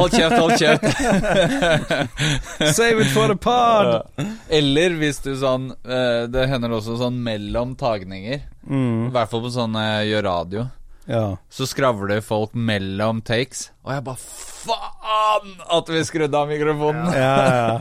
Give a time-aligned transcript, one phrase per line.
[0.00, 0.84] Hold kjeft, hold kjeft.
[2.76, 4.06] Save it for the pod!
[4.48, 8.42] Eller hvis du sånn eh, Det hender også sånn mellom tagninger.
[8.66, 10.66] Mm, I hvert fall på sånn eh, gjør radio.
[11.10, 11.24] ja.
[11.52, 17.12] Så skravler folk mellom takes, og jeg bare Faen at vi skrudde av mikrofonen!
[17.16, 17.78] ja, ja.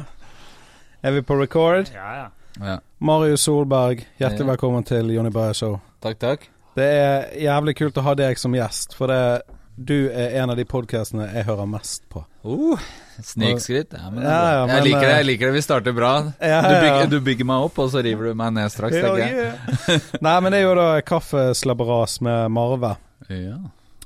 [1.03, 1.87] Er vi på record?
[1.95, 2.27] Ja, ja.
[2.59, 2.77] Ja.
[2.99, 4.49] Marius Solberg, hjertelig Ja.
[4.53, 5.77] velkommen til Jonny Bayer Show.
[6.03, 6.47] Takk, takk.
[6.75, 9.41] Det er jævlig kult å ha deg som gjest, for det,
[9.79, 12.25] du er en av de podkastene jeg hører mest på.
[12.43, 12.81] Uh,
[13.23, 13.93] Snikskritt.
[13.95, 15.11] Ja, men er Ja, ja, men, jeg liker det.
[15.11, 16.11] eh, jeg liker det Vi starter bra.
[16.27, 20.01] Du, bygger, du bygger meg opp, og så river du meg ned straks, tenker jeg.
[20.25, 22.95] Nei, men det er jo da Kaffeslabberas med Marve.
[23.31, 23.59] Ja,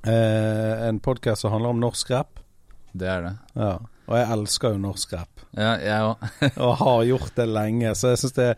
[0.03, 2.39] Eh, en podkast som handler om norsk rap.
[2.91, 3.29] det er det.
[3.55, 3.77] Ja.
[4.03, 5.43] Og jeg elsker jo norsk rap.
[5.55, 6.25] Ja, jeg òg.
[6.65, 7.93] og har gjort det lenge.
[7.95, 8.49] Så jeg syns det,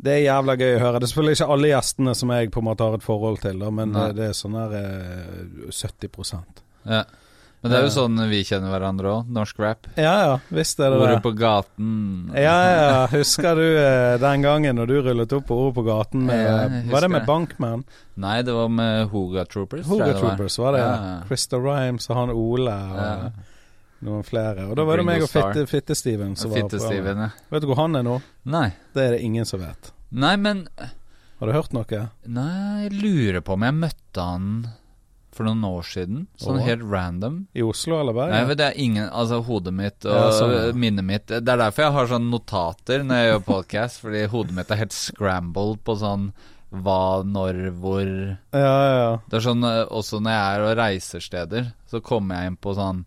[0.00, 0.98] det er jævla gøy å høre.
[1.00, 3.58] Det er selvfølgelig ikke alle gjestene som jeg på en måte har et forhold til,
[3.60, 4.06] da, men Nei.
[4.08, 6.54] det, det er sånn der eh, 70
[6.88, 7.02] Ja.
[7.60, 9.26] Men det er jo sånn vi kjenner hverandre òg.
[9.36, 9.84] Norsk rap.
[10.00, 11.24] Ja ja, visst er det Ordet det.
[11.26, 11.90] på gaten.
[12.32, 16.24] Ja ja, husker du eh, den gangen når du rullet opp på Ordet på gaten
[16.30, 16.54] med Ja,
[16.94, 17.26] Var det med.
[17.28, 17.84] Bankman?
[18.16, 19.84] Nei, det var med Hoga Troopers.
[19.92, 20.08] Hoga.
[20.16, 20.80] Troopers, var det?
[20.86, 21.60] Ja, ja.
[21.60, 23.30] Rhymes og han Ole og Ja.
[24.02, 24.68] Noen flere.
[24.70, 25.52] Og da var det meg og Starr.
[25.54, 27.30] Fitte- Fitte-Steven som var på Fitte-Steven, ja.
[27.52, 28.18] Vet du hvor han er nå?
[28.50, 28.68] Nei.
[28.94, 29.92] Det er det ingen som vet.
[30.10, 30.66] Nei, men
[31.40, 32.00] Har du hørt noe?
[32.28, 34.48] Nei, jeg lurer på om jeg møtte han
[35.32, 36.26] for noen år siden.
[36.36, 36.64] Sånn Åh.
[36.66, 37.46] helt random.
[37.56, 38.48] I Oslo eller Nei, Bergen?
[38.48, 40.72] men det er ingen Altså, hodet mitt og Ja, sånn, ja.
[40.76, 44.52] minnet mitt Det er derfor jeg har sånne notater når jeg gjør podcast, fordi hodet
[44.58, 46.32] mitt er helt scrambled på sånn
[46.70, 48.04] hva, når, hvor
[48.52, 49.16] Ja, ja, ja.
[49.30, 52.56] Det er sånn eh, også når jeg er og reiser steder, så kommer jeg inn
[52.62, 53.04] på sånn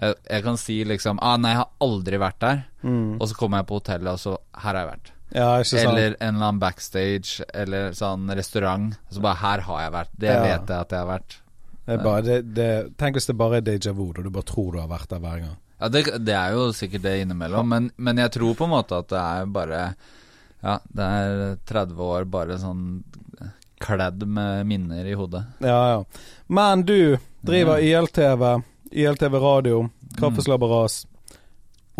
[0.00, 2.62] jeg, jeg kan si liksom ah, Nei, jeg har aldri vært der.
[2.82, 3.18] Mm.
[3.20, 5.12] Og så kommer jeg på hotellet, og så Her har jeg vært.
[5.30, 5.50] Ja?
[5.60, 8.96] Eller en eller annen backstage, eller sånn restaurant.
[9.12, 10.12] Så bare Her har jeg vært.
[10.18, 10.42] Det Ja.
[10.42, 11.36] vet jeg at jeg har vært.
[11.86, 14.72] Det bare, det, det, tenk hvis det bare er déjà vu, og du bare tror
[14.72, 15.56] du har vært der hver gang.
[15.80, 18.98] Ja, det, det er jo sikkert det innimellom, men, men jeg tror på en måte
[19.00, 19.80] at det er bare
[20.60, 23.02] Ja, det er 30 år bare sånn
[23.80, 25.40] kledd med minner i hodet.
[25.64, 26.04] Ja, ja.
[26.52, 27.80] Men du driver.
[27.80, 28.44] ILTV,
[28.92, 29.86] ILTV radio,
[30.18, 31.06] Kaffeslabberas.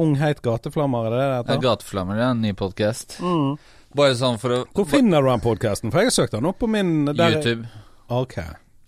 [0.01, 1.55] Ung heit gateflammer, er det det heter?
[1.55, 3.19] Ja, gateflammer, det er En ny podkast.
[3.21, 3.59] Mm.
[3.95, 5.91] Bare sånn for å Hvor finner du den podkasten?
[5.91, 7.67] For jeg har søkt den opp på min der- YouTube.
[8.09, 8.37] Ok.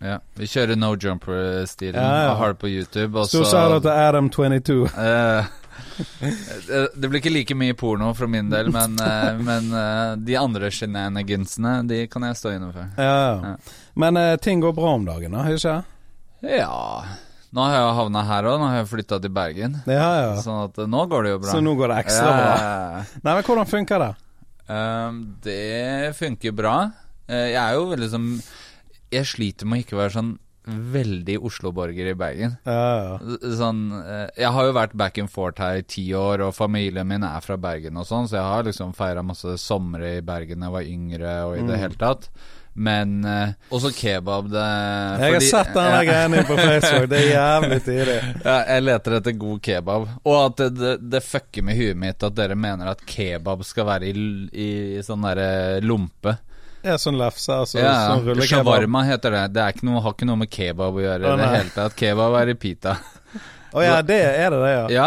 [0.03, 0.19] Ja.
[0.35, 1.95] Vi kjører No Jumper-stilen.
[1.95, 2.35] Ja, ja.
[2.35, 3.15] Har det på YouTube.
[3.21, 4.87] Og Stor shout-out til Adam22.
[4.99, 5.47] eh,
[6.67, 10.37] det- Det blir ikke like mye porno for min del, men, eh, men eh, de
[10.37, 12.89] andre shenanigansene, de kan jeg stå inne for.
[12.99, 13.05] Ja,
[13.35, 13.41] ja.
[13.51, 13.57] Ja.
[13.95, 15.45] Men eh, ting går bra om dagen, da?
[15.45, 15.85] Ikke?
[16.43, 17.05] Ja
[17.53, 18.59] Nå har jeg havna her òg.
[18.63, 19.75] Nå har jeg flytta til Bergen.
[19.87, 20.31] Ja, ja.
[20.41, 21.51] Sånn at eh, nå går det jo bra.
[21.53, 22.53] Så nå går det ekstra bra.
[23.23, 24.13] Nei, men hvordan funker det?
[24.73, 26.77] Um, det funker bra.
[27.29, 28.29] Eh, jeg er jo veldig sånn
[29.13, 30.33] Jeg sliter med å ikke være sånn
[30.95, 32.53] veldig Oslo-borger i Bergen.
[32.65, 32.83] Ja,
[33.19, 33.37] ja.
[33.59, 37.09] Sånn eh, Jeg har jo vært back and forth her i ti år, og familien
[37.11, 40.63] min er fra Bergen og sånn, så jeg har liksom feira masse somre i Bergen
[40.63, 41.83] da jeg var yngre og i det Mm.
[41.83, 42.31] hele tatt.
[42.73, 44.63] Men uh, også kebab, det
[45.21, 47.09] Jeg har sett den der greia på Facebook.
[47.11, 48.15] Det er jævlig tidlig.
[48.45, 50.07] Ja, jeg leter etter god kebab.
[50.23, 53.91] Og at det, det, det fucker med huet mitt at dere mener at kebab skal
[53.91, 54.15] være i,
[54.53, 54.71] i
[55.05, 56.39] sånn derre lompe.
[56.83, 57.79] Ja, sånn lefse, altså.
[57.79, 58.67] ja, sånn rullekebab.
[58.67, 59.43] Shawarma heter det.
[59.55, 61.99] Det er ikke noe, har ikke noe med kebab å gjøre i det hele tatt.
[61.99, 62.97] Kebab er i pita.
[63.73, 64.83] Å ja, det er det det, ja.
[64.93, 65.07] Ja,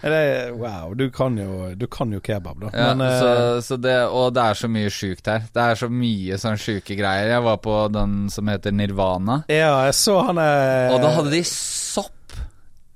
[0.00, 0.20] ja, det,
[0.56, 2.70] wow, du kan jo, du kan jo kebab, da.
[2.72, 3.32] ja Men eh, så,
[3.66, 5.44] så det, og det er så mye sjukt her.
[5.52, 7.34] Det er så mye sånn sjuke greier.
[7.34, 11.34] Jeg var på den som heter Nirvana, Ja, jeg så han eh, og da hadde
[11.34, 12.16] de sopp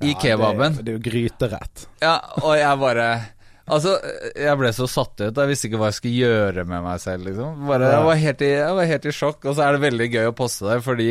[0.04, 0.80] i kebaben.
[0.80, 1.86] Det, det er jo gryterett.
[2.02, 3.08] Ja, og jeg bare
[3.64, 3.94] Altså,
[4.36, 5.38] jeg ble så satt ut.
[5.40, 7.62] Jeg visste ikke hva jeg skulle gjøre med meg selv, liksom.
[7.64, 9.46] Bare, jeg, var helt i, jeg var helt i sjokk.
[9.48, 11.08] Og så er det veldig gøy å poste det, fordi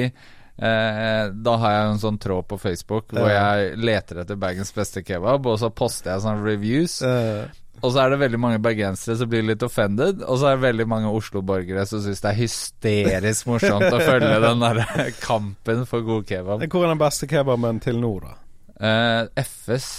[0.57, 5.45] da har jeg en sånn tråd på Facebook hvor jeg leter etter Bergens beste kebab,
[5.49, 6.99] og så poster jeg sånne reviews.
[7.01, 7.47] Eh,
[7.83, 10.63] Og så er det veldig mange bergensere som blir litt offended, og så er det
[10.67, 14.83] veldig mange Oslo-borgere som syns det er hysterisk morsomt å følge den der
[15.27, 16.63] kampen for god kebab.
[16.69, 18.37] hvor er den beste kebaben til nå, da?
[18.79, 19.89] Eh, FS,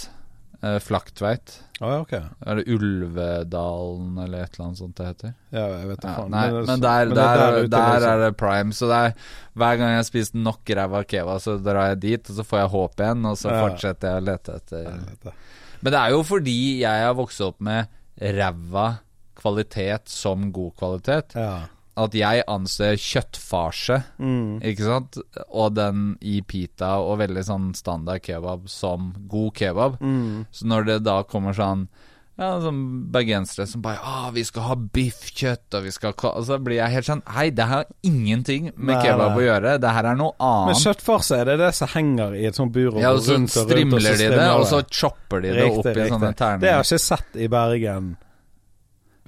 [0.62, 1.58] eh, Flaktveit.
[1.82, 2.12] Å ja, ok.
[2.46, 5.32] Er det Ulvedalen eller et eller annet sånt det heter?
[5.50, 8.10] Ja, jeg vet ikke Ja, nei, men der, men der, der, der, liksom.
[8.12, 8.76] er det prime.
[8.78, 9.16] Så det er,
[9.58, 12.72] hver gang jeg spist nok ræva keva, så drar jeg dit, og så får jeg
[12.76, 13.58] håp igjen, og så Ja.
[13.66, 15.34] fortsetter jeg å lete etter.
[15.82, 17.88] Men det er jo fordi jeg har vokst opp med
[18.22, 18.86] ræva
[19.34, 21.54] kvalitet som god kvalitet, Ja.
[21.96, 24.60] At jeg anser kjøttfarse, Mm.
[24.62, 25.18] ikke sant,
[25.50, 30.00] og den i pita og veldig sånn standard kebab som god kebab.
[30.00, 30.46] Mm.
[30.50, 31.88] Så når det da kommer sånn
[32.36, 36.58] Ja, sånn bergensere som bare 'Å, 'Vi skal ha biffkjøtt', og vi skal ha så
[36.58, 39.38] blir jeg helt sånn Nei, det har ingenting med Nei, kebab nei.
[39.38, 39.80] å gjøre.
[39.80, 40.66] Det her er noe annet.
[40.66, 43.34] Men kjøttfarse, er det det som henger i et sånt bur og Ja, og så
[43.36, 43.94] rundt og rundt?
[43.94, 46.82] og så strimler de det, og så chopper de det opp i sånne Det har
[46.82, 48.16] jeg ikke sett i Bergen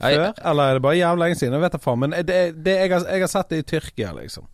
[0.01, 0.29] før.
[0.51, 1.57] Eller er det bare jævlig lenge siden?
[1.57, 2.03] Jeg vet da faen.
[2.05, 4.47] Men det, det, jeg, har, jeg har sett det i Tyrkia, liksom.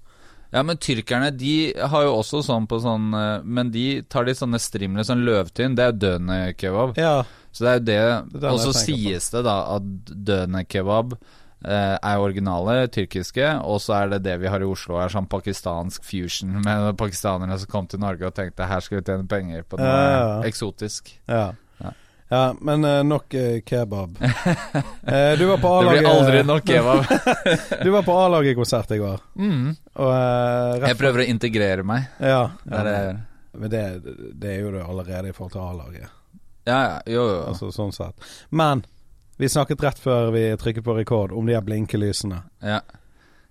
[0.52, 4.34] Ja, men tyrkerne de har jo også sånn på sånn eh, Men de tar de
[4.36, 5.78] sånne strimler, sånn løvtynn.
[5.78, 6.98] Det er jo døende kebab.
[7.00, 7.22] Ja.
[7.52, 8.40] Så det er jo det.
[8.42, 9.38] Det Og så sies på.
[9.38, 14.50] det da at døende kebab eh, er originale, tyrkiske, og så er det det vi
[14.52, 18.68] har i Oslo, er sånn pakistansk fusion med pakistanere som kom til Norge og tenkte
[18.68, 20.38] her skal vi tjene penger på noe ja, ja.
[20.48, 21.14] eksotisk.
[21.30, 21.44] Ja.
[22.32, 22.54] Ja.
[22.60, 24.16] men eh, nok eh, kebab.
[25.02, 27.04] Eh, du var på Det blir aldri nok kebab.
[27.84, 29.20] Du var på A-laget-konsert i går.
[29.36, 29.76] mm.
[30.00, 32.06] Og Jeg prøver å integrere meg.
[32.22, 32.46] Ja.
[32.64, 33.20] ja gjør.
[33.52, 33.82] Men det,
[34.40, 36.08] det er jo det allerede i forhold til A-laget.
[36.64, 37.40] Ja, ja, jo, jo.
[37.50, 38.30] Altså sånn sett.
[38.54, 38.84] Men
[39.36, 42.38] vi snakket rett før vi trykket på rekord om de her blinkelysene.
[42.62, 42.78] Ja.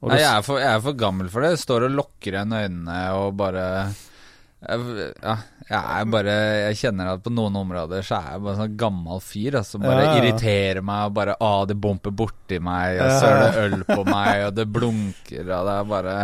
[0.01, 1.51] Nei, jeg er, for, jeg er for gammel for det.
[1.53, 5.35] Jeg står og lukker igjen øynene og bare jeg, Ja,
[5.71, 6.33] jeg bare
[6.67, 9.85] Jeg kjenner at på noen områder så er jeg bare sånn gammel fyr altså, som
[9.85, 10.19] bare Ja, ja.
[10.21, 14.03] irriterer meg og bare Å, det bumper borti meg, og så er det øl på
[14.07, 16.15] meg, og det blunker, og det er bare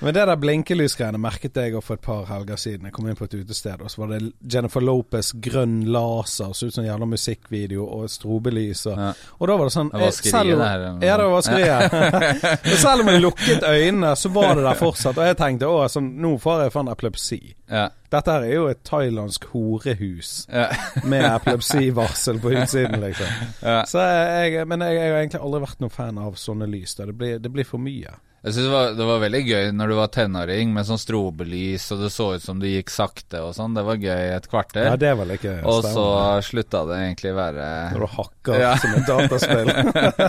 [0.00, 2.86] Men det der blinkelysgreiene merket jeg for et par helger siden.
[2.88, 4.20] Jeg kom inn på et utested, og så var det
[4.54, 8.84] Jennifer Lopez grønn laser, så ut som en jævla musikkvideo, og strobelys.
[8.92, 9.10] Og, Ja.
[9.38, 10.84] og da var det sånn Det var eh, det her.
[11.08, 12.76] Ja, det var vaskeriet.
[12.84, 15.18] Selv om jeg lukket øynene, så var det der fortsatt.
[15.18, 17.40] Og jeg tenkte å, sånn, nå får jeg faen epilepsi.
[17.72, 17.88] Ja.
[18.12, 20.66] Dette her er jo et thailandsk horehus ja.
[21.08, 23.30] med epilepsivarsel på utsiden, liksom.
[23.70, 23.78] ja.
[23.88, 26.98] Så jeg, men jeg, jeg har egentlig aldri vært noen fan av sånne lys.
[26.98, 28.12] Det blir, det blir for mye.
[28.42, 31.84] Jeg synes det var, det var veldig gøy når du var tenåring med sånn strobelys,
[31.94, 33.76] og det så ut som du gikk sakte og sånn.
[33.78, 34.88] Det var gøy et kvarter.
[34.88, 36.06] Ja, det var like og så
[36.42, 38.72] slutta det egentlig være Når du hakker Ja.
[38.82, 39.70] som et dataspill.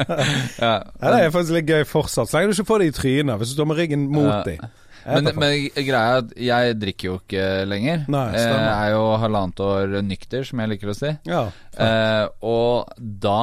[0.68, 0.76] ja.
[0.86, 2.30] Ja, det er faktisk litt gøy fortsatt.
[2.30, 4.40] Så lenge du ikke får det i trynet hvis du står med ryggen mot Ja.
[4.46, 4.70] dem.
[5.06, 8.06] Men, men greia er at jeg drikker jo ikke lenger.
[8.14, 11.12] Nei, jeg er jo halvannet år nykter, som jeg liker å si.
[11.30, 11.42] Ja.
[11.76, 13.40] Eh, og da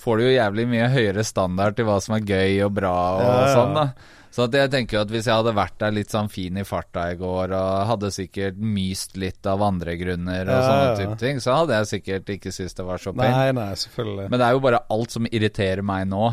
[0.00, 3.26] får du jo jævlig mye høyere standard til hva som er gøy og bra og
[3.26, 3.52] Ja, ja.
[3.58, 4.16] sånn, da.
[4.30, 6.62] Så at jeg tenker jo at hvis jeg hadde vært der litt sånn fin i
[6.62, 11.16] farta i går, og hadde sikkert myst litt av andre grunner og Ja, sånne type
[11.18, 13.58] ting, så hadde jeg sikkert ikke syntes det var så pent.
[14.30, 16.28] Men det er jo bare alt som irriterer meg nå,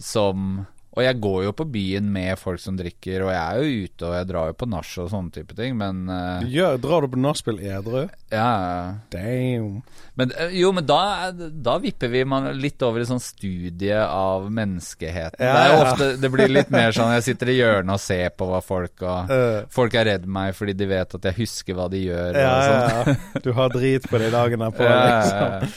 [0.00, 0.64] som
[0.94, 4.06] Og jeg går jo på byen med folk som drikker, og jeg er jo ute,
[4.06, 7.10] og jeg drar jo på nach og sånne type ting, men uh, ja, drar du
[7.10, 8.04] på nachspiel edru?
[8.30, 9.80] ja Damn.
[10.14, 14.46] Men eh, jo, men da, da vipper vi man litt over i sånn studie av
[14.54, 15.42] menneskeheten.
[15.42, 18.46] Ja, det ofte Det blir litt mer sånn jeg sitter i hjørnet og ser på
[18.52, 21.88] hva folk og uh, Folk er redd meg fordi de vet at jeg husker hva
[21.90, 22.38] de gjør.
[22.38, 22.78] ja, og sånn.
[22.78, 23.42] ja, ja.
[23.44, 25.76] Du har drit på de dagene på, Ja, ja, liksom.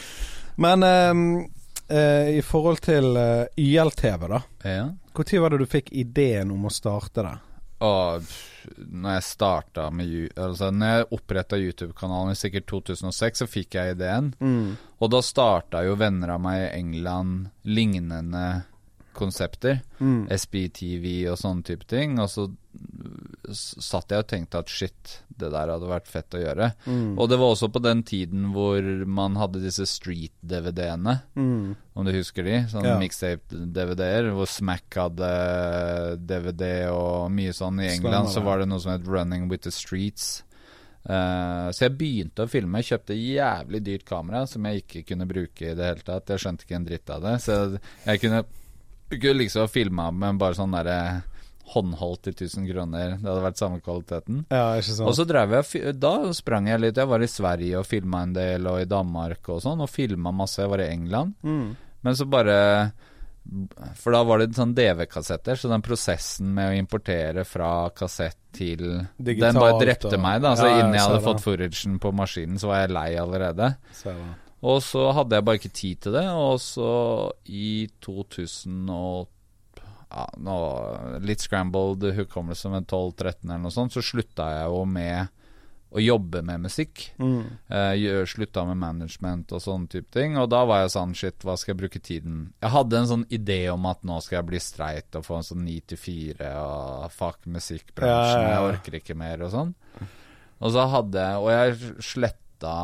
[0.62, 1.26] Men um,
[1.90, 3.12] uh, i forhold til
[3.58, 4.42] YLTV, da.
[4.66, 4.88] ja.
[5.18, 7.36] Når var det du fikk ideen om å starte det?
[7.86, 8.30] Og
[8.90, 13.94] når jeg starta med Altså når jeg oppretta YouTube-kanalen i sikkert 2006, så fikk jeg
[13.94, 14.32] ideen.
[14.98, 18.48] Og da starta jo venner av meg i England lignende
[19.18, 19.82] konsepter.
[20.00, 20.26] Mm.
[20.34, 22.18] SBTV og sånne type ting.
[22.22, 22.48] Og så
[23.56, 26.72] satt jeg og tenkte at shit, det der hadde vært fett å gjøre.
[26.86, 27.18] Mm.
[27.20, 31.76] Og det var også på den tiden hvor man hadde disse street-DVD-ene, Mm.
[31.96, 32.58] om du husker de?
[32.72, 33.00] Sånne Ja.
[33.00, 37.80] mixtape-DVD-er, hvor Smack hadde DVD og mye sånn.
[37.82, 40.44] I England så var det noe som het Running with the Streets.
[41.08, 42.82] Uh, så jeg begynte å filme.
[42.82, 46.28] Jeg kjøpte jævlig dyrt kamera som jeg ikke kunne bruke i det hele tatt.
[46.28, 47.36] Jeg skjønte ikke en dritt av det.
[47.46, 48.42] Så jeg kunne,
[49.10, 51.24] kunne liksom filma med bare sånn derre
[51.74, 53.18] håndholdt til 1000 kroner.
[53.20, 54.46] Det hadde vært samme kvaliteten.
[54.50, 55.08] Ja, ikke sant?
[55.10, 56.96] Og så drev jeg Da sprang jeg litt.
[57.02, 60.32] Jeg var i Sverige og filma en del, og i Danmark og sånn, og filma
[60.32, 60.62] masse.
[60.64, 61.36] Jeg var i England.
[61.44, 61.76] mm.
[62.04, 62.92] Men så bare
[63.96, 68.82] For da var det sånn DV-kassetter, så den prosessen med å importere fra kassett til
[69.18, 70.54] Digitalt Den bare drepte og- meg, da.
[70.56, 73.78] Så Ja, innen jeg hadde fått foragen på maskinen, så var jeg lei allerede.
[73.94, 74.36] Ser det.
[74.64, 79.28] Og så hadde jeg bare ikke tid til det, og så i 2000 og
[80.10, 80.58] ja, nå,
[81.26, 85.34] Litt scrambled hukommelse med 12-13 eller noe sånt, så slutta jeg jo med
[85.88, 87.06] å jobbe med musikk.
[87.16, 87.44] Mm.
[87.72, 90.36] Uh, slutta med management og sånne type ting.
[90.40, 93.26] Og da var jeg sånn Shit, hva skal jeg bruke tiden Jeg hadde en sånn
[93.34, 96.52] idé om at nå skal jeg bli streit og få en sånn 9 til 4
[96.60, 98.52] og fuck musikkbransjen, Ja, ja, ja.
[98.52, 99.74] jeg orker ikke mer og sånn.
[100.58, 102.78] Og så hadde jeg Og jeg sletta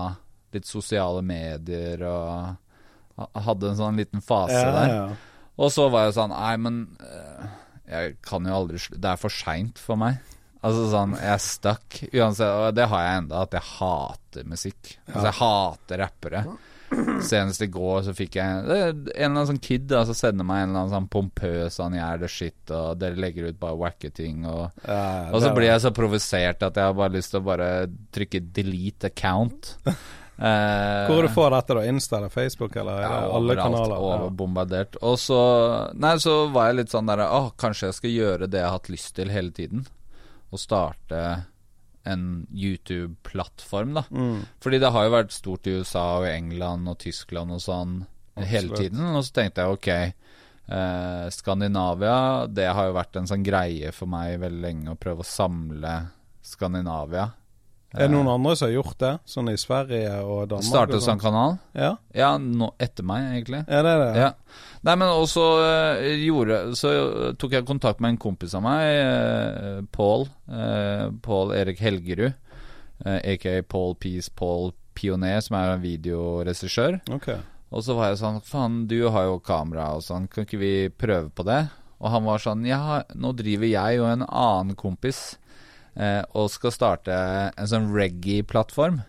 [0.53, 5.15] litt sosiale medier og hadde en sånn liten fase der.
[5.61, 7.49] Og så var jeg sånn Nei, men eh,
[7.93, 10.21] jeg kan jo aldri Det er for seint for meg.
[10.63, 11.97] Altså sånn, jeg er stuck.
[12.15, 14.93] Uansett, og det har jeg enda, at jeg hater musikk.
[15.09, 16.45] Altså, jeg hater rappere.
[17.25, 20.63] senest i går så fikk jeg En eller annen sånn kid da, som sender meg
[20.63, 23.79] en eller annen sånn pompøs sånn 'jeg er the shit', og dere legger ut bare
[23.79, 27.31] wacke ting, og Ja, Og så blir jeg så provosert at jeg har bare lyst
[27.31, 29.75] til å bare trykke 'delete account'.
[30.37, 31.85] Eh, Hvor du får dette, da?
[31.85, 33.97] Insta eller Facebook, eller er ja, alle kanaler?
[34.01, 34.97] Overbombardert.
[35.05, 35.39] Og så
[35.93, 38.79] Nei, så var jeg litt sånn derre Å, kanskje jeg skal gjøre det jeg har
[38.79, 39.85] hatt lyst til hele tiden.
[40.49, 41.21] Å starte
[42.03, 44.03] en YouTube-plattform, da.
[44.11, 44.41] Mm.
[44.59, 47.93] Fordi det har jo vært stort i USA og England og Tyskland og sånn
[48.35, 49.05] hele tiden.
[49.13, 52.17] Og så tenkte jeg ok, eh, Skandinavia,
[52.51, 55.95] det har jo vært en sånn greie for meg veldig lenge å prøve å samle
[56.43, 57.29] Skandinavia.
[57.93, 59.11] Er det noen andre som har gjort det?
[59.29, 60.65] Sånn i Sverige og Danmark?
[60.65, 61.57] Startet og sånn kanal?
[61.77, 63.63] Ja, Ja, nå, etter meg, egentlig.
[63.67, 64.11] er det det?
[64.17, 64.31] Ja.
[64.83, 66.89] Nei, men også uh, gjorde Så
[67.39, 70.25] tok jeg kontakt med en kompis av meg, uh, Pål.
[70.49, 72.33] Uh, Pål Erik Helgerud,
[73.05, 76.99] uh, aka Paul Peace Paul Pioner, som er en videoregissør.
[77.13, 77.29] Ok.
[77.73, 80.73] Og så var jeg sånn Faen, du har jo kamera og sånn, kan ikke vi
[80.89, 81.63] prøve på det?
[82.03, 85.42] Og han var sånn Ja, nå driver jeg og en annen kompis eh,
[85.93, 87.15] og skal starte
[87.53, 89.01] en sånn reggae-plattform.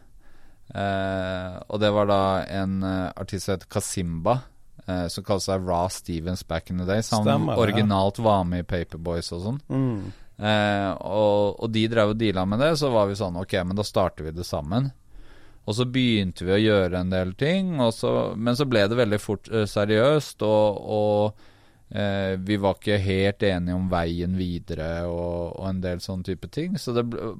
[0.75, 4.39] Eh, og det var da en eh, artist som heter Kasimba,
[4.87, 7.03] eh, som kalte seg Ra Stevens back in the day.
[7.13, 8.27] Han Stemmer originalt ja.
[8.27, 9.63] var med i Paperboys og sånn.
[9.69, 10.13] Mm.
[10.35, 13.79] Eh, og, og de drev og deala med det, så var vi sånn Ok, men
[13.79, 14.91] da starter vi det sammen.
[15.65, 18.99] Og så begynte vi å gjøre en del ting, og så, men så ble det
[18.99, 21.51] veldig fort eh, seriøst, og, og
[21.91, 26.49] eh, vi var ikke helt enige om veien videre og, og en del sånne type
[26.55, 26.79] ting.
[26.79, 27.35] Så det ble,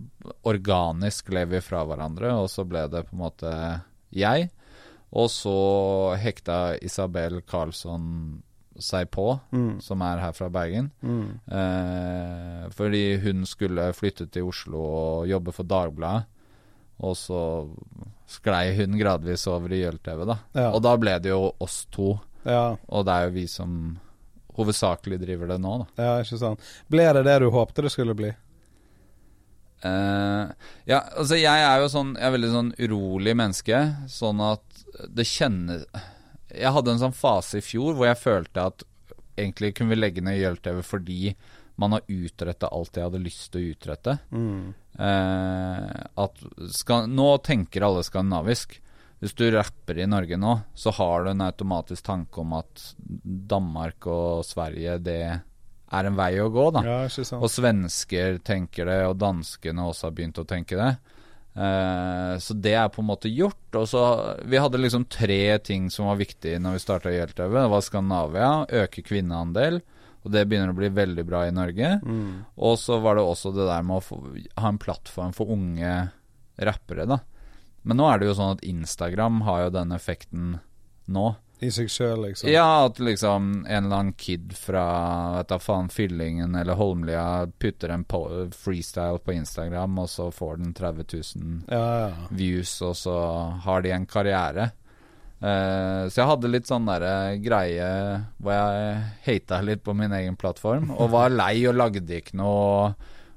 [0.45, 3.55] organisk gled vi fra hverandre, og så ble det på en måte
[4.15, 4.51] jeg.
[5.15, 5.55] Og så
[6.19, 8.43] hekta Isabel Karlsson
[8.83, 9.77] seg på, Mm.
[9.81, 10.89] som er her fra Bergen.
[11.01, 11.39] Mm.
[11.47, 16.27] Eh, fordi hun skulle flytte til Oslo og jobbe for Dagbladet.
[17.05, 17.39] Og så
[18.31, 20.37] sklei hun gradvis over i Jøl-TV, da.
[20.55, 20.69] Ja.
[20.75, 22.17] Og da ble det jo oss to.
[22.47, 22.77] ja.
[22.89, 23.99] Og det er jo vi som
[24.57, 26.05] hovedsakelig driver det nå, da.
[26.05, 26.73] Ja, ikke sant.
[26.91, 28.33] Ble det det du håpte det skulle bli?
[29.85, 30.49] Uh,
[30.89, 33.81] ja, altså jeg er jo sånn Jeg er veldig sånn urolig menneske.
[34.09, 35.85] Sånn at det kjennes
[36.55, 38.87] Jeg hadde en sånn fase i fjor hvor jeg følte at
[39.35, 41.35] egentlig kunne vi legge ned Jøl-TV fordi
[41.83, 44.13] man har utretta alt jeg hadde lyst til å utrette.
[44.31, 44.75] Mm.
[44.95, 45.89] Uh,
[46.23, 48.77] at skal, Nå tenker alle skandinavisk.
[49.25, 52.83] Hvis du rapper i Norge nå, så har du en automatisk tanke om at
[53.49, 56.83] Danmark og Sverige, det er en vei å gå, da.
[56.85, 56.99] Ja.
[57.39, 60.91] Og svensker tenker det, og danskene også har begynt å tenke det.
[61.55, 63.65] Uh, så det er på en måte gjort.
[63.79, 64.05] Og så
[64.45, 67.63] Vi hadde liksom tre ting som var viktige når vi starta Hjeltøve.
[67.63, 68.55] Det var Skandinavia,
[68.85, 69.81] øke kvinneandel,
[70.25, 71.99] og det begynner å bli veldig bra i Norge.
[72.05, 72.45] Mm.
[72.61, 74.21] Og så var det også det der med å få,
[74.61, 75.95] ha en plattform for unge
[76.61, 77.25] rappere, da.
[77.85, 80.55] Men nå er det jo sånn at Instagram har jo den effekten
[81.13, 81.35] nå.
[81.65, 82.49] I seg sjøl, liksom.
[82.51, 84.85] Ja, at liksom en eller annen kid fra
[85.37, 88.05] vet da faen Fyllingen eller Holmlia putter en
[88.53, 92.27] freestyle på Instagram, og så får den 30 000 Ja, ja.
[92.35, 93.17] views, og så
[93.65, 94.73] har de en karriere.
[95.45, 97.87] Uh, så jeg hadde litt sånn derre greie
[98.41, 102.95] hvor jeg hata litt på min egen plattform, og var lei og lagde ikke noe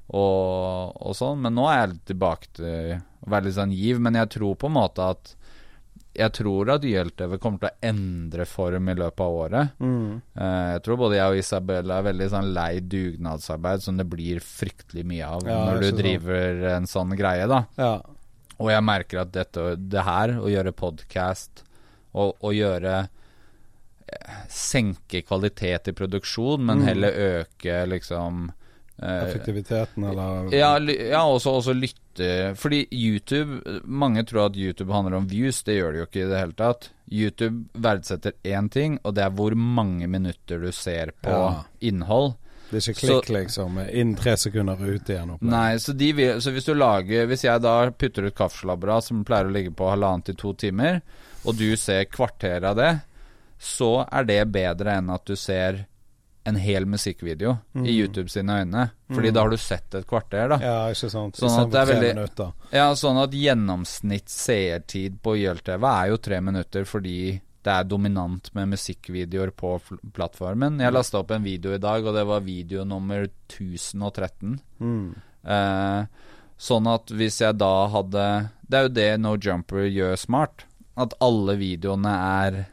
[0.08, 1.42] og, og sånn.
[1.44, 4.66] Men nå er jeg tilbake til å være litt sånn giv, men jeg tror på
[4.70, 5.34] en måte at
[6.18, 9.74] jeg tror at YLTV kommer til å endre form i løpet av året.
[9.78, 10.20] Mm.
[10.34, 14.40] Eh, jeg tror både jeg og Isabella er veldig sånn lei dugnadsarbeid som det blir
[14.42, 16.72] fryktelig mye av Ja, når du driver sånn.
[16.76, 17.60] en sånn greie, da.
[17.78, 17.92] ja.
[18.58, 21.62] Og jeg merker at dette, det her, å gjøre podkast
[22.18, 22.96] og, og gjøre
[24.08, 26.86] eh, Senke kvalitet i produksjon, men Mm.
[26.88, 27.12] heller
[27.44, 28.48] øke liksom
[28.98, 35.28] Effektiviteten, eller ja, ja også, også lytte Fordi YouTube Mange tror at YouTube handler om
[35.30, 35.62] views.
[35.62, 36.88] Det gjør det jo ikke i det hele tatt.
[37.08, 41.62] YouTube verdsetter én ting, og det er hvor mange minutter du ser på Ja.
[41.80, 42.34] innhold.
[42.70, 43.78] Det er ikke Så- liksom.
[43.92, 45.30] Inn tre sekunder og ut igjen.
[45.30, 45.42] opp.
[45.42, 49.24] Nei, så, de vil, så hvis du lager Hvis jeg da putter ut kaffeslabberas som
[49.24, 51.00] pleier å ligge på halvannen til to timer,
[51.46, 53.00] og du ser kvarter av det,
[53.58, 55.86] så er det bedre enn at du ser
[56.48, 57.86] en hel musikkvideo i Mm.
[57.92, 58.90] YouTube sine øyne.
[59.10, 59.34] Fordi Mm.
[59.34, 60.58] da har du sett et kvarter, da.
[60.58, 61.36] Ja, ikke sant.
[61.36, 62.52] Sånn at det er veldig- minutter.
[62.72, 68.50] Ja, sånn at gjennomsnitt seertid på YLTV er jo tre minutter fordi det er dominant
[68.54, 69.80] med musikkvideoer på
[70.12, 70.78] plattformen.
[70.80, 74.60] Jeg lasta opp en video i dag, og det var video nummer 1013.
[74.80, 75.14] Mm.
[75.44, 76.06] Eh,
[76.58, 80.64] sånn at hvis jeg da hadde Det er jo det No Jumper gjør smart.
[80.96, 82.66] At alle videoene er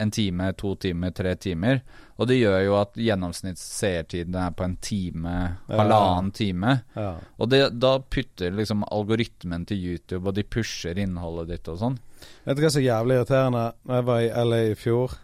[0.00, 1.82] en time, to timer, tre timer.
[2.16, 5.76] Og det gjør jo at gjennomsnittsseertiden er på en time, Ja.
[5.82, 6.80] halvannen time.
[6.94, 7.16] Ja.
[7.38, 11.98] Og det, da putter liksom algoritmen til YouTube, og de pusher innholdet ditt og sånn.
[12.44, 13.72] Vet du hva som er jævlig irriterende?
[13.84, 15.18] Når jeg var i LA i fjor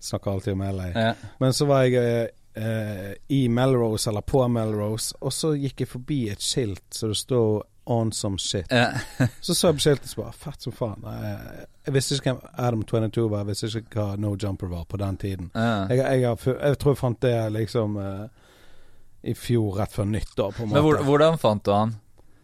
[0.00, 0.86] Snakker alltid om LA.
[0.94, 1.14] Ja.
[1.38, 5.88] Men så var jeg eh, eh, i Melrose, eller på Melrose, og så gikk jeg
[5.90, 8.70] forbi et skilt så det står 'On some shit'.
[9.40, 11.02] Så så jeg skiltet og bare Fett som faen.
[11.02, 14.84] Jeg, jeg visste ikke hvem Adam 22 var, jeg visste ikke hva No Jumper var
[14.86, 15.50] på den tiden.
[15.54, 18.22] Jeg, jeg, jeg tror jeg fant det liksom eh,
[19.22, 20.78] i fjor, rett før nyttår, på en måte.
[20.78, 21.96] Men hvor, hvordan fant du han?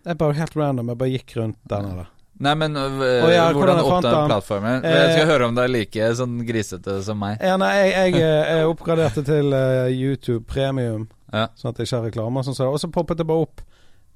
[0.03, 0.89] Det er bare helt random.
[0.93, 2.11] Jeg bare gikk rundt den der.
[2.39, 4.85] Nei, men øh, ja, hvordan oppdaget plattformen?
[4.85, 7.39] Eh, jeg skal høre om det er like sånn grisete som meg.
[7.41, 11.47] Ja, nei, jeg, jeg, eh, jeg oppgraderte til uh, YouTube Premium, Ja.
[11.57, 12.45] sånn at jeg ikke har reklame.
[12.45, 13.65] Sånn, så- og så poppet det bare opp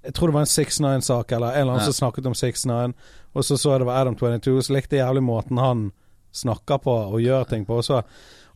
[0.04, 1.92] Jeg tror det var en 6ix9-sak, eller en eller annen Ja.
[1.92, 2.92] som snakket om 6ix9.
[3.34, 5.90] Og så så jeg det var Adam 22, så likte jeg jævlig måten han
[6.32, 7.76] snakker på og gjør ting på.
[7.80, 8.02] Og så,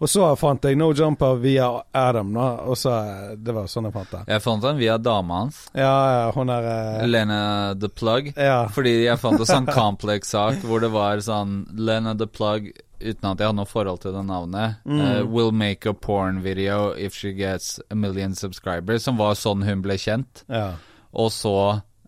[0.00, 2.46] og så fant jeg No Jumper via Adam, da.
[2.70, 2.90] Og så
[3.36, 4.22] Det var sånn jeg fant det.
[4.28, 6.62] Jeg fant den via dama hans, Ja, ja, hun er
[7.00, 8.32] eh, Lena The Plug.
[8.36, 8.68] Ja.
[8.68, 12.72] Fordi jeg fant en sånn complex-sak hvor det var sånn Lena The Plug
[13.04, 14.76] uten at jeg hadde noe forhold til det navnet.
[14.86, 15.00] Mm.
[15.00, 19.02] uh, will make a porn video if she gets a million subscribers.
[19.04, 20.44] Som var sånn hun ble kjent.
[20.48, 20.72] ja.
[21.14, 21.56] Og så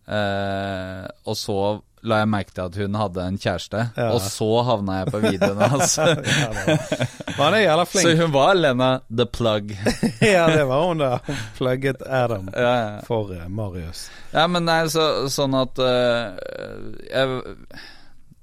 [0.06, 1.58] eh, Og så
[2.06, 3.80] la jeg merke til at hun hadde en kjæreste.
[3.96, 4.10] Ja.
[4.14, 5.96] Og så havna jeg på videoen hans.
[7.64, 9.72] jævla så hun var Lena The Plug.
[10.34, 11.18] ja, det var hun da.
[11.26, 13.00] Hun plugget Adam ja, ja.
[13.08, 14.06] for eh, Marius.
[14.30, 16.36] Ja, men nei, så, sånn at uh,
[17.10, 17.42] jeg,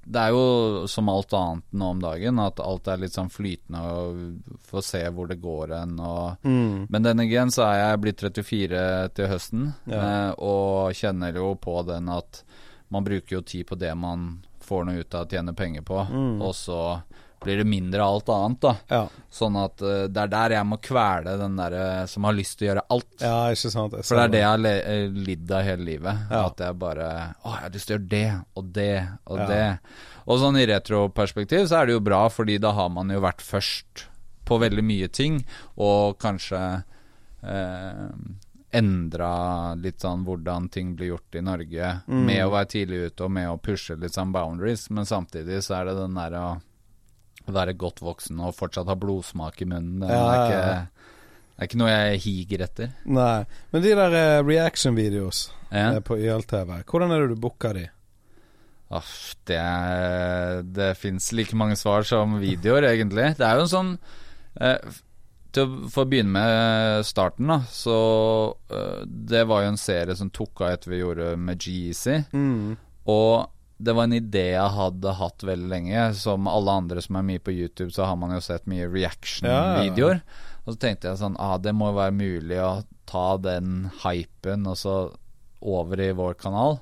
[0.06, 3.80] Det er jo som alt annet nå om dagen, at alt er litt sånn flytende
[3.80, 5.94] og får se hvor det går hen.
[6.44, 6.86] Mm.
[6.90, 10.00] Men den igjen så er jeg blitt 34 til høsten, Ja.
[10.28, 12.42] eh, og kjenner jo på den at
[12.90, 16.06] man bruker jo tid på det man får noe ut av å tjene penger på,
[16.08, 16.40] Mm.
[16.42, 17.02] og så
[17.44, 18.72] blir det mindre av alt annet, da.
[18.90, 19.02] Ja.
[19.30, 22.66] Sånn at uh, det er der jeg må kvele den derre som har lyst til
[22.66, 23.10] å gjøre alt.
[23.20, 23.94] ja, ikke sant.
[24.02, 26.24] For det er det jeg har eh, lidd av hele livet.
[26.30, 26.42] Ja.
[26.48, 27.08] At jeg bare
[27.42, 29.46] Å, jeg har lyst til å gjøre det og det og Ja.
[29.52, 29.78] det.
[30.26, 33.42] Og sånn i retroperspektiv så er det jo bra, fordi da har man jo vært
[33.44, 34.06] først
[34.44, 35.38] på veldig mye ting,
[35.80, 36.60] og kanskje
[37.44, 38.08] eh,
[38.74, 42.24] endra litt sånn hvordan ting blir gjort i Norge, Mm.
[42.26, 45.76] med å være tidlig ute og med å pushe litt sånn boundaries, men samtidig så
[45.80, 46.54] er det den derre å
[47.52, 50.00] være godt voksen og fortsatt ha blodsmak i munnen.
[50.00, 50.80] Det er, Ja, ja, ja.
[50.84, 50.88] Ikke,
[51.54, 52.94] det er ikke noe jeg higer etter.
[53.06, 53.44] Nei.
[53.70, 57.84] Men de der uh, reaction-videos eh, på YLTV, hvordan er det du booker de?
[58.94, 63.32] Aff, det er, Det fins like mange svar som videoer, egentlig.
[63.38, 63.92] Det er jo en sånn
[64.60, 64.98] uh,
[65.54, 67.96] Til å få begynne med starten, da, så
[68.74, 72.20] uh, Det var jo en serie som tok av etter vi gjorde med G-Easy.
[72.34, 72.74] Mm.
[73.14, 76.06] Og det var en idé jeg hadde hatt veldig lenge.
[76.18, 80.22] Som alle andre som er mye på YouTube, så har man jo sett mye reaction-videoer.
[80.64, 82.72] Og så tenkte jeg sånn ah, Det må jo være mulig å
[83.08, 84.96] ta den hypen og så
[85.64, 86.78] over i vår kanal.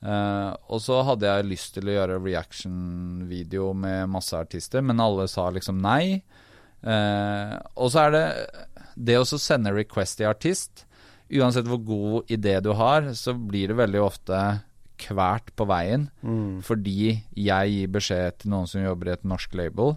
[0.00, 5.26] Uh, og så hadde jeg lyst til å gjøre reaction-video med masse artister, men alle
[5.28, 6.22] sa liksom nei.
[6.80, 8.24] Uh, og så er det
[8.96, 10.86] det å sende request til artist.
[11.30, 14.40] Uansett hvor god idé du har, så blir det veldig ofte
[15.00, 16.08] kvært på veien.
[16.22, 16.60] Mm.
[16.66, 19.96] Fordi jeg gir beskjed til noen som jobber i et norsk label,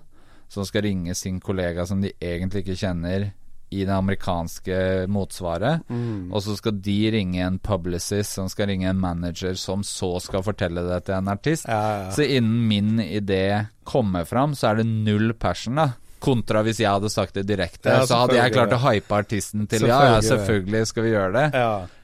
[0.51, 3.31] som skal ringe sin kollega som de egentlig ikke kjenner,
[3.73, 4.75] i det amerikanske
[5.11, 5.81] motsvaret.
[5.89, 6.29] Mm.
[6.33, 10.45] Og så skal de ringe en publicist som skal ringe en manager, som så skal
[10.45, 11.67] fortelle det til en artist.
[11.69, 12.11] Ja, ja.
[12.13, 15.89] Så innen min idé kommer fram, så er det null passion, da.
[16.23, 19.65] Kontra hvis jeg hadde sagt det direkte, Ja, så hadde jeg klart å hype artisten
[19.67, 20.29] til ja, ja, Selvfølgelig.
[20.29, 21.49] selvfølgelig skal vi gjøre det.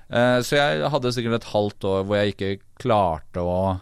[0.10, 3.80] Eh, så jeg hadde sikkert et halvt år hvor jeg ikke klarte å,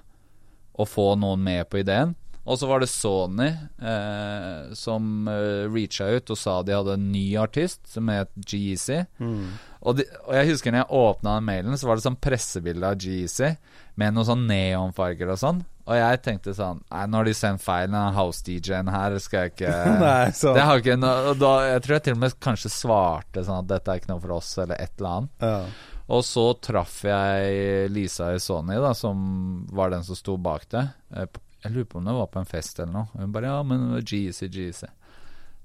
[0.77, 2.15] å få noen med på ideen.
[2.47, 7.09] Og så var det Sony eh, som uh, reacha ut og sa de hadde en
[7.11, 9.01] ny artist som het G-Eazy.
[9.19, 9.57] Mm.
[9.81, 13.01] Og, og jeg husker når jeg åpna den mailen, så var det sånn pressebilde av
[13.03, 13.51] G-Eazy
[13.99, 15.59] med noen sånn neonfarger og sånn.
[15.87, 17.91] Og jeg tenkte sånn Nei, nå har de sendt feil.
[17.91, 21.95] Den house-DJ-en her skal jeg ikke Nei, så Det har ikke og da, Jeg tror
[21.95, 24.79] jeg til og med kanskje svarte sånn at dette er ikke noe for oss, eller
[24.79, 25.47] et eller annet.
[25.51, 25.93] ja.
[26.07, 30.85] Og så traff jeg Lisa i Sony, da, som var den som sto bak det.
[31.11, 31.27] Eh,
[31.65, 33.07] Jeg lurer på om det var på en fest eller noe.
[33.17, 34.87] Hun bare ja, men Jeezy, Jeezy.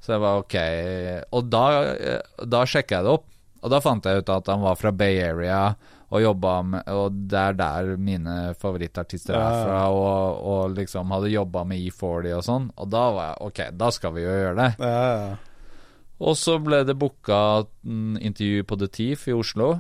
[0.03, 0.57] Så jeg var ok.
[1.39, 3.29] Og da, eh, da sjekka jeg det opp.
[3.63, 5.77] Og da fant jeg ut at han var fra Bay Area
[6.13, 11.31] og jobba med Og det er der mine favorittartister er fra, og, og liksom hadde
[11.31, 12.67] jobba med E40 og sånn.
[12.83, 14.69] Og da var jeg ok, da skal vi jo gjøre det.
[14.83, 15.37] Ja, ja.
[16.23, 17.39] Og så ble det booka
[17.87, 19.71] intervju på The Thief i Oslo.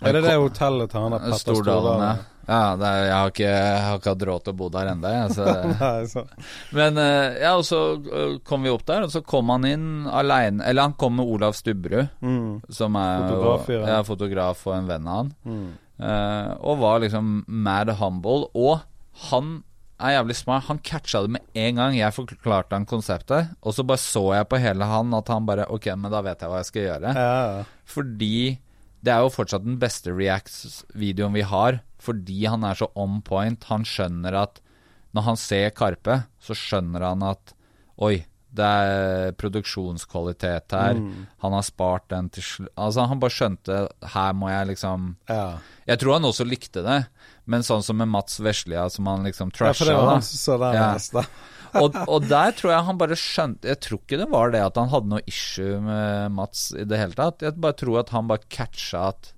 [0.00, 2.16] Er det det hotellet til han der Petter Stordalen, ja.
[2.48, 5.10] Ja er, jeg, har ikke, jeg har ikke hatt råd til å bo der ennå.
[6.78, 9.88] Men eh, ja, og så eh, kom vi opp der, og så kom han inn
[10.08, 12.62] aleine Eller han kom med Olav Stubberud, Mm.
[12.72, 13.82] som er Fotograf, ja.
[13.92, 15.34] ja, fotograf og en venn av han.
[15.44, 15.68] Mm.
[15.98, 18.46] Uh, og var liksom mad humble.
[18.56, 18.80] Og
[19.28, 19.58] han
[19.98, 20.68] er jævlig smart.
[20.70, 23.52] Han catcha det med en gang jeg forklarte han konseptet.
[23.60, 26.40] Og så bare så jeg på hele han at han bare Ok, men da vet
[26.40, 27.14] jeg hva jeg skal gjøre.
[27.18, 27.66] Ja, ja.
[27.88, 28.34] Fordi
[29.04, 31.80] det er jo fortsatt den beste Reacts-videoen vi har.
[32.02, 33.62] Fordi han er så on point.
[33.70, 34.60] Han skjønner at
[35.16, 37.54] når han ser Karpe, så skjønner han at
[37.98, 38.20] Oi,
[38.54, 40.94] det er produksjonskvalitet her.
[41.00, 41.26] Mm.
[41.42, 43.78] Han har spart den til slutt Altså, han bare skjønte
[44.14, 45.58] Her må jeg liksom ja.
[45.88, 46.98] Jeg tror han også likte det,
[47.48, 49.88] men sånn som med Mats Veslia, som han liksom ja, for trasha.
[49.88, 50.88] det var han som så det Ja.
[50.94, 51.22] neste.
[51.76, 54.78] Og, og der tror jeg han bare skjønte Jeg tror ikke det var det at
[54.80, 57.44] han hadde noe issue med Mats i det hele tatt.
[57.44, 59.32] Jeg bare tror at han bare catcha at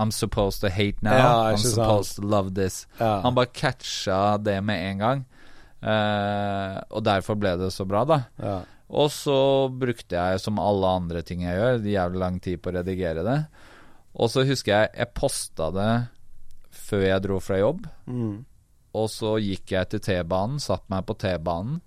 [0.00, 1.16] I'm supposed to hate now.
[1.18, 2.22] Ja, I'm supposed sant.
[2.22, 2.86] to love this.
[2.98, 3.20] Ja.
[3.24, 5.24] Han bare catcha det med en gang.
[5.80, 8.20] Uh, og derfor ble det så bra, da.
[8.40, 8.60] Ja.
[8.90, 12.78] Og så brukte jeg, som alle andre ting jeg gjør, jævlig lang tid på å
[12.80, 13.38] redigere det.
[14.18, 15.90] Og så husker jeg jeg posta det
[16.74, 17.84] før jeg dro fra jobb.
[18.10, 18.38] Mm.
[18.96, 21.80] Og så gikk jeg til T-banen, satt meg på T-banen.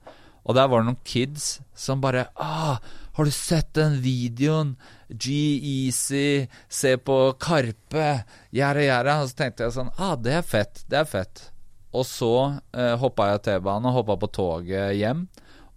[0.43, 2.79] Og der var det noen kids som bare ah,
[3.13, 4.75] 'Har du sett den videoen?
[5.07, 10.83] G-Easy, se på Karpe, gjerde, gjerde.' Og så tenkte jeg sånn ah, 'Det er fett.
[10.89, 11.49] Det er fett.'
[11.93, 15.27] Og så eh, hoppa jeg av T-banen og hoppa på toget hjem.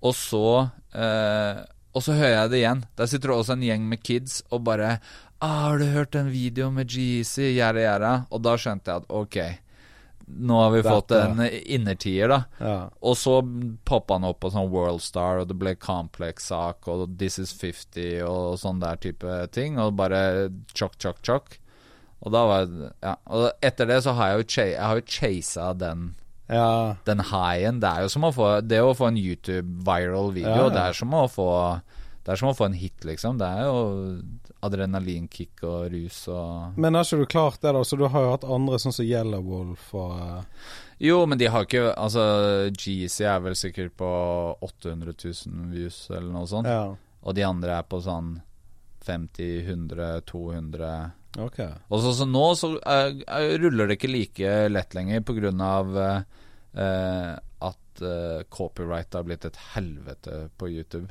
[0.02, 1.64] Og så eh,
[1.96, 2.84] Og så hører jeg det igjen.
[2.96, 4.98] Der sitter det også en gjeng med kids og bare
[5.40, 7.52] ah, 'Har du hørt den videoen med G-Easy?
[7.54, 9.38] Gjerde, gjerde.' Og da skjønte jeg at ok,
[10.26, 12.44] nå har vi fått Dette- en innertier, da.
[12.58, 12.88] Ja.
[13.00, 13.36] Og så
[13.84, 18.58] poppa han opp på sånn Worldstar, og det ble Complex-sak og This is 50 og
[18.58, 19.78] sånn der type ting.
[19.78, 21.58] Og bare chok, chok, chok.
[22.22, 23.16] Og da var Ja.
[23.26, 26.16] Og etter det så har jeg jo, ch jeg har jo chasa den,
[26.48, 26.96] ja.
[27.04, 27.80] den highen.
[27.80, 30.68] Det er jo som å få Det å få en YouTube-viral video, ja.
[30.70, 31.80] det er som å få
[32.26, 33.36] Det er som å få en hit, liksom.
[33.38, 33.76] Det er jo
[34.66, 37.84] adrenalinkick og rus og Men har ikke du klart det, da?
[37.86, 40.72] Så du har jo hatt andre sånn som Yellowwolf og eh,
[41.06, 42.24] Jo, men de har ikke Altså,
[42.72, 44.08] Jeezy er vel sikkert på
[44.58, 46.66] 800 000 views eller noe sånt.
[46.66, 46.96] Ja.
[47.22, 48.40] Og de andre er på sånn
[49.06, 50.90] 50, 100, 200
[51.46, 51.60] Ok.
[51.92, 53.22] Og så, så nå så eh,
[53.60, 55.20] ruller det ikke like lett lenger
[55.62, 56.22] av eh,
[56.82, 57.34] eh,
[57.66, 61.08] at uh, copyright har blitt et helvete på YouTube.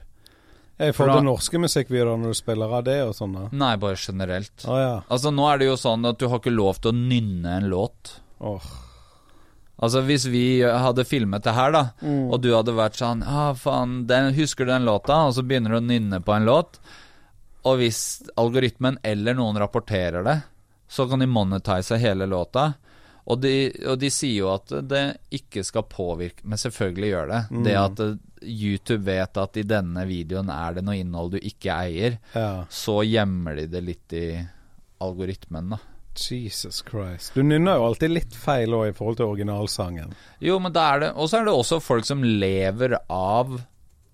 [0.77, 3.35] For får da- til norske musikkvideoer når du spiller av det og sånn.
[3.53, 4.65] Nei, bare generelt.
[4.67, 4.95] Å ja.
[5.09, 7.69] Altså Nå er det jo sånn at du har ikke lov til å nynne en
[7.71, 8.17] låt.
[8.41, 8.61] Åh.
[9.81, 12.31] Altså Hvis vi hadde filmet det her, da, Mm.
[12.33, 15.27] og du hadde vært sånn ah, faen, den, Husker du den låta?
[15.27, 16.79] Og så begynner du å nynne på en låt.
[17.65, 20.43] Og hvis algoritmen eller noen rapporterer det,
[20.89, 22.75] så kan de monetize hele låta.
[23.25, 23.53] Og de,
[23.89, 27.39] og de sier jo at det ikke skal påvirke Men selvfølgelig gjør det.
[27.49, 27.63] Mm.
[27.65, 28.13] Det at eh,
[28.45, 32.65] YouTube vet at i denne videoen er det noe innhold du ikke eier, Ja.
[32.69, 34.27] så gjemmer de det litt i
[35.01, 35.79] algoritmen, da.
[36.15, 37.33] Jesus Christ.
[37.35, 40.13] Du nynner jo alltid litt feil òg i forhold til originalsangen.
[40.39, 43.57] Jo, men da er det Og så er det også folk som lever av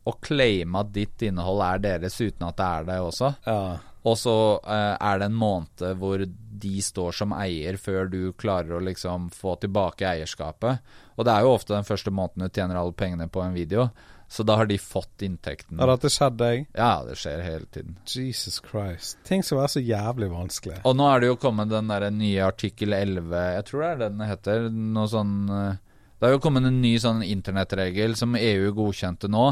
[0.10, 3.36] å claime at ditt innhold er deres, uten at det er det også.
[3.46, 3.60] Ja.
[4.08, 4.36] Og så
[4.66, 6.24] eh, er det en måned hvor
[6.62, 10.82] de står som eier, før du klarer å liksom få tilbake eierskapet.
[11.18, 13.90] Og det er jo ofte den første måneden du tjener alle pengene på en video,
[14.32, 15.80] så da har de fått inntekten.
[15.82, 16.62] Har dette skjedd deg?
[16.78, 17.98] Ja, det skjer hele tiden.
[18.08, 19.20] Jesus Christ.
[19.28, 20.78] Ting som er så jævlig vanskelig.
[20.88, 24.02] Og nå er det jo kommet den der nye artikkel 11, jeg tror det er
[24.06, 24.70] den heter.
[24.72, 25.82] Noe sånn eh,
[26.22, 29.50] Det er jo kommet en ny sånn internettregel som EU godkjente nå,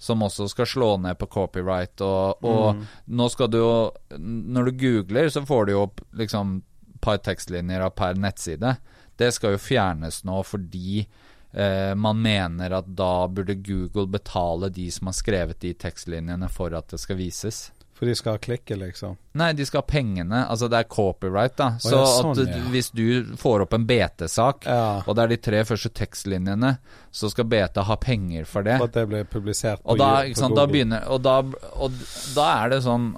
[0.00, 2.00] som også skal slå ned på copyright.
[2.00, 3.72] Og, og nå skal du jo
[4.16, 6.62] Når du googler, så får du jo opp liksom
[7.00, 8.76] par tekstlinjer av per nettside.
[9.16, 11.02] Det skal jo fjernes nå fordi
[11.52, 16.76] eh, man mener at da burde Google betale de som har skrevet de tekstlinjene for
[16.76, 17.68] at det skal vises.
[18.00, 19.18] For de skal ha klikket, liksom.
[19.36, 20.38] Nei, de skal ha pengene.
[20.48, 21.66] Altså, det er copyright, da.
[21.84, 22.62] Så ja, sånn, at ja.
[22.72, 25.02] hvis du får opp en BT-sak, Ja.
[25.06, 26.70] og det er de tre første tekstlinjene,
[27.12, 28.78] så skal BT ha penger for det.
[28.80, 30.72] For at det blir publisert på, Og da, på sant, da Google.
[30.72, 31.36] begynner Og da,
[31.76, 31.92] og
[32.34, 33.10] da er det sånn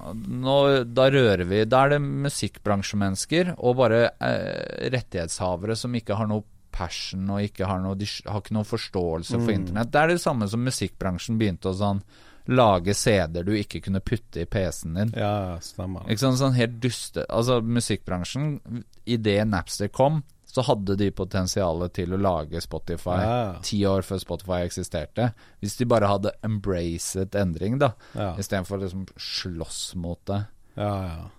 [0.42, 0.56] nå,
[0.92, 6.44] Da rører vi Da er det musikkbransjemennesker og bare eh, rettighetshavere som ikke har noe
[6.72, 9.54] passion og ikke har, noe, de har ikke noe forståelse for Mm.
[9.60, 9.90] internett.
[9.92, 12.02] Det er det samme som musikkbransjen begynte å sånn
[12.48, 15.12] lage CD-er du ikke kunne putte i PC-en din.
[15.16, 16.02] Ja, stemmer.
[16.08, 22.12] Ikke sant, sånn helt duste Altså, musikkbransjen, idet Napster kom, så hadde de potensialet til
[22.12, 23.52] å lage Spotify Ja.
[23.62, 25.30] ti år før Spotify eksisterte.
[25.62, 30.46] Hvis de bare hadde embracet endring, da, Ja, istedenfor liksom slåss mot det.
[30.76, 30.90] ja.
[31.06, 31.30] ja.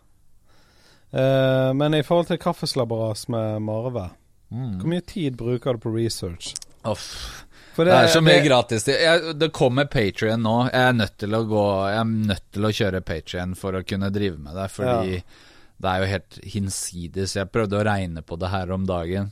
[1.13, 4.09] Eh, men i forhold til kaffeslabberas med Marve,
[4.51, 4.77] Mm.
[4.79, 6.53] hvor mye tid bruker du på research?
[6.85, 7.45] Uff.
[7.73, 8.83] For Det, er så mye det- gratis.
[8.85, 10.69] Det, jeg, det kommer Patrion nå.
[10.71, 13.83] Jeg er nødt til å gå Jeg er nødt til å kjøre Patrion for å
[13.85, 15.21] kunne drive med det, fordi Ja.
[15.81, 17.33] det er jo helt hinsides.
[17.35, 19.31] Jeg prøvde å regne på det her om dagen.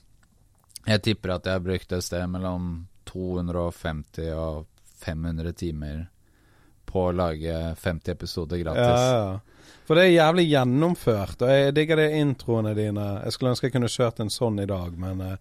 [0.88, 4.65] Jeg tipper at jeg har brukt et sted mellom 250 og
[5.06, 6.08] 500 timer
[6.91, 9.01] på å lage 50 episoder gratis.
[9.06, 9.39] ja.
[9.88, 13.06] For det er jævlig gjennomført, og jeg digger de introene dine.
[13.25, 15.36] Jeg skulle ønske jeg kunne kjørt en sånn i dag, men eh,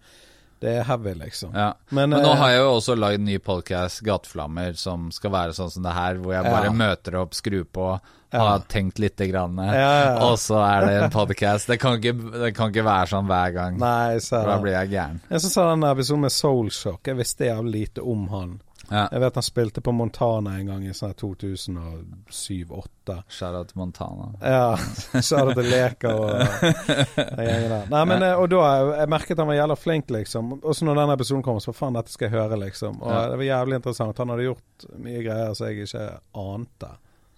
[0.61, 1.51] det er heavy, liksom.
[1.57, 1.73] Ja.
[1.89, 5.55] Men, Men nå eh, har jeg jo også lagd ny podkast, Gateflammer, som skal være
[5.57, 6.75] sånn som det her, hvor jeg bare Ja.
[6.83, 7.87] møter opp, skrur på,
[8.31, 8.39] Ja.
[8.39, 10.19] har tenkt lite grann, Ja, ja, ja.
[10.23, 11.67] og så er det en podkast.
[11.67, 14.71] Det, kan ikke- det kan ikke være sånn hver gang, Nei, så for da blir
[14.77, 15.19] jeg gæren.
[15.29, 18.61] Jeg syns den episoden med Soulshock Jeg visste jævlig lite om han.
[18.89, 19.05] Ja.
[19.11, 23.23] Jeg vet han spilte på Montana en gang i sånn 2007-2008.
[23.29, 24.31] Shout-out Montana.
[24.41, 24.77] Ja.
[25.21, 27.85] Sa til Leka og den gjengen der.
[27.91, 28.63] Nei, men, eh, og da
[29.01, 30.43] jeg merket han var jævla flink, liksom.
[30.61, 32.93] Også når den episoden kom, så faen, dette skal jeg høre, liksom.
[33.03, 33.21] Og Ja.
[33.31, 34.17] det var jævlig interessant.
[34.23, 36.91] Han hadde gjort mye greier som jeg ikke ante.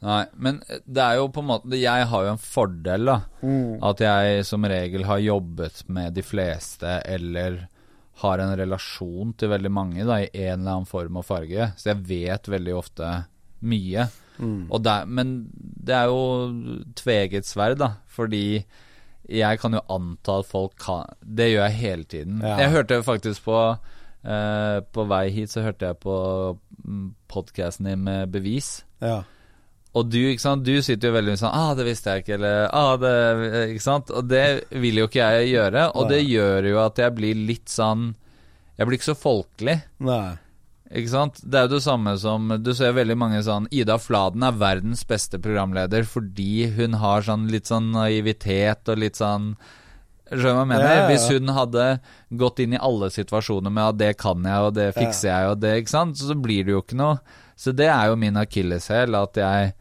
[0.04, 3.18] Nei, men det er jo på en måte Jeg har jo en fordel, da.
[3.42, 3.78] Mm.
[3.88, 7.62] At jeg som regel har jobbet med de fleste, eller
[8.22, 11.72] har en relasjon til veldig mange, da, i en eller annen form og farge.
[11.80, 13.10] Så jeg vet veldig ofte
[13.66, 14.08] mye.
[14.38, 14.68] Mm.
[14.70, 17.96] Og der, men det er jo tveget sverd, da.
[18.14, 18.64] Fordi
[19.30, 22.42] jeg kan jo anta at folk kan Det gjør jeg hele tiden.
[22.44, 22.58] Ja.
[22.60, 26.16] Jeg hørte faktisk på eh, På vei hit så hørte jeg på
[27.32, 28.84] podkasten din med bevis.
[29.02, 29.22] Ja.
[29.94, 32.70] Og du, ikke sant, du sitter jo veldig sånn ah, 'Det visste jeg ikke', eller
[32.74, 33.16] ah, det,
[33.76, 34.10] Ikke sant?
[34.10, 35.90] Og det vil jo ikke jeg gjøre.
[35.94, 38.16] Og det gjør jo at jeg blir litt sånn
[38.78, 39.78] Jeg blir ikke så folkelig.
[40.02, 40.34] Nei.
[40.94, 41.40] Ikke sant?
[41.42, 45.06] Det er jo det samme som Du ser veldig mange sånn Ida Fladen er verdens
[45.10, 49.54] beste programleder fordi hun har sånn litt sånn naivitet og litt sånn
[50.34, 50.86] Skjønner du hva jeg mener?
[50.88, 51.08] Ja, ja, ja.
[51.12, 51.88] Hvis hun hadde
[52.42, 55.60] gått inn i alle situasjoner med at det kan jeg, og det fikser jeg, og
[55.62, 57.20] det, ikke sant, så blir det jo ikke noe.
[57.60, 59.74] Så det er jo min akilleshæl, at jeg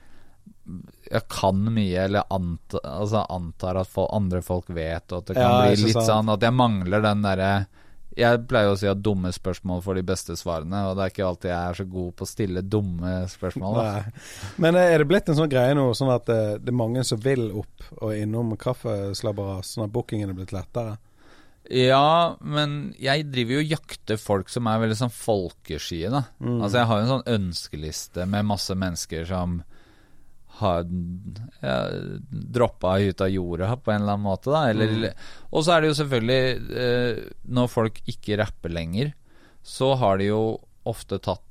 [1.11, 5.37] jeg kan mye, eller anta, altså antar at folk, andre folk vet, og at det
[5.37, 7.53] kan Ja, bli litt sånn at jeg mangler den derre
[8.15, 11.27] Jeg pleier å si at dumme spørsmål får de beste svarene, og det er ikke
[11.27, 13.79] alltid jeg er så god på å stille dumme spørsmål.
[14.63, 17.07] Men eh, er det blitt en sånn greie nå, sånn at det, det er mange
[17.09, 20.99] som vil opp og innom kaffeslabberas, sånn at bookingen er blitt lettere?
[21.73, 26.27] Ja, men jeg driver jo og jakter folk som er veldig sånn folkesky, da.
[26.43, 26.59] Mm.
[26.59, 29.61] Altså jeg har jo en sånn ønskeliste med masse mennesker som
[30.61, 30.85] har
[31.63, 31.77] ja,
[32.29, 34.65] droppa ut av jorda på en eller annen måte, da.
[34.71, 35.25] Eller, Mm.
[35.53, 37.23] Og så er det jo selvfølgelig eh,
[37.57, 39.13] Når folk ikke rapper lenger,
[39.63, 40.43] så har de jo
[40.89, 41.43] ofte tatt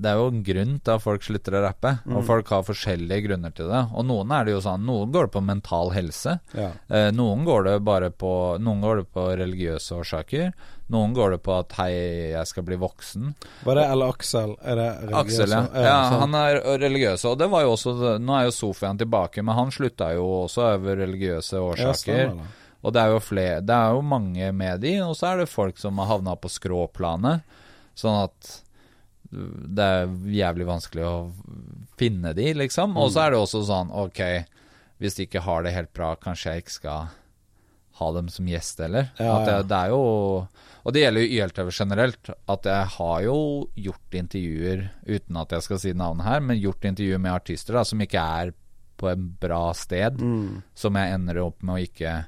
[0.00, 2.26] det er jo en grunn til at folk slutter å rappe, og Mm.
[2.26, 3.82] folk har forskjellige grunner til det.
[3.94, 6.40] Og noen er det jo sånn Noen går det på mental helse.
[6.54, 6.70] Ja.
[6.88, 10.52] Eh, noen går det bare på Noen går det på religiøse årsaker.
[10.90, 13.34] Noen går det på at 'hei, jeg skal bli voksen'.
[13.64, 14.56] Var det eller Aksel?
[14.64, 15.20] Er det religiøs?
[15.20, 15.82] Aksel, ja.
[15.84, 19.54] ja han er religiøs, og det var jo også Nå er jo Sofian tilbake, men
[19.54, 21.94] han slutta jo også av religiøse Ja, årsaker.
[22.30, 22.46] stemmer
[22.82, 25.48] og det er jo flere Det er jo mange med de, og så er det
[25.50, 27.42] folk som har havna på skråplanet.
[27.94, 28.62] Sånn at
[29.30, 31.32] det er jævlig vanskelig å
[32.00, 32.96] finne de, liksom.
[32.96, 33.14] Og Mm.
[33.14, 34.20] så er det også sånn, ok,
[35.00, 37.08] hvis de ikke har det helt bra, kanskje jeg ikke skal
[38.00, 39.10] ha dem som gjest heller.
[39.20, 39.62] Ja, det, ja.
[39.62, 40.48] det er jo
[40.82, 42.30] Og det gjelder jo YLTV generelt.
[42.48, 43.34] At jeg har jo
[43.76, 47.82] gjort intervjuer, uten at jeg skal si navnet her, men gjort intervjuer med artister da,
[47.84, 48.54] som ikke er
[48.96, 50.62] på en bra sted, Mm.
[50.74, 52.26] som jeg ender opp med å ikke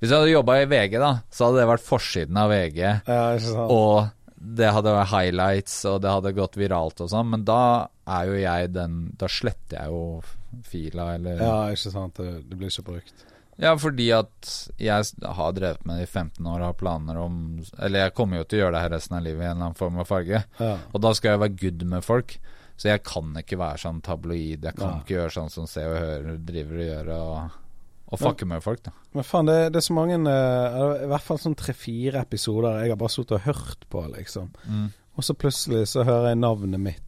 [0.00, 2.80] Hvis jeg hadde jobba i VG, da, så hadde det vært forsiden av VG.
[3.06, 3.66] Ja.
[3.70, 8.28] Og det hadde vært highlights, og det hadde gått viralt og sånn, men da er
[8.28, 12.20] jo jeg den Da sletter jeg jo fila, eller Ja, ikke sant.
[12.20, 13.24] Det, det blir ikke brukt.
[13.56, 17.38] Ja, fordi at jeg har drevet med det i 15 år og har planer om
[17.80, 19.70] Eller jeg kommer jo til å gjøre det her resten av livet i en eller
[19.70, 20.42] annen form og farge.
[20.60, 20.74] Ja.
[20.92, 22.36] Og da skal jeg være good med folk.
[22.76, 24.66] Så jeg kan ikke være sånn tabloid.
[24.68, 24.96] Jeg kan ja.
[25.00, 27.62] ikke gjøre sånn som Se og Hør driver og gjør, og,
[28.06, 28.92] og fucke med folk, da.
[29.16, 32.92] Men faen, det, det er så mange uh, I hvert fall sånn tre-fire episoder jeg
[32.94, 34.52] har bare sittet og hørt på, liksom.
[34.70, 34.86] Mm.
[35.16, 37.02] Og så plutselig så hører jeg navnet mitt.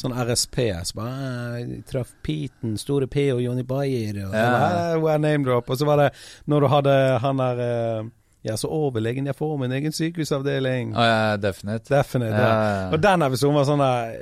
[0.00, 0.56] Sånn RSP.
[0.88, 4.22] Så bare «Ah, Traff Peten, Store P og Jonny Bayer.
[4.26, 4.96] Og, Ja.
[4.96, 5.68] og, name drop.
[5.68, 6.06] Og så var det
[6.48, 8.10] når du hadde han der Jeg
[8.42, 10.94] Ja, så overlegen jeg får min egen sykehusavdeling.
[10.96, 11.92] Å, ja, definite.
[11.92, 12.32] Definite.
[12.40, 12.86] Ja, ja.
[12.94, 14.14] Og den episoden var sånn der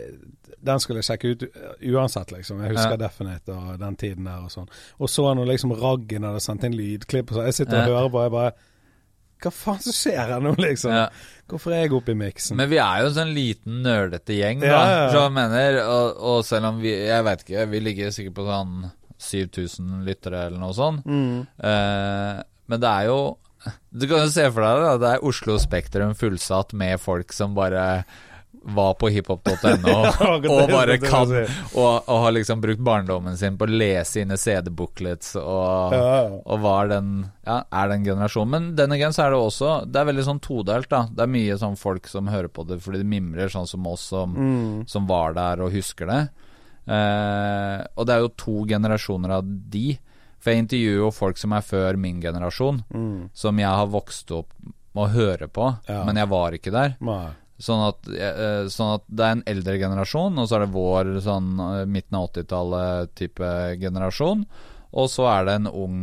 [0.64, 1.44] Den skulle jeg sjekke ut
[1.94, 2.62] uansett, liksom.
[2.64, 3.02] Jeg husker Ja.
[3.04, 4.68] Definite og den tiden der og sånn.
[4.98, 7.46] Og så når liksom Raggen hadde sendt inn lydklipp og sånn.
[7.50, 8.52] Jeg sitter og hører på, jeg bare
[9.38, 10.90] Hva faen som skjer her nå, liksom?
[10.90, 11.04] Ja.
[11.46, 12.56] Hvorfor er jeg oppe i miksen?
[12.58, 14.66] Men vi er jo en sånn liten nerdete gjeng, da.
[14.66, 18.48] Ja, ja, mener, og, og selv om vi Jeg vet ikke, vi ligger sikkert på
[18.48, 21.06] sånn 7000 lyttere eller noe sånt.
[21.06, 21.46] Mm.
[21.58, 23.20] Eh, men det er jo
[23.90, 27.54] Du kan jo se for deg da, det er Oslo Spektrum fullsatt med folk som
[27.56, 28.04] bare
[28.62, 29.94] var på hiphop.no
[30.34, 34.36] og det- bare kan og, og har liksom brukt barndommen sin på å lese sine
[34.36, 35.94] CD-booklets og,
[36.44, 37.12] og var den
[37.48, 38.50] Ja, er den generasjonen.
[38.50, 41.06] Men den gangen så er det også Det er veldig sånn todelt, da.
[41.08, 44.02] Det er mye sånn folk som hører på det fordi de mimrer, sånn som oss
[44.10, 44.86] som, Mm.
[44.88, 46.20] som var der og husker det.
[46.88, 49.98] Eh, og det er jo to generasjoner av de.
[50.38, 53.30] For jeg intervjuer jo folk som er før min generasjon, Mm.
[53.34, 54.52] som jeg har vokst opp
[54.94, 56.04] med å høre på, Ja.
[56.04, 56.96] men jeg var ikke der.
[57.00, 57.30] Nei.
[57.58, 61.08] Sånn at, eh, sånn at det er en eldre generasjon, og så er det vår
[61.24, 63.48] sånn eh, midten av 80-tallet-type
[63.82, 64.44] generasjon.
[64.92, 65.96] Og så er det en ung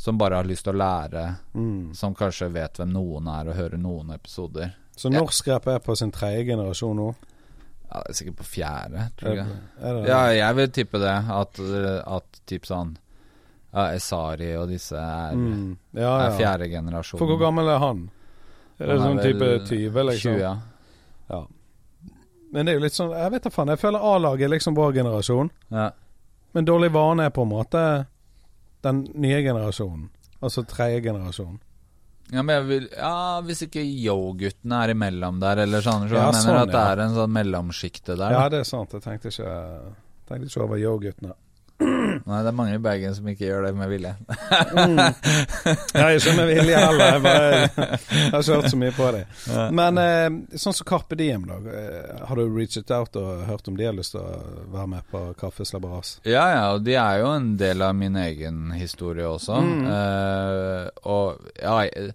[0.00, 1.94] som bare har lyst til å lære, Mm.
[1.94, 4.72] som kanskje vet hvem noen er, og hører noen episoder.
[4.96, 7.14] Så norsk rap er på sin tredje generasjon nå?
[7.90, 10.98] Ja, det er sikkert på fjerde, tror Er, det, er det Ja, jeg vil tippe
[11.02, 11.16] det.
[11.28, 11.60] At,
[12.06, 12.96] at typ sånn
[13.74, 15.76] ja, Esari og disse er, mm.
[15.98, 17.18] ja, er fjerde generasjon.
[17.18, 18.10] For hvor gammel er han?
[18.78, 20.36] Er det sånn type 20, liksom?
[20.38, 20.54] 20, ja.
[21.30, 21.46] Ja.
[22.50, 23.70] Men det er jo litt sånn Jeg vet da faen.
[23.70, 25.50] Jeg føler A-laget er liksom vår generasjon.
[25.70, 25.90] ja.
[26.52, 27.80] Men dårlig vane er på en måte
[28.82, 30.08] den nye generasjonen.
[30.42, 31.60] Altså tredje generasjon.
[32.32, 36.08] Ja, men jeg vil Ja, hvis ikke yo-guttene er imellom der, eller sånn.
[36.08, 36.90] Så Ja, jeg mener sånn, at det ja.
[36.96, 38.34] er en sånn mellomsjikte der.
[38.34, 38.90] Ja, det er sant.
[38.98, 39.54] Jeg tenkte ikke,
[40.26, 41.34] tenkte ikke over yo-guttene.
[41.80, 44.10] Nei, det er mange i Bergen som ikke gjør det med vilje.
[45.96, 47.04] Nei, ikke med vilje heller.
[47.14, 49.22] Jeg, bare, jeg har ikke hørt så mye på det.
[49.78, 50.26] Men eh,
[50.60, 51.56] sånn som Carpe Diem, da.
[51.72, 55.08] eh, Har du reached out og hørt om de har lyst til å være med
[55.12, 56.12] på Kaffeslabberas?
[56.28, 59.60] Ja, ja, og de er jo en del av min egen historie også.
[59.64, 59.88] Mm.
[59.88, 62.12] Eh, og ja jeg,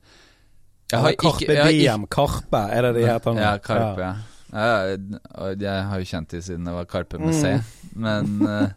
[0.93, 3.41] jeg har Carpe ikke, Diem, Karpe, er det de heter?
[3.41, 4.13] Ja, Karpe, ja.
[4.55, 7.55] Jeg har jo kjent de siden det var Karpe med C.
[7.95, 8.69] Men, eh,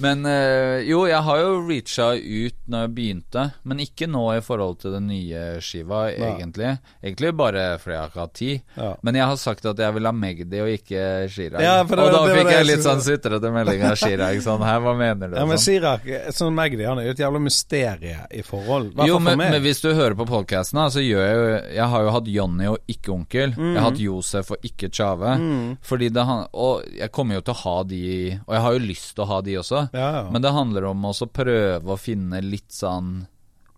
[0.00, 4.40] men eh, jo, jeg har jo reacha ut når jeg begynte, men ikke nå i
[4.44, 6.30] forhold til den nye skiva, Nei.
[6.30, 6.70] egentlig.
[7.04, 8.62] Egentlig bare fordi jeg har ikke hatt tid.
[8.78, 8.90] Ja.
[9.04, 11.02] Men jeg har sagt at jeg vil ha Magdi og ikke
[11.32, 11.64] Chirag.
[11.66, 14.40] Ja, og da fikk jeg jeg litt sånn sutrete melding av Chirag.
[14.46, 15.36] Sånn her, hva mener du?
[15.40, 18.92] Ja, men Chirag, sånn Magdi, han er jo et jævla mysterie i forhold.
[18.96, 21.44] Hva Jo, men, men hvis du hører på podkasten, så gjør jeg jo
[21.76, 23.52] Jeg har jo hatt Jonny og ikke onkel.
[23.52, 23.74] Jeg Mm.
[23.76, 25.76] har hatt Josef og ikke Tjave.
[25.86, 28.02] Fordi det han, Og jeg kommer jo til å ha de
[28.46, 29.84] Og jeg har jo lyst til å ha de også.
[29.94, 30.24] ja, ja.
[30.30, 33.26] Men det handler om også å prøve å finne litt sånn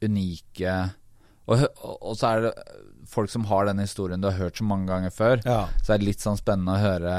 [0.02, 0.74] unike
[1.48, 2.50] og, og, og så er det
[3.08, 5.40] folk som har den historien du har hørt så mange ganger før.
[5.48, 5.62] ja.
[5.82, 7.14] Så er det litt sånn spennende å høre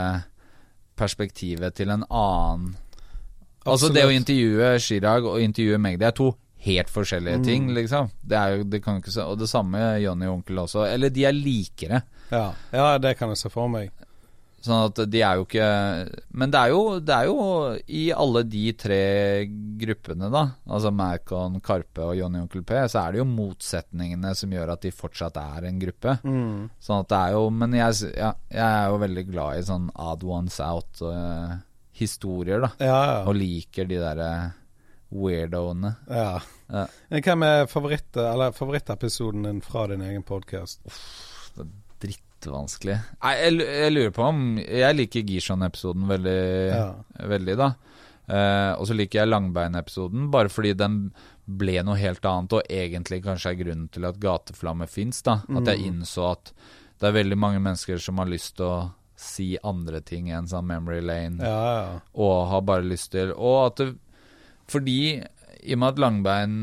[0.99, 2.75] perspektivet til en annen
[3.69, 6.29] Altså det å intervjue Chirag og intervjue meg, det er to
[6.63, 7.43] helt forskjellige Mm.
[7.45, 8.09] ting, liksom.
[8.23, 10.85] Det er jo, det kan ikke se Og det samme Johnny og onkel også.
[10.91, 12.01] Eller de er likere.
[12.31, 12.53] Ja.
[12.73, 13.91] ja, det kan jeg se for meg.
[14.65, 15.67] Sånn at de er jo ikke
[16.35, 17.35] Men det er jo, det er jo
[17.87, 19.01] i alle de tre
[19.79, 24.51] gruppene, da, altså Macon, Karpe og Johnny Onkel P, så er det jo motsetningene som
[24.53, 26.11] gjør at de fortsatt er en gruppe.
[26.27, 26.69] Mm.
[26.83, 29.87] Sånn at det er jo Men jeg, ja, jeg er jo veldig glad i sånn
[29.95, 32.71] odd ones out-historier, da.
[32.79, 33.19] Ja, ja.
[33.25, 34.31] Og liker de derre
[35.09, 35.95] weirdoene.
[36.11, 36.39] ja.
[36.69, 36.83] Ja.
[37.09, 40.83] Hvem er favoritt, eller favorittepisoden din fra din egen podkast?
[42.39, 42.97] Drittvanskelig.
[43.23, 46.37] Nei, jeg, jeg lurer på om Jeg liker Gishon-episoden veldig,
[46.71, 46.85] Ja.
[47.27, 47.73] veldig, da.
[48.29, 50.99] Eh, og så liker jeg Langbein-episoden, bare fordi den
[51.49, 55.39] ble noe helt annet, og egentlig kanskje er grunnen til at Gateflamme fins, da.
[55.49, 56.53] At jeg innså at
[56.99, 58.79] det er veldig mange mennesker som har lyst til å
[59.19, 61.41] si andre ting enn sånn Memory Lane.
[61.43, 61.99] Ja, ja.
[62.13, 63.89] og har bare lyst til Og at det
[64.69, 65.23] Fordi
[65.63, 66.53] i og med at Langbein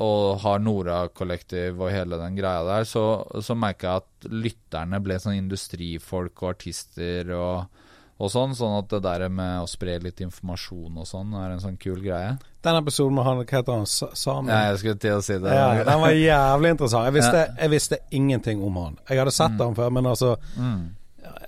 [0.00, 3.02] og har Nora-kollektiv og hele den greia der, så,
[3.42, 7.82] så merka jeg at lytterne ble sånn industrifolk og artister og,
[8.22, 8.54] og sånn.
[8.54, 11.98] Sånn at det der med å spre litt informasjon og sånn er en sånn kul
[12.04, 12.36] greie.
[12.64, 14.48] Den episoden med han, hva heter han, Samen?
[14.54, 15.52] Ja, jeg skulle til å si det.
[15.58, 17.08] Ja, den var jævlig interessant.
[17.10, 19.00] Jeg visste, jeg visste ingenting om han.
[19.10, 20.92] Jeg hadde sett han før, men altså Mm.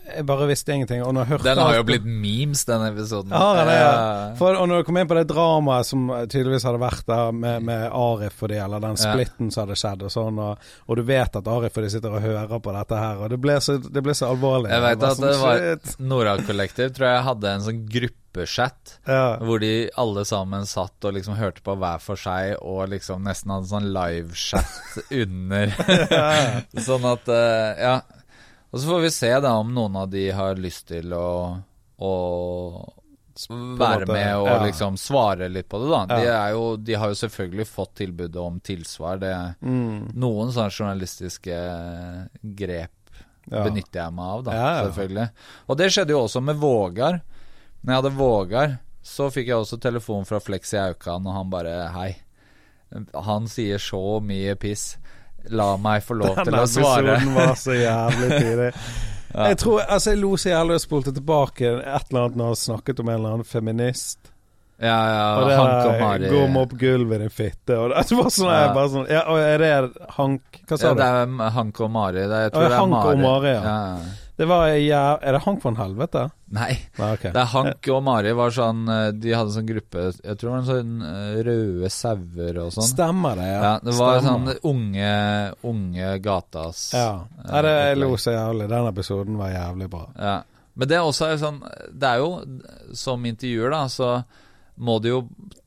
[0.07, 1.03] Jeg bare visste ingenting.
[1.03, 3.33] Og når jeg hørte Den har jo blitt memes, den episoden.
[3.35, 4.35] Ja, det, Ja.
[4.39, 7.63] for, og når du kom inn på det dramaet som tydeligvis hadde vært der med,
[7.67, 11.03] med Arif og de, eller den splitten som hadde skjedd og sånn, og, og du
[11.09, 13.77] vet at Arif og de sitter og hører på dette her, og det ble så,
[13.83, 14.71] det ble så alvorlig.
[14.71, 19.37] Jeg vet at det var Norad Nora-kollektiv tror jeg hadde en sånn gruppechat ja.
[19.41, 23.53] Hvor de alle sammen satt og liksom hørte på hver for seg, og liksom nesten
[23.55, 25.73] hadde sånn livechat under.
[26.89, 27.97] sånn at eh, Ja.
[28.77, 31.29] Og så får vi se da om noen av de har lyst til å,
[31.97, 32.13] å
[33.81, 34.57] være med og ja.
[34.65, 36.01] liksom svare litt på det, da.
[36.11, 36.35] De, Ja.
[36.47, 39.19] er jo, de har jo selvfølgelig fått tilbudet om tilsvar.
[39.21, 39.33] Det
[39.65, 41.57] Mm, noen sånne journalistiske
[42.43, 42.93] grep
[43.51, 43.63] ja.
[43.65, 44.53] benytter jeg meg av, da,
[44.85, 45.29] selvfølgelig.
[45.69, 47.21] Og det skjedde jo også med Vågar.
[47.83, 51.51] Når jeg hadde Vågar, så fikk jeg også telefon fra Flex i Aukan, og han
[51.53, 52.11] bare Hei.
[53.15, 54.97] Han sier så mye piss.
[55.51, 57.17] La meg få lov til å svare.
[57.19, 58.71] episoden var så jævlig tidlig.
[59.37, 62.57] Jeg tror, altså jeg lo så jævlig og spolte tilbake et eller annet når han
[62.57, 64.31] snakket om en eller annen feminist.
[64.81, 66.31] Ja, ja, Og det Hank og Mari.
[66.33, 67.77] Gå med opp gulvet, din fitte.
[67.81, 68.73] Og det, var sånn, Ja.
[68.77, 69.73] bare sånn Ja, og er det
[70.17, 71.01] Hank Hva sa Ja, du?
[71.03, 72.25] det er Hank og Mari.
[72.29, 73.23] Det, jeg tror det er Hank og Mari.
[73.27, 73.63] Mari, ja.
[73.67, 74.17] ja.
[74.37, 76.27] Det var ja, Er det Hank von Helvete?
[76.53, 77.33] Nei, Nei, okay.
[77.33, 80.53] det er Hank og Mari var sånn eh, De hadde sånn gruppe Jeg tror det
[80.53, 82.89] var en sånn eh, røde sauer og sånn.
[82.91, 83.63] Stemmer det, ja.
[83.65, 84.59] Ja, det var Stemmer.
[84.61, 85.15] sånn unge,
[85.73, 87.09] unge gatas Ja.
[87.47, 88.69] Nei, det, jeg lo så jævlig.
[88.75, 90.05] Den episoden var jævlig bra.
[90.21, 90.37] Ja.
[90.77, 92.31] Men det er også sånn Det er jo
[92.93, 94.11] Som intervjuer, da, så
[94.77, 95.21] må du jo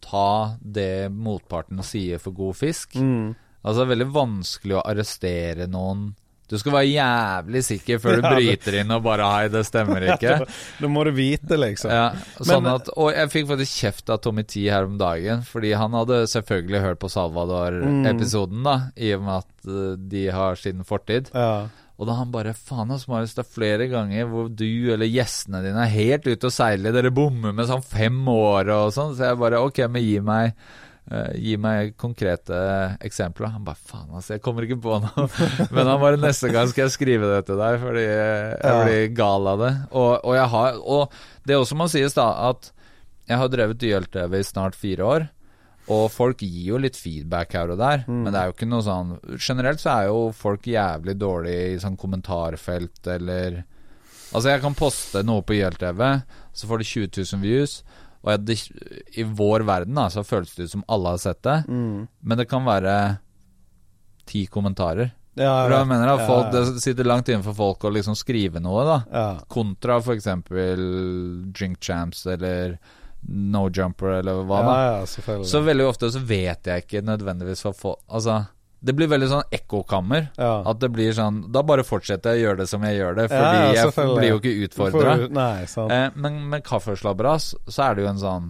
[0.05, 2.93] ta det motparten sier for god fisk.
[3.01, 3.33] Mm.
[3.63, 6.11] Altså, det er veldig vanskelig å arrestere noen.
[6.49, 10.01] Du skal være jævlig sikker før du Ja, bryter inn og bare Hei, det stemmer
[10.15, 10.35] ikke.
[10.79, 11.91] Da må du vite, liksom.
[11.93, 12.07] Ja,
[12.41, 15.75] sånn Men- at, og jeg fikk faktisk kjeft av Tommy T her om dagen, fordi
[15.77, 20.83] han hadde selvfølgelig hørt på Salvador-episoden, da, i og med at eh, de har sin
[20.87, 21.29] fortid.
[21.33, 21.67] Ja.
[21.99, 25.59] Og da han bare Faen, ass, Marius, det er flere ganger hvor du eller gjestene
[25.65, 26.93] dine er helt ute å seile.
[26.95, 29.17] Dere bommer med sånn fem år og sånn.
[29.17, 30.53] Så jeg bare Ok, men gi meg
[31.11, 32.59] eh, Gi meg konkrete
[33.05, 33.51] eksempler.
[33.55, 35.27] Han bare faen, altså, jeg kommer ikke på noe.
[35.75, 38.77] Men han bare neste gang skal jeg skrive det til deg, fordi jeg Ja.
[38.85, 39.73] blir gal av det.
[39.91, 41.17] Og, og jeg har Og
[41.49, 42.71] det også må sies, da, at
[43.29, 45.27] jeg har drevet YLTV i snart fire år.
[45.89, 48.83] Og folk gir jo litt feedback her og der, men det er jo ikke noe
[48.85, 53.63] sånn Generelt så er jo folk jævlig dårlige i sånn kommentarfelt eller
[54.29, 56.01] Altså, jeg kan poste noe på YLTV,
[56.53, 57.71] så får det 20 000 views.
[58.23, 58.55] Og jeg, det,
[59.17, 62.07] i vår verden da, så føles det ut som alle har sett det, Mm.
[62.21, 62.95] men det kan være
[64.27, 65.11] ti kommentarer.
[65.39, 66.63] Ja, For jeg mener da, folk, ja.
[66.73, 68.97] Det sitter langt inne for folk å liksom skrive noe, da.
[69.13, 69.27] ja.
[69.47, 70.27] Kontra f.eks.
[71.55, 72.77] Drink Champs eller
[73.27, 74.75] No Jumper eller hva da.
[74.75, 75.43] Ja, ja.
[75.47, 78.37] Så veldig ofte så vet jeg ikke nødvendigvis hva folk Altså,
[78.81, 80.29] det blir veldig sånn ekkokammer.
[80.39, 80.63] ja.
[80.71, 83.25] At det blir sånn Da bare fortsetter jeg å gjøre det som jeg gjør det,
[83.31, 85.15] fordi ja, jeg blir jo ikke utfordra.
[85.91, 88.47] Eh, men med Kaffeslabberas så er det jo en sånn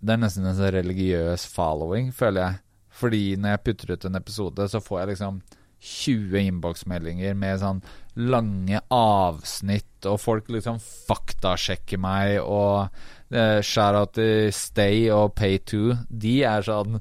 [0.00, 2.58] Det er nesten en sånn religiøs following, føler jeg.
[2.96, 5.40] Fordi når jeg putter ut en episode, så får jeg liksom
[5.86, 7.82] 20 innboksmeldinger med sånn
[8.16, 12.88] lange avsnitt, og folk liksom faktasjekker meg, og
[13.34, 15.82] eh, shout-out til Stay og Pay2.
[16.08, 17.00] De er sånn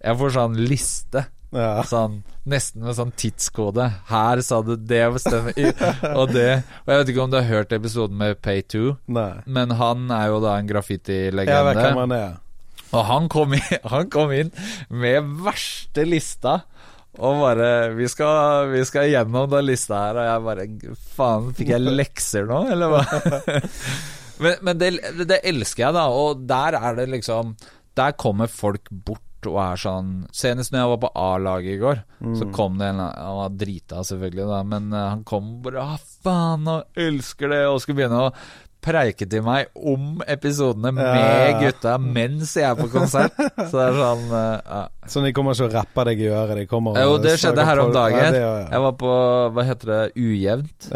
[0.00, 1.24] Jeg får sånn liste.
[1.50, 1.82] Ja.
[1.86, 3.88] Sånn, nesten med sånn tidskode.
[4.10, 5.02] Her sa du det.
[5.10, 6.50] Og det.
[6.84, 8.84] Og jeg vet ikke om du har hørt episoden med Pay2,
[9.50, 12.22] men han er jo da en graffitilegende.
[12.90, 14.52] Og han kom, inn, han kom inn
[14.90, 16.60] med verste lista.
[17.20, 21.72] Og bare vi skal, vi skal gjennom den lista her, og jeg bare Faen, fikk
[21.74, 23.02] jeg lekser nå, eller hva?
[24.42, 24.92] men men det,
[25.26, 26.06] det elsker jeg, da.
[26.14, 27.56] Og der er det liksom
[27.98, 32.00] Der kommer folk bort og er sånn Senest når jeg var på A-laget i går,
[32.38, 36.10] så kom det en Han var drita, selvfølgelig, da, men eh, han kom bare ah,
[36.24, 38.34] faen, og elsker det, og skulle begynne å
[38.80, 43.36] preike til meg om episodene med ja, gutta mens jeg er på konsert.
[43.68, 44.84] Så det er sånn eh, ja.
[45.10, 46.62] Så de kommer ikke og rapper deg i øret?
[46.62, 48.38] De kommer og Jo, det skjedde her om dagen.
[48.38, 49.12] Ja, ja, Jeg var på,
[49.56, 50.90] hva heter det, Ujevnt.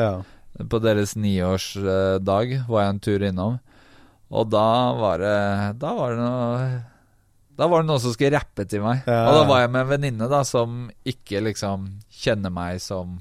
[0.70, 3.61] På deres niårsdag var jeg en tur innom.
[4.34, 4.68] Og da
[4.99, 5.38] var det
[5.82, 6.66] Da var det noe
[7.55, 9.05] Da var det noen som skulle rappe til meg.
[9.07, 9.20] Ja.
[9.28, 13.20] Og da var jeg med en venninne da som ikke liksom kjenner meg som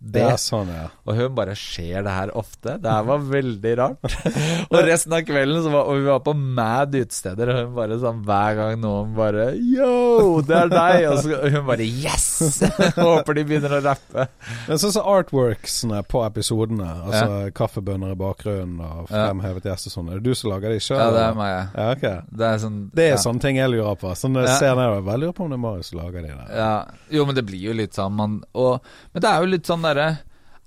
[0.00, 0.22] det.
[0.24, 0.86] ja, sånn, ja.
[1.04, 2.76] Og hun bare Skjer det her ofte?
[2.80, 4.14] Det her var veldig rart.
[4.72, 7.98] og resten av kvelden så var, Og vi var på mad utesteder, og hun bare
[8.00, 11.04] sånn hver gang noen bare Yo, det er deg!
[11.10, 12.26] Og så, hun bare Yes!
[12.96, 14.26] Håper de begynner å rappe.
[14.68, 20.10] Men sånn som artworksene på episodene, altså kaffebønner i bakgrunnen og fremhevet gjest og sånn,
[20.14, 21.00] er det du som lager de sjøl?
[21.00, 21.52] Ja, det er meg.
[21.54, 21.86] ja.
[21.92, 22.16] okay.
[22.40, 23.20] Det er sånn Det er ja.
[23.22, 24.14] sånne ting jeg lurer på.
[24.18, 24.56] Sånn jeg Ja.
[24.62, 26.50] ser nedover, jeg lurer på om det er Marius som lager de der.
[26.56, 26.72] Ja.
[27.10, 28.80] Jo, men det blir jo litt sånn man, og,
[29.12, 30.08] Men det er jo litt sånn derre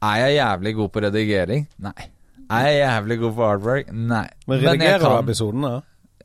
[0.03, 1.65] Er jeg jævlig god på redigering?
[1.79, 2.09] Nei.
[2.51, 3.91] Er jeg jævlig god på artwork?
[3.95, 4.27] Nei.
[4.47, 5.73] Men redigerer du kan- episodene?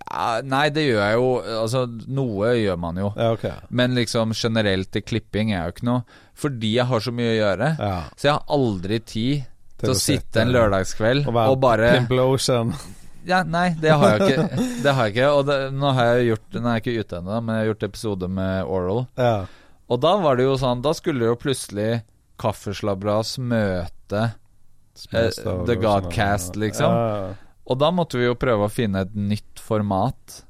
[0.08, 1.28] Ja, nei, det gjør jeg jo.
[1.60, 3.10] Altså, noe gjør man jo.
[3.18, 3.52] Ja, okay.
[3.68, 6.02] Men liksom generelt til klipping er jo ikke noe
[6.38, 7.68] Fordi jeg har så mye å gjøre.
[7.78, 7.96] Ja.
[8.16, 9.44] Så jeg har aldri tid
[9.78, 12.72] til, å å sitte en lørdagskveld Og og, bare Pimplotion.
[13.28, 14.64] Ja, nei, det har jeg ikke.
[14.84, 17.18] Det har jeg ikke Og det, nå har jeg gjort Nå er jeg ikke ute
[17.20, 19.02] ennå, men jeg har gjort episode med Oral.
[19.20, 19.34] Ja.
[19.88, 21.90] Og da var det jo sånn Da skulle det jo plutselig
[22.38, 24.28] Kaffeslabras møte
[25.12, 25.28] Eh,
[25.66, 26.90] The Godcast, liksom.
[26.90, 27.34] Ja.
[27.70, 30.40] Og da måtte vi jo prøve å finne et nytt format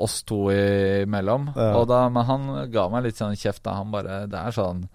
[0.00, 1.50] oss to imellom.
[1.56, 3.74] Og da, men han ga meg litt sånn kjeft da.
[3.80, 4.86] Han bare Det er sånn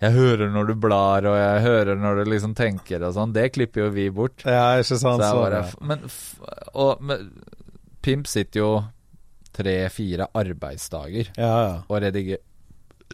[0.00, 3.34] Jeg hører når du blar, og jeg hører når du liksom tenker og sånn.
[3.36, 4.44] Det klipper jo vi bort.
[4.46, 5.20] ja, ikke sant.
[5.20, 6.08] Så jeg bare Men,
[6.72, 7.28] og, men
[8.00, 8.70] Pimp sitter jo
[9.52, 11.72] tre-fire arbeidsdager Ja, ja.
[11.88, 12.40] og redigerer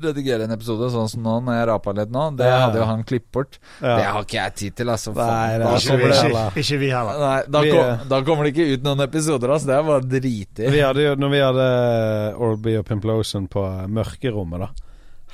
[0.03, 2.37] redigere en episode, sånn som nå, når jeg rapa litt nå.
[2.37, 2.59] Det Ja.
[2.67, 3.59] hadde jo han klippet bort.
[3.81, 3.97] ja.
[3.97, 5.15] Det har ikke jeg tid til, altså.
[5.15, 7.19] Nei, Da Ikke vi, det ikke, ikke vi heller.
[7.19, 9.67] Nei, da, Vi- kom, da kommer det ikke ut noen episoder, altså.
[9.67, 10.71] Det er bare dritig.
[10.71, 14.69] Vi hadde jo, når vi hadde Oral-B og Pimplotion på mørkerommet, da.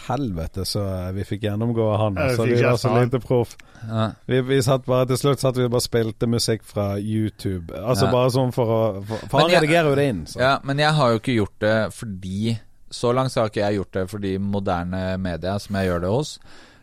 [0.08, 2.14] Helvete, så vi fikk gjennomgå han.
[2.16, 3.56] Så vi Altså, vi var så lite proff.
[3.86, 4.12] Ja.
[4.26, 7.70] Vi, vi satt bare Til slutt satt vi bare spilte musikk fra YouTube.
[7.70, 8.10] Altså Ja.
[8.10, 10.24] bare sånn for å For, for han redigerer jo det inn.
[10.26, 10.40] Så.
[10.40, 12.58] Ja, men jeg har jo ikke gjort det fordi
[12.92, 16.02] Så langt så har ikke jeg gjort det for de moderne media, som jeg gjør
[16.04, 16.32] det hos,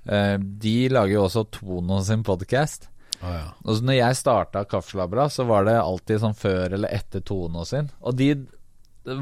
[0.10, 2.90] eh, de lager jo også Tono sin podkast.
[3.20, 3.48] Å, ja.
[3.68, 7.92] Og når jeg starta Kaffeslabra, så var det alltid sånn før eller etter Tono sin.
[8.00, 8.34] Og de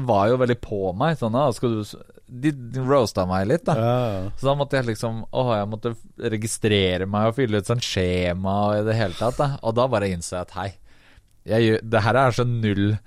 [0.08, 1.18] var jo veldig på meg.
[1.18, 1.82] Sånn, da, skal du
[2.28, 2.52] De
[2.84, 3.74] roasta meg litt, da.
[3.78, 5.94] Ja, Så da måtte jeg liksom Åh, jeg måtte
[6.34, 9.38] registrere meg og fylle ut sånn skjema og i det hele tatt.
[9.38, 9.48] Da.
[9.62, 10.68] Og da bare innså jeg at hei,
[11.48, 12.98] jeg det her er så null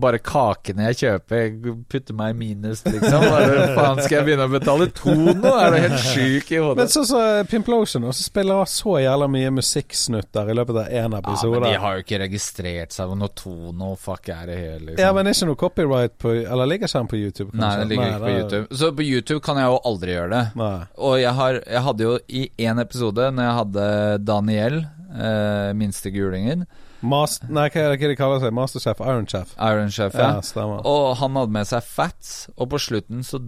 [0.00, 1.50] bare kakene jeg kjøper,
[1.90, 3.24] putter meg i minus, liksom.
[3.30, 5.52] Bare, faen, skal jeg begynne å betale to nå?
[5.60, 6.76] Er du helt sjuk i hodet?
[6.80, 11.22] Men så, så Pimplotion, også spiller så jævla mye musikksnutter i løpet av én Ja,
[11.50, 15.02] men de har jo ikke registrert seg noe tono, fuck er det hele, liksom.
[15.04, 17.50] Ja, men er ikke noe copyright på Eller ligger ikke han på YouTube?
[17.58, 18.78] Nei, det ligger ikke på det- YouTube.
[18.80, 20.44] Så på YouTube kan jeg jo aldri gjøre det.
[20.60, 20.76] Nei.
[20.98, 23.88] Og jeg, har, jeg hadde jo i én episode, når jeg hadde
[24.24, 24.78] Daniel,
[25.10, 26.66] eh, minste gulingen,
[27.00, 28.52] Mas nei, hva er det de kaller seg?
[28.56, 29.00] Masterchef?
[29.00, 29.54] Ironchef?
[29.56, 30.44] Ironchef, Iron Ja, ja.
[30.44, 30.84] stemmer.
[30.86, 33.40] Og han hadde med seg Fats, og på slutten så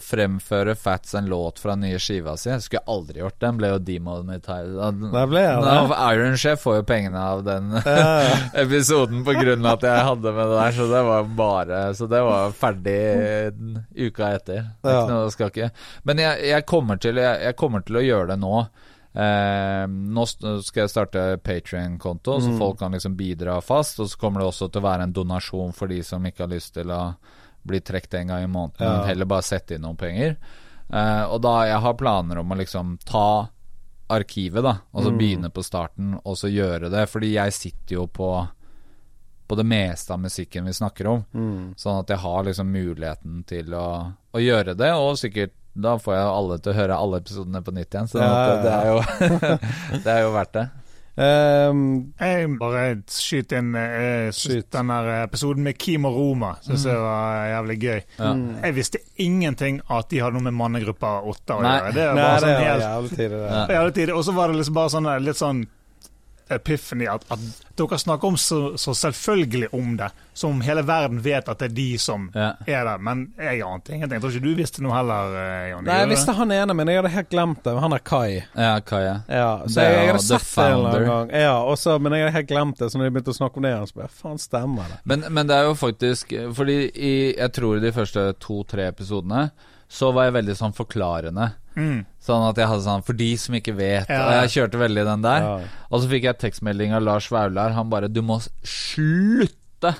[0.00, 2.48] fremfører Fats en låt fra den nye skiva si.
[2.48, 5.02] Jeg skulle aldri gjort den ble jo demonetized.
[5.12, 5.74] Der ble jeg Nå.
[6.14, 8.38] Iron Chef får jo pengene av den Ja.
[8.62, 12.08] episoden på grunn av at jeg hadde med det der, så det var bare Så
[12.08, 12.96] det var ferdig
[14.08, 14.62] uka etter.
[14.84, 15.06] Er Ja.
[15.10, 15.70] noe,
[16.04, 18.66] Men jeg, jeg, kommer til, jeg, jeg kommer til å gjøre det nå.
[19.14, 22.58] Eh, nå skal jeg starte Patrion-konto, så Mm.
[22.58, 23.98] folk kan liksom bidra fast.
[24.00, 26.48] Og så kommer det også til å være en donasjon for de som ikke har
[26.48, 27.16] lyst til å
[27.66, 29.04] bli trukket en gang i måneden, Ja.
[29.04, 30.36] heller bare sette inn noen penger.
[30.92, 33.48] Eh, og da jeg har planer om å liksom ta
[34.08, 35.18] arkivet, da, og så Mm.
[35.18, 37.08] begynne på starten, og så gjøre det.
[37.08, 38.48] Fordi jeg sitter jo på
[39.48, 41.24] på det meste av musikken vi snakker om.
[41.34, 41.74] Mm.
[41.74, 46.16] Sånn at jeg har liksom muligheten til å, å gjøre det, og sikkert da får
[46.16, 48.10] jeg alle til å høre alle episodene på nytt igjen.
[48.10, 49.40] Så Ja, ja, det, er jo,
[50.04, 50.68] det er jo verdt det.
[51.20, 51.80] Um,
[52.16, 54.70] Jeg bare skyter inn eh, Skyt.
[54.72, 56.54] den der episoden med Kim og Roma.
[56.64, 57.98] Syns jeg var jævlig gøy.
[58.16, 58.30] Ja.
[58.32, 58.46] Mm.
[58.62, 61.92] Jeg visste ingenting at de hadde noe med mannegruppa åtte å gjøre.
[61.96, 63.42] Det var Nei, sånn helt jævlig tidlig.
[63.50, 64.14] Ja.
[64.16, 65.62] Og så var det liksom bare sånn litt sånn
[66.50, 67.38] epiphany at, at
[67.78, 71.70] dere snakker om så, så selvfølgelig om det, som om hele verden vet at det
[71.70, 72.50] er de som Ja.
[72.66, 72.98] er der.
[72.98, 74.16] Men jeg ante ingenting.
[74.18, 75.86] Jeg tror ikke du visste noe heller, eh, Jonny.
[75.88, 77.74] Nei, jeg visste han ene, men jeg hadde helt glemt det.
[77.80, 78.42] Han er Kai.
[78.56, 81.30] Ja, Kai, Ja, så Det er jeg, jeg hadde sett det en eller annen gang.
[81.40, 83.62] Ja, også, men jeg hadde helt glemt det, så når de begynte å snakke om
[83.68, 85.00] det igjen, så bare Faen, stemmer det?
[85.04, 89.50] Men, men det er jo faktisk Fordi i, jeg tror i de første to-tre episodene
[89.90, 91.48] så var jeg veldig sånn forklarende.
[91.74, 92.04] Mm.
[92.22, 94.24] Sånn at jeg hadde sånn For de som ikke vet Ja.
[94.26, 95.44] Og jeg kjørte veldig den der.
[95.46, 95.84] Ja.
[95.90, 97.70] Og så fikk jeg tekstmelding av Lars Vaular.
[97.76, 99.94] Han bare 'Du må slutte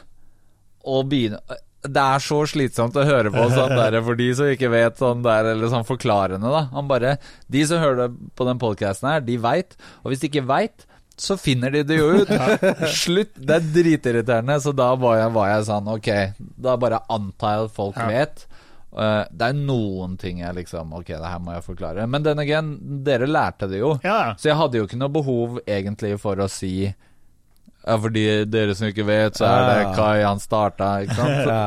[0.86, 1.41] å begynne'
[1.80, 5.22] Det er så slitsomt å høre på sånn der for de som ikke vet sånn
[5.24, 6.66] der, eller sånn forklarende, da.
[6.74, 7.14] Han bare
[7.49, 9.76] De som hører på den podkasten her, de veit.
[10.05, 10.84] Og hvis de ikke veit,
[11.16, 12.28] så finner de det jo ut.
[13.05, 13.32] Slutt.
[13.34, 14.59] Det er dritirriterende.
[14.61, 16.11] Så da var jeg, var jeg sånn Ok,
[16.61, 18.09] da bare antar jeg at folk Ja.
[18.12, 18.47] vet.
[18.97, 22.09] Eh, det er noen ting jeg liksom Ok, det her må jeg forklare.
[22.11, 22.72] Men den again,
[23.07, 23.93] dere lærte det jo.
[24.03, 24.34] Ja.
[24.36, 26.88] Så jeg hadde jo ikke noe behov egentlig for å si
[27.86, 31.47] Ja, fordi dere som ikke vet, så er det Kai han starta, ikke sant?
[31.49, 31.61] Ja.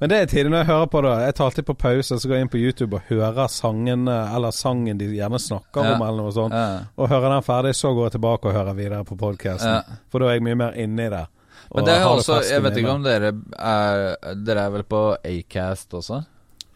[0.00, 1.12] Men det er tidlig når jeg hører på det.
[1.28, 4.50] Jeg tar alltid på pause, så går jeg inn på YouTube og hører sangen, eller
[4.56, 5.92] sangen de gjerne snakker Ja.
[5.94, 6.56] om, eller noe sånt.
[6.58, 6.80] ja.
[6.98, 9.76] Og hører den ferdig, så går jeg tilbake og hører videre på podkasten.
[9.78, 10.00] Ja.
[10.10, 11.22] For da er jeg mye mer inne i det.
[11.70, 15.94] Men det er også Jeg vet ikke om dere er Dere er vel på Acast
[15.94, 16.24] også?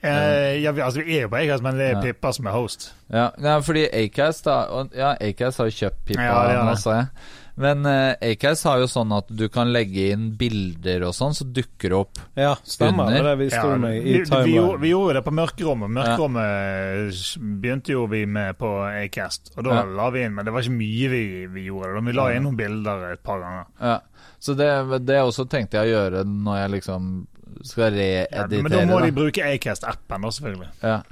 [0.05, 2.03] Eh, ja, vi, altså, vi er jo på Acast, men det er Ja.
[2.05, 2.91] Pippa som er host.
[3.13, 7.09] Ja, ja fordi Acast Ja, Acast har jo kjøpt Pippa Ja, ja, nå, sa jeg.
[7.57, 11.45] Men uh, Acast har jo sånn at du kan legge inn bilder og sånn, så
[11.47, 12.19] dukker det opp.
[12.35, 13.07] Ja, stemmer.
[13.13, 13.29] Under.
[13.29, 15.93] Det vi, Ja, med vi, i vi, vi, gjorde, vi gjorde det på Mørkerommet.
[15.95, 17.21] Mørkerommet
[17.63, 19.85] begynte jo vi med på Acast, og da Ja.
[19.85, 21.95] la vi inn Men det var ikke mye vi, vi gjorde.
[21.95, 22.01] da.
[22.01, 23.65] Vi la inn noen bilder et par ganger.
[23.81, 24.01] Ja.
[24.41, 27.27] Så det, det også tenkte jeg å gjøre når jeg liksom
[27.63, 30.71] skal Ja, men da må de bruke Acast-appen, da, selvfølgelig.
[30.83, 31.03] Ja.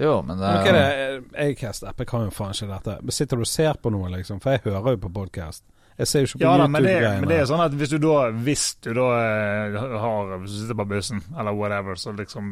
[0.00, 0.88] Jo, men det er det?
[1.38, 2.96] Acast-appen kan jo faen ikke dette.
[3.14, 4.40] Sitter du og ser på noe, liksom?
[4.42, 5.62] For jeg hører jo på podkast.
[5.98, 7.92] Jeg ser jo ikke på Ja da, men det, men det er sånn at hvis
[7.92, 12.10] du da Hvis du da eh, har Hvis du sitter på bussen, eller whatever, så
[12.18, 12.48] liksom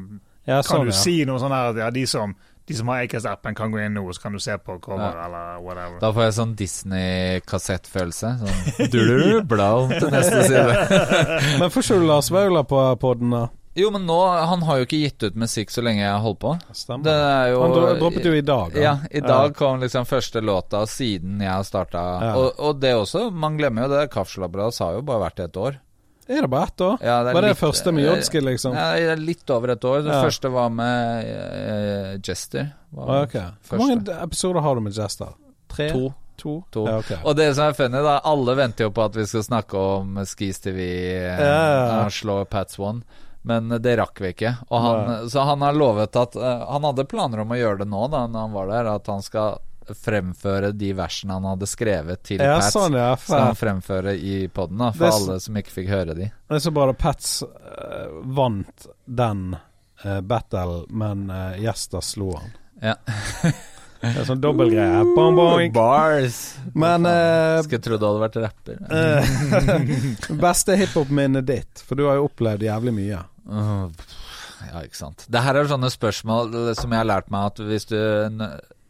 [0.46, 0.98] Ja, kan sånn, du ja.
[1.00, 3.94] si noe sånn her at ja, de som de som har Acast-appen, kan gå inn
[3.98, 5.24] nå, så kan du se på cover Ja.
[5.26, 5.98] eller whatever.
[6.00, 8.30] Da får jeg sånn Disney-kassettfølelse.
[8.42, 11.58] Sånn du bla om til neste side.
[11.60, 13.48] Men får ikke du Lars Vaular på podden, da?
[13.74, 16.40] Jo, men nå Han har jo ikke gitt ut musikk så lenge jeg har holdt
[16.42, 16.50] på.
[16.76, 17.06] Stemmer.
[17.08, 18.74] Det er jo Han droppet jo i dag.
[18.74, 18.82] da.
[18.84, 22.02] Ja, i dag kom liksom første låta siden jeg starta.
[22.20, 22.34] Ja.
[22.36, 24.10] Og, og det også, man glemmer jo det.
[24.12, 25.80] Kaffeslabberas har jo bare vært i et år.
[26.28, 26.98] Er det bare ett år?
[27.02, 28.74] Ja, det Var det litt- første med Jodski, liksom?
[28.78, 30.02] Ja, det er litt over et år.
[30.04, 30.22] Det Ja.
[30.22, 32.72] første var med uh, Jester.
[32.92, 33.36] Var Ah, ok.
[33.68, 35.32] Hvor mange episoder har du med Jester?
[35.68, 35.88] Tre?
[35.90, 36.12] To.
[36.38, 36.64] To?
[36.72, 36.86] To.
[36.86, 37.16] Ja, okay.
[37.24, 40.16] Og det som er funny, da Alle venter jo på at vi skal snakke om
[40.26, 42.00] Skis TV eh, ja.
[42.02, 43.02] Han slår Pats One.
[43.44, 44.56] Men det rakk vi ikke.
[44.70, 47.88] Og han, så han har lovet at uh, Han hadde planer om å gjøre det
[47.90, 48.90] nå, da når han var der.
[48.94, 49.58] At han skal
[49.98, 52.72] fremføre de versene han hadde skrevet til Ja, Pats.
[52.74, 53.10] sånn, ja.
[53.20, 56.30] Skal han fremføre i poden, for Det er alle som ikke fikk høre de.
[56.30, 62.56] Det er så bare Pats uh, vant den uh, battle, men uh, Jester slo han.
[62.82, 62.96] Ja.
[64.02, 65.04] Det er sånn dobbeltgreie.
[65.14, 65.68] Bong, bong.
[65.76, 66.56] Bars!
[66.74, 68.80] Men uh, Skulle trodd du hadde vært rapper.
[70.42, 71.84] Beste hiphop-minnet ditt?
[71.86, 73.20] For du har jo opplevd jævlig mye.
[73.46, 73.86] Uh,
[74.62, 75.24] Ja, ikke sant.
[75.30, 77.96] Det her er sånne spørsmål som jeg har lært meg at hvis du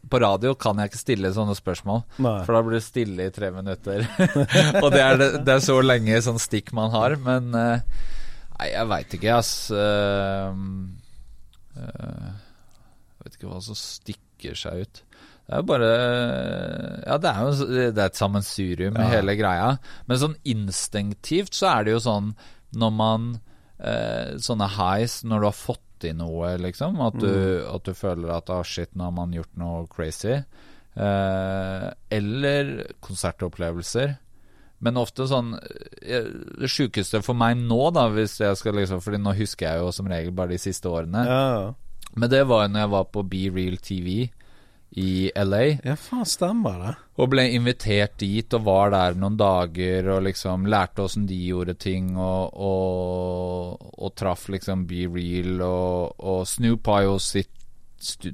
[0.09, 2.33] På radio kan jeg ikke stille sånne spørsmål, Nei.
[2.43, 4.03] for da blir det stille i tre minutter.
[4.83, 7.85] Og det er, det, er så lenge sånn stikk man har, men eh,
[8.53, 9.53] Nei, jeg veit ikke, ass.
[9.73, 10.59] Eh,
[11.79, 15.01] eh, jeg vet ikke hva som stikker seg ut.
[15.43, 15.87] Det er bare
[17.03, 19.09] Ja, det er jo det er et sammensurium, Ja.
[19.17, 19.71] hele greia.
[20.07, 22.35] Men sånn instinktivt så er det jo sånn
[22.73, 23.25] når man
[23.79, 26.99] eh, Sånne highs når du har fått til noe, liksom.
[27.03, 27.31] At du,
[27.69, 30.41] at du føler at ah, shit, nå har man gjort noe crazy.
[30.93, 32.73] Eh, eller
[33.03, 34.17] konsertopplevelser.
[34.83, 36.25] Men ofte sånn eh,
[36.59, 39.93] Det sjukeste for meg nå, da, hvis jeg skal liksom Fordi nå husker jeg jo
[39.95, 41.23] som regel bare de siste årene.
[41.23, 42.09] Ja.
[42.13, 44.09] Men det var jo når jeg var på Be Real TV
[44.95, 45.63] i LA.
[45.83, 46.91] ja, faen stemmer det.
[47.17, 51.73] Og ble invitert dit og var der noen dager og liksom lærte åssen de gjorde
[51.81, 55.61] ting, og, og, og traff liksom Be Real.
[55.65, 57.51] Og, og Snoop har jo sitt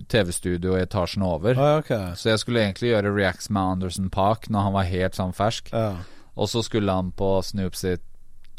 [0.10, 1.60] TV-studio i etasjen over.
[1.60, 2.16] Ah, okay.
[2.18, 5.72] Så jeg skulle egentlig gjøre reacts med Anderson Park når han var helt sånn fersk.
[5.72, 5.92] Ja.
[6.40, 8.04] Og så skulle han på Snoop sitt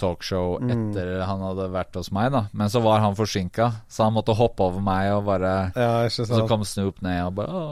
[0.00, 0.70] talkshow Mm.
[0.74, 2.42] etter han hadde vært hos meg, da.
[2.56, 6.10] Men så var han forsinka, så han måtte hoppe over meg og bare ja, og
[6.28, 7.64] så kom Snoop ned og bare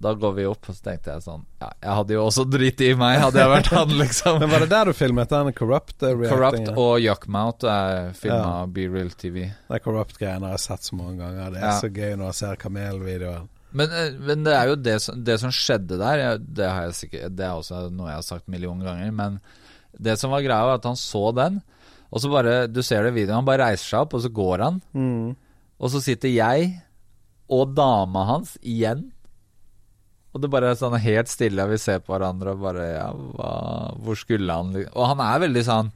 [0.00, 0.68] da går vi opp.
[0.70, 3.50] Og så tenkte jeg sånn Ja, jeg hadde jo også dritt i meg, hadde jeg
[3.56, 4.38] vært han, liksom.
[4.40, 5.96] Men var det der du filmet den Corrupt?
[6.00, 9.48] Corrupt og Yuckmouth er filma Be Real TV.
[9.70, 11.50] Den Corrupt-greien har jeg sett så mange ganger.
[11.56, 11.78] Det er Ja.
[11.80, 13.48] så gøy når jeg ser kamelvideoen.
[13.72, 16.94] Men, eh, men det er jo det som, det som skjedde der Det har jeg
[16.98, 19.36] sikkert Det er også noe jeg har sagt millioner ganger, men
[19.98, 21.60] det som var greia, var at han så den,
[22.10, 24.30] og så bare Du ser det i videoen, han bare reiser seg opp, og så
[24.34, 24.80] går han.
[24.92, 25.36] Mm.
[25.80, 26.72] Og så sitter jeg
[27.50, 29.08] og dama hans igjen.
[30.30, 33.50] Og det bare er sånn helt stille, vi ser på hverandre og bare Ja, hva,
[33.98, 35.90] hvor skulle han Og han er veldig sånn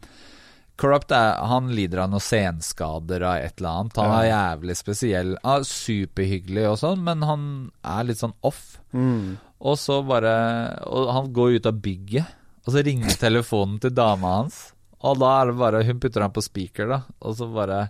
[0.80, 3.98] Corrupt er Han lider av noen senskader av et eller annet.
[4.02, 5.36] Han er jævlig spesiell.
[5.46, 7.44] Er superhyggelig og sånn, men han
[7.86, 8.80] er litt sånn off.
[8.90, 9.36] Mm.
[9.62, 10.34] Og så bare
[10.90, 14.70] Og han går ut av bygget, og så ringer telefonen til dama hans.
[15.04, 17.88] Og da er det bare Hun putter han på speaker, da, og så bare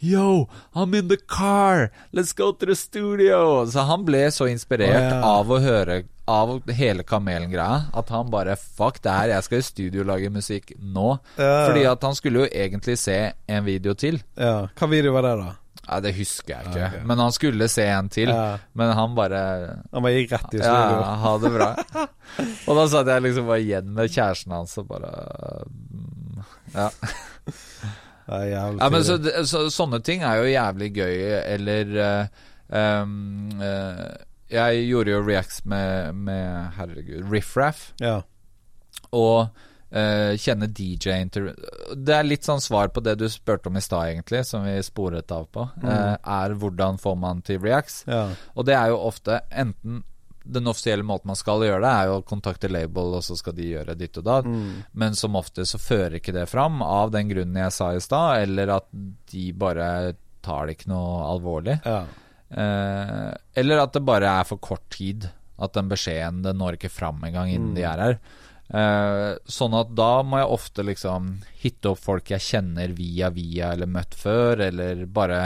[0.00, 1.90] Yo, I'm in the car!
[2.12, 3.66] Let's go to the studio!
[3.66, 5.26] Så han ble så inspirert oh, yeah.
[5.28, 5.98] av å høre
[6.30, 10.72] Av hele Kamelen-greia at han bare Fuck det her, jeg skal i studio lage musikk
[10.78, 11.18] nå.
[11.36, 11.66] Yeah.
[11.68, 13.18] Fordi at han skulle jo egentlig se
[13.50, 14.22] en video til.
[14.40, 14.70] Ja.
[14.78, 15.50] Hva video var det, da?
[15.90, 17.06] Ja, Det husker jeg ikke, Ah, ok.
[17.10, 18.28] men han skulle se en til.
[18.30, 18.58] Ja.
[18.78, 19.40] Men han bare
[19.92, 20.74] Han bare gikk rett i ja,
[21.24, 21.70] ha det bra.
[22.70, 25.10] og da satt jeg liksom bare igjen med kjæresten hans og bare
[25.66, 26.44] mm,
[26.76, 26.90] Ja.
[28.30, 29.16] Ja men så,
[29.48, 31.14] så, sånne ting er jo jævlig gøy,
[31.50, 32.44] eller uh,
[33.02, 34.04] um, uh,
[34.54, 38.20] Jeg gjorde jo reacts med, med herregud, Riff Raff, Ja.
[39.10, 39.48] og
[39.92, 41.54] eh, kjenne DJ-intervju
[41.96, 44.76] Det er litt sånn svar på det du spurte om i stad, egentlig, som vi
[44.86, 45.68] sporet av på.
[45.84, 48.04] eh, er hvordan får man til reacts?
[48.06, 48.28] ja.
[48.54, 50.04] Og det er jo ofte enten
[50.50, 53.52] den offisielle måten man skal gjøre det, er jo å kontakte label, og så skal
[53.54, 54.46] de gjøre ditt og datt.
[54.96, 58.46] Men som ofte så fører ikke det fram, av den grunnen jeg sa i stad,
[58.48, 58.88] eller at
[59.30, 61.80] de bare tar det ikke noe alvorlig.
[61.84, 62.04] ja.
[62.50, 63.30] Eh,
[63.60, 65.28] eller at det bare er for kort tid.
[65.60, 68.16] At den beskjeden den når ikke fram engang innen de er her.
[68.70, 73.72] Eh, sånn at da må jeg ofte liksom hitte opp folk jeg kjenner via via
[73.74, 75.40] eller møtt før, eller bare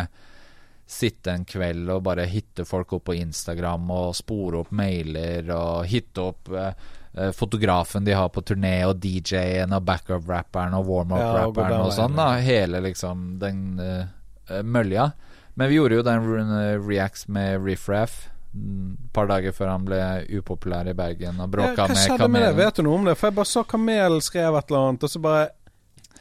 [0.84, 5.86] sitte en kveld og bare hitte folk opp på Instagram og spore opp mailer og
[5.88, 11.80] hitte opp eh, fotografen de har på turné, og DJ-en og backup-rapperen og warm-up-rapperen ja,
[11.80, 12.20] og og, sånn.
[12.20, 15.14] da Hele liksom den eh, mølja.
[15.54, 16.54] Men vi gjorde jo den
[16.84, 19.98] reacts med Riff Raff et par dager før han ble
[20.38, 22.52] upopulær i Bergen og Ja, bråka hva skjedde med det?
[22.60, 23.16] Vet du noe om det?
[23.18, 25.48] For jeg bare så Kamel skrev et eller annet, og så bare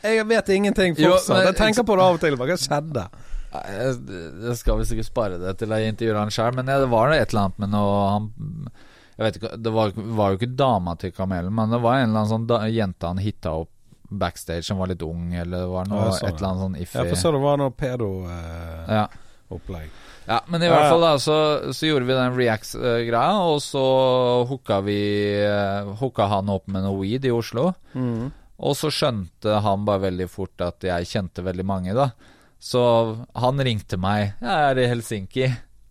[0.03, 1.45] Jeg vet ingenting fortsatt.
[1.45, 2.35] jeg tenker på det av og til.
[2.35, 3.05] Hva skjedde?
[3.53, 7.11] Jeg skal visst ikke spare det til jeg intervjuer han sjøl, men ja, det var
[7.13, 8.31] et eller annet med noe han
[9.13, 12.09] Jeg vet ikke, Det var, var jo ikke dama til Kamelen, men det var en
[12.09, 13.69] eller annen sånn da, jente han hitta opp
[14.09, 16.75] backstage som var litt ung, eller det var noe, Ja, sånn, et eller annet sånn
[16.81, 18.89] Ja, for så det var noe pedo-opplegg.
[18.89, 19.07] ja.
[20.27, 21.37] Ja, men i hvert fall da, så,
[21.75, 23.81] så gjorde vi den Reacts-greia, og så
[24.49, 24.99] hooka vi
[25.43, 27.73] eh, Hooka han opp med noe weed i Oslo.
[27.93, 28.31] mm.
[28.63, 32.05] Og så skjønte han bare veldig fort at jeg kjente veldig mange, da.
[32.63, 32.79] Så
[33.35, 34.37] han ringte meg.
[34.39, 35.47] 'Jeg er i Helsinki.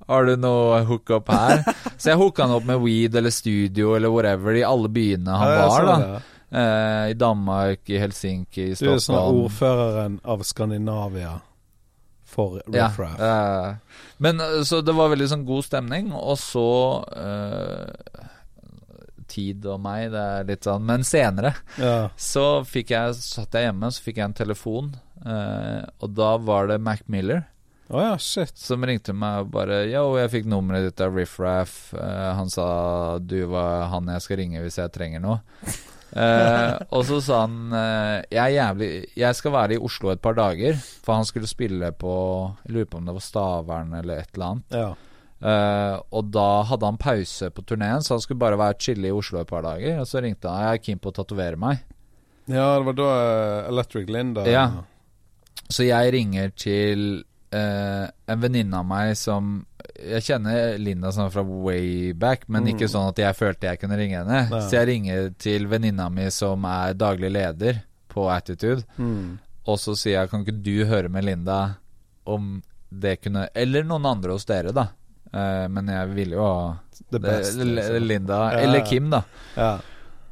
[0.09, 1.67] Har du noe hookup her?'
[2.01, 5.53] så jeg hooka han opp med weed eller studio eller whatever i alle byene han
[5.53, 6.23] Ja, var, da.
[6.53, 8.97] Eh, I Danmark, i Helsinki, i Stockholm.
[8.97, 11.35] Du er sånn ordføreren av Skandinavia
[12.33, 13.21] for Riff Raff.
[13.21, 16.67] eh, men eh, så det var veldig sånn god stemning, og så
[17.13, 18.29] uh,
[19.33, 22.11] Tid og meg, det er litt sånn Men senere Ja.
[22.21, 24.91] så fikk jeg satt jeg hjemme, så fikk jeg en telefon,
[25.25, 27.45] uh, og da var det Mac Miller
[27.93, 28.55] Oh, ja, shit.
[28.57, 31.75] som ringte meg og bare Yo, jeg fikk nummeret ditt av Riff Raff.
[31.93, 35.43] Han sa du var han jeg skal ringe hvis jeg trenger noe.
[36.13, 40.21] Eh, og så sa han eh, jeg, er jævlig, jeg skal være i Oslo et
[40.21, 42.13] par dager, for han skulle spille på
[42.67, 44.77] Jeg lurer på om det var Stavern eller et eller annet.
[44.77, 44.91] Ja.
[45.43, 49.17] Eh, og da hadde han pause på turneen, så han skulle bare være chille i
[49.17, 49.99] Oslo et par dager.
[50.03, 51.83] Og så ringte han jeg er keen på å tatovere meg.
[52.47, 54.67] ja, det var da eh, Electric Linda Ja.
[55.73, 57.23] Så jeg ringer til
[57.55, 59.63] eh, en venninne av meg som
[60.03, 63.97] Jeg kjenner Linda sånn fra way back, men ikke sånn at jeg følte jeg kunne
[64.01, 64.41] ringe henne.
[64.51, 64.61] Nei.
[64.67, 67.83] Så jeg ringer til venninna mi som er daglig leder
[68.13, 69.39] på Attitude, Mm.
[69.67, 71.77] og så sier jeg kan ikke du høre med Linda
[72.27, 74.89] om det kunne Eller noen andre hos dere, da.
[75.33, 76.77] Eh, men jeg ville jo ha
[77.11, 78.07] liksom.
[78.07, 78.85] Linda, Ja, eller.
[78.87, 79.23] Kim, da.
[79.57, 79.79] Ja.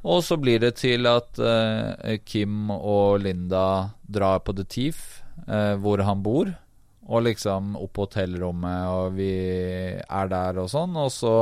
[0.05, 5.77] Og så blir det til at uh, Kim og Linda drar på The Thief, uh,
[5.77, 6.55] hvor han bor.
[7.09, 9.33] Og liksom opp på hotellrommet, og vi
[9.97, 10.95] er der og sånn.
[11.01, 11.35] Og så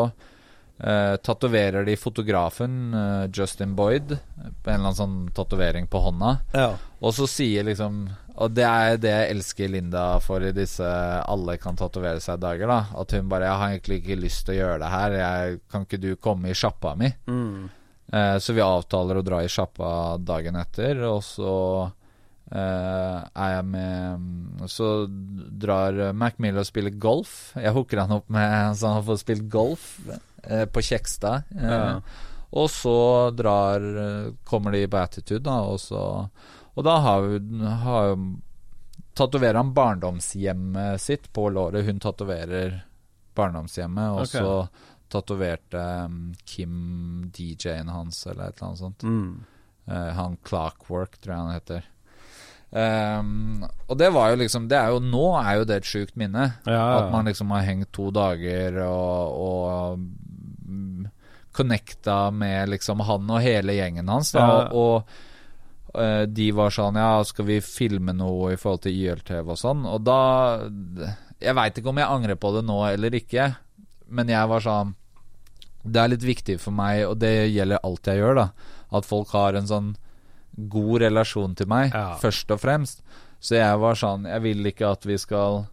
[0.81, 6.39] eh, tatoverer de fotografen, eh, Justin Boyd, på en eller annen sånn tatovering på hånda.
[6.55, 6.71] ja.
[7.01, 11.57] Og så sier liksom Og det er det jeg elsker Linda for i disse alle
[11.59, 12.67] kan tatovere seg-dager.
[12.67, 15.11] da At hun bare 'Jeg har egentlig ikke lyst til å gjøre det her.
[15.11, 17.71] Jeg, kan ikke du komme i sjappa mi?' Mm.
[18.13, 21.93] Eh, så vi avtaler å dra i sjappa dagen etter, og så
[22.49, 24.87] er jeg med Så
[25.61, 27.53] drar Mac Miller og spiller golf.
[27.59, 31.51] Jeg hooker han opp med så han får spilt golf eh, på Kjekstad.
[31.57, 32.01] Eh, Ja.
[32.49, 33.83] Og så drar
[34.49, 36.01] kommer de på Attitude, da, og så
[36.73, 38.39] Og da har hun
[39.19, 41.85] Tatoverer han barndomshjemmet sitt på låret.
[41.85, 42.79] Hun tatoverer
[43.35, 44.41] barndomshjemmet, og okay.
[44.41, 44.69] så
[45.09, 49.03] tatoverte um, Kim DJ-en hans, eller et eller annet sånt.
[49.03, 49.45] Mm.
[49.89, 51.89] Eh, han Clockwork, tror jeg han heter.
[52.73, 56.19] Ehm, og det var jo liksom Det er jo Nå er jo det et sjukt
[56.21, 56.51] minne.
[56.69, 56.99] Ja, ja.
[56.99, 60.03] At man liksom har hengt to dager og, og
[60.69, 61.07] mm,
[61.57, 64.35] connecta med liksom han og hele gjengen hans.
[64.37, 64.59] Da, Ja.
[64.77, 69.61] Og eh, de var sånn Ja, skal vi filme noe i forhold til YLTV og
[69.61, 69.87] sånn?
[69.89, 70.21] Og da
[71.41, 73.55] Jeg veit ikke om jeg angrer på det nå eller ikke,
[74.13, 74.93] men jeg var sånn
[75.89, 78.47] Det er litt viktig for meg, og det gjelder alt jeg gjør, da,
[78.99, 79.91] at folk har en sånn
[80.69, 82.17] god relasjon til meg, Ja.
[82.19, 83.03] først og fremst.
[83.41, 85.69] Så jeg var sånn Jeg vil ikke at vi skal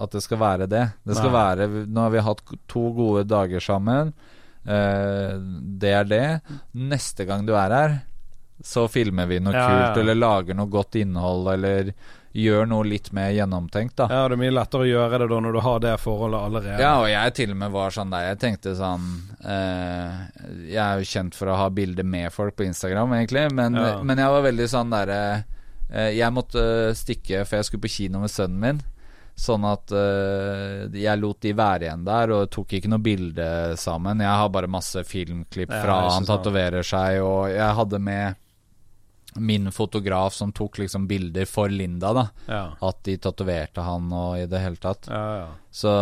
[0.00, 0.92] At det skal være det.
[1.04, 1.40] Det skal Nei.
[1.44, 4.12] være Nå har vi hatt to gode dager sammen.
[4.66, 5.34] Eh,
[5.78, 6.40] det er det.
[6.74, 8.00] Neste gang du er her,
[8.62, 11.92] så filmer vi noe Ja, kult, eller lager noe godt innhold, eller
[12.38, 14.06] gjør noe litt mer gjennomtenkt, da.
[14.12, 16.82] ja, det er mye lettere å gjøre det da når du har det forholdet allerede.
[16.82, 19.08] Ja, og jeg til og med var sånn der Jeg tenkte sånn
[19.42, 20.20] eh,
[20.70, 23.96] Jeg er jo kjent for å ha bilder med folk på Instagram, egentlig, men, Ja.
[24.02, 25.18] men jeg var veldig sånn derre
[25.90, 26.62] eh, Jeg måtte
[26.98, 28.80] stikke, for jeg skulle på kino med sønnen min.
[29.38, 33.46] Sånn at uh, jeg lot de være igjen der, og tok ikke noe bilde
[33.78, 34.18] sammen.
[34.24, 38.34] Jeg har bare masse filmklipp fra han tatoverer seg, og jeg hadde med
[39.38, 42.28] min fotograf som tok liksom bilder for Linda, da.
[42.46, 42.62] Ja.
[42.80, 45.08] At de tatoverte han og i det hele tatt.
[45.10, 45.48] Ja, ja.
[45.70, 45.92] Så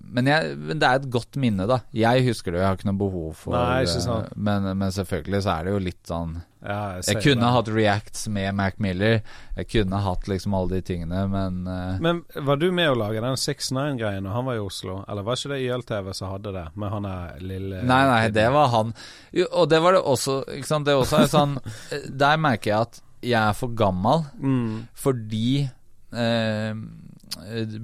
[0.00, 1.80] men, jeg, men det er et godt minne, da.
[1.94, 5.52] Jeg husker det, jeg har ikke noe behov for Nei, eh, men, men selvfølgelig så
[5.56, 7.52] er det jo litt sånn ja Jeg jeg kunne det.
[7.54, 9.22] hatt reacts med Mac Miller.
[9.56, 13.22] Jeg kunne hatt liksom alle de tingene, men uh, Men var du med å lage
[13.24, 14.98] den 6ix9ine-greien når han var i Oslo?
[15.08, 18.44] Eller var ikke det YLTV som hadde det, med han der lille Nei, nei, det
[18.52, 18.92] var han.
[19.32, 20.88] Jo, og det var det også, ikke sant.
[20.90, 24.26] Det også er sånn eh, Der merker jeg at jeg er for gammel.
[24.40, 24.76] mm.
[25.00, 26.74] Fordi eh,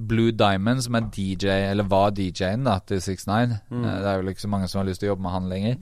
[0.09, 3.85] Blue Diamond, som er DJ, eller var DJ-en da til 69 Mm.
[3.85, 5.49] Eh, Det er vel ikke så mange som har lyst til å jobbe med han
[5.49, 5.77] lenger.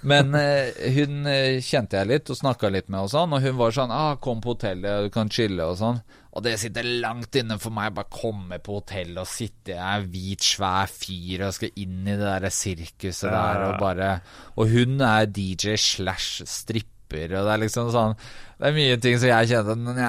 [0.10, 3.56] Men uh, hun eh, kjente jeg litt og snakka litt med og sånn, og hun
[3.56, 6.00] var sånn ah, 'Kom på hotellet, du kan chille' og sånn.
[6.32, 10.04] Og det sitter langt inne for meg bare komme på hotellet og sitte Jeg er
[10.06, 13.40] hvit, svær fyr og skal inn i det der sirkuset Ja.
[13.54, 14.20] der og bare
[14.56, 18.14] Og hun er DJ slash stripper, og det er liksom sånn
[18.60, 20.08] Det er mye ting som jeg kjenner Nja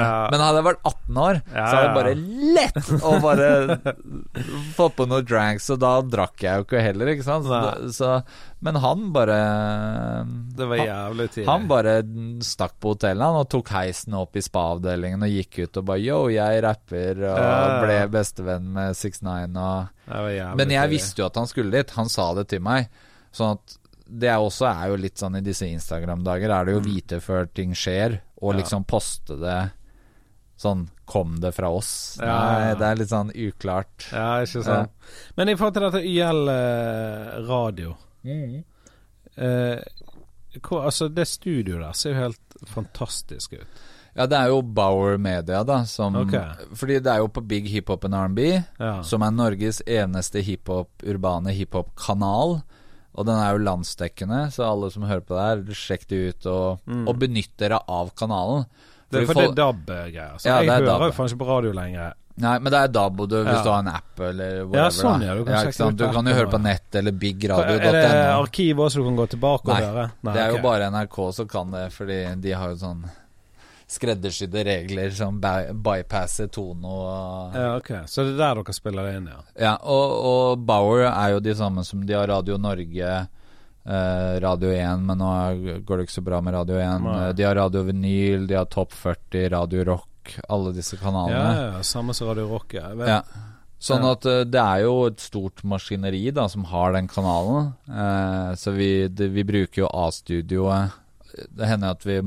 [0.00, 0.12] Ja.
[0.32, 2.14] Men hadde jeg vært 18 år, Ja, så hadde det bare
[2.56, 3.48] lett å bare
[4.78, 7.44] få på noen dranks, og da drakk jeg jo ikke heller, ikke sant?
[7.50, 8.12] Så, så,
[8.64, 9.36] men han bare
[10.56, 11.46] Det var jævlig tidlig.
[11.50, 11.94] han bare
[12.46, 16.04] stakk på hotellet han og tok heisen opp i spa-avdelingen og gikk ut og bare
[16.04, 17.80] Yo, jeg rapper, og Ja.
[17.84, 21.90] ble bestevenn med 69 og Men jeg visste jo at han skulle dit.
[22.00, 22.88] Han sa det til meg.
[23.36, 23.76] Sånn at
[24.18, 27.72] det også er jo litt sånn i disse Instagram-dager, er det jo vite før ting
[27.74, 28.56] skjer, og Mm.
[28.56, 28.62] Ja.
[28.62, 29.70] liksom poste det
[30.60, 32.18] sånn Kom det fra oss?
[32.20, 32.26] Ja.
[32.26, 34.04] Nei, det er litt sånn uklart.
[34.12, 34.90] Ja, ikke sant.
[35.36, 36.48] Men i forhold til dette YL
[37.48, 37.96] radio radio
[39.36, 39.80] eh,
[40.62, 43.80] hvor, Altså, det studioet der ser jo helt fantastisk ut.
[44.16, 46.66] Ja, det er jo Bauer Media, da, som okay.
[46.74, 48.48] Fordi det er jo på Big Hiphop and R&B,
[48.80, 49.02] Ja.
[49.02, 52.62] som er Norges eneste hiphop, urbane hiphop-kanal.
[53.18, 56.46] Og den er jo landsdekkende, så alle som hører på det her, sjekk det ut
[56.46, 56.78] og,
[57.10, 58.64] og benytt dere av kanalen.
[58.68, 58.88] Mm.
[59.10, 60.36] Det er for det er DAB-greier.
[60.38, 61.02] Så Ja, jeg er hører DAB.
[61.08, 62.12] jo faen ikke på radio lenger.
[62.40, 63.62] Nei, men det er DAB og du, hvis Ja.
[63.66, 64.78] du har en app eller whatever.
[64.78, 65.96] Ja, sånn, ja, du kan sant?
[65.98, 68.44] Du kan jo høre på nett eller Er det bigradio.no.
[68.44, 70.06] arkiv også du kan gå tilbake og høre?
[70.22, 70.62] Nei, det er jo ok.
[70.62, 73.02] bare NRK som kan det, fordi de har jo sånn
[73.90, 76.94] skreddersydde regler som bypasser Tono
[77.54, 77.90] Ja, ok.
[78.06, 79.40] Så det er der dere spiller det inn, ja.
[79.58, 83.10] Ja, og, og Bauer er jo de samme som de har Radio Norge,
[83.84, 85.32] eh, Radio 1, men nå
[85.86, 87.02] går det ikke så bra med Radio 1.
[87.08, 87.18] Nei.
[87.34, 91.40] De har Radio Vinyl, de har Topp 40, Radio Rock, alle disse kanalene.
[91.42, 91.82] ja, ja.
[91.86, 92.78] Samme som Radio Rock.
[92.78, 92.92] Ja.
[93.08, 93.20] Ja.
[93.80, 97.72] Sånn at eh, det er jo et stort maskineri da som har den kanalen.
[97.88, 100.92] Eh, så vi, det, vi bruker jo A-studioet.
[101.48, 102.18] Det hender at vi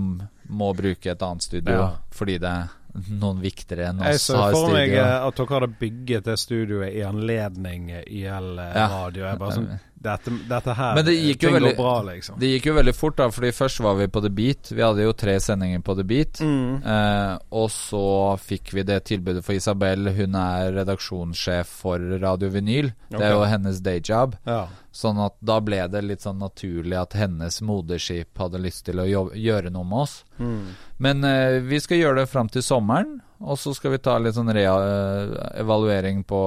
[0.53, 1.89] må bruke et annet studio Ja.
[2.13, 2.71] fordi det er
[3.09, 6.35] noen viktigere enn Jeg oss så har for meg eh, at dere hadde bygget det
[6.39, 8.87] studioet i anledning YL eh, Ja.
[8.93, 9.25] radio.
[9.25, 12.37] Jeg bare sånn Dette, dette her Men det gikk veldig- går bra, liksom.
[12.39, 14.71] Det gikk jo veldig fort, da, fordi først var vi på The Beat.
[14.75, 16.41] Vi hadde jo tre sendinger på The Beat.
[16.43, 16.83] Mm.
[16.83, 18.03] Eh, og så
[18.43, 20.11] fikk vi det tilbudet for Isabel.
[20.17, 22.91] Hun er redaksjonssjef for Radio Vinyl.
[23.09, 24.35] Det er jo hennes dayjob.
[24.45, 24.67] Ja.
[24.93, 29.07] Sånn at da ble det litt sånn naturlig at hennes moderskip hadde lyst til å
[29.33, 30.23] gjøre noe med oss.
[30.37, 30.67] Mm.
[30.99, 34.35] Men eh, vi skal gjøre det fram til sommeren, og så skal vi ta litt
[34.35, 36.39] sånn eh, evaluering på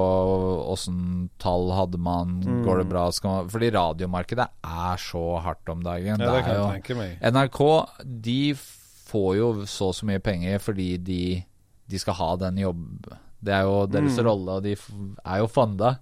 [0.73, 2.65] åssen tall hadde man, Mm.
[2.65, 6.19] går det bra man, Fordi radiomarkedet er så hardt om dagen.
[6.19, 7.19] ja, det det kan jeg tenke meg.
[7.21, 7.89] NRK
[8.23, 11.45] de får jo så og så mye penger fordi de,
[11.89, 14.25] de skal ha den jobb Det er jo deres Mm.
[14.27, 14.73] rolle, og de
[15.25, 15.99] er jo fanda.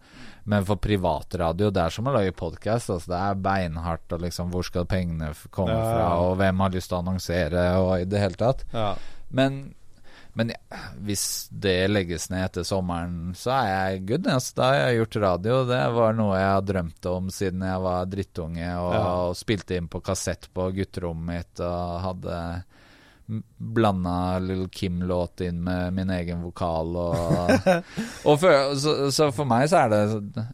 [0.46, 2.88] Men for privatradio, det er som å lage podkast.
[2.88, 6.56] Altså det er beinhardt, og liksom hvor skal pengene komme Ja, ja, fra, og hvem
[6.60, 8.64] har lyst til å annonsere, og i det hele tatt.
[8.72, 8.94] Ja.
[9.30, 9.74] Men,
[10.34, 14.26] men ja, hvis det legges ned etter sommeren, så er jeg good.
[14.26, 15.58] Altså, da har jeg gjort radio.
[15.68, 19.02] Det var noe jeg har drømt om siden jeg var drittunge og, Ja.
[19.28, 22.38] og spilte inn på kassett på gutterommet mitt og hadde
[23.56, 27.68] blanda Little Kim-låt inn med min egen vokal og,
[28.28, 30.02] og for, så, så for meg så er det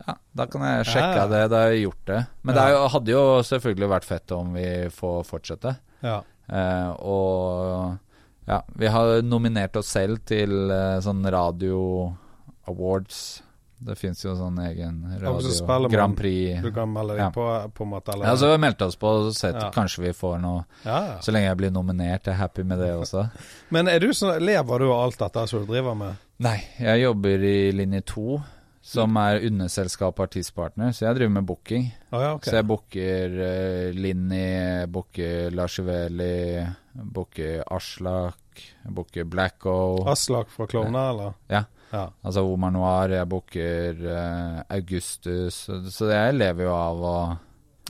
[0.07, 1.27] Ja, da kan jeg sjekke Ja.
[1.33, 1.41] det.
[1.51, 2.21] Da har jeg gjort det.
[2.47, 5.75] Men det jo, hadde jo selvfølgelig vært fett om vi får fortsette.
[6.07, 6.21] ja.
[6.51, 7.99] Eh, og
[8.51, 11.79] ja, vi har nominert oss selv til eh, sånn radio
[12.69, 13.43] awards.
[13.81, 16.61] Det fins jo sånn egen Ja, radio man- Grand Prix.
[16.63, 17.31] Du kan melde deg Ja.
[17.33, 19.71] på, på en måte, eller Ja, så vi har meldt oss på og sett Ja.
[19.71, 21.19] kanskje vi får noe ja, ja.
[21.21, 23.31] Så lenge jeg blir nominert, jeg er happy med det også.
[23.71, 26.17] Men er du sånn, lever du av alt dette som du driver med?
[26.39, 28.43] Nei, jeg jobber i linje 2,
[28.83, 31.93] som er underselskap og artistpartner, så jeg driver med booking.
[32.11, 32.51] Å ja, okay.
[32.51, 39.77] Så jeg booker uh, Linni, booker Lars Iveli, booker Aslak, booker Blacko.
[40.11, 41.37] Aslak fra Klovner, eller?
[41.53, 41.67] Ja.
[41.91, 42.05] Ja.
[42.23, 47.15] Altså Omar Noir, jeg booker uh, Augustus, så, jeg lever jo av å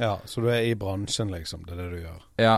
[0.01, 0.15] ja.
[0.25, 1.67] Så du er i bransjen, liksom.
[1.67, 2.21] Det er det du gjør.
[2.41, 2.55] Ja.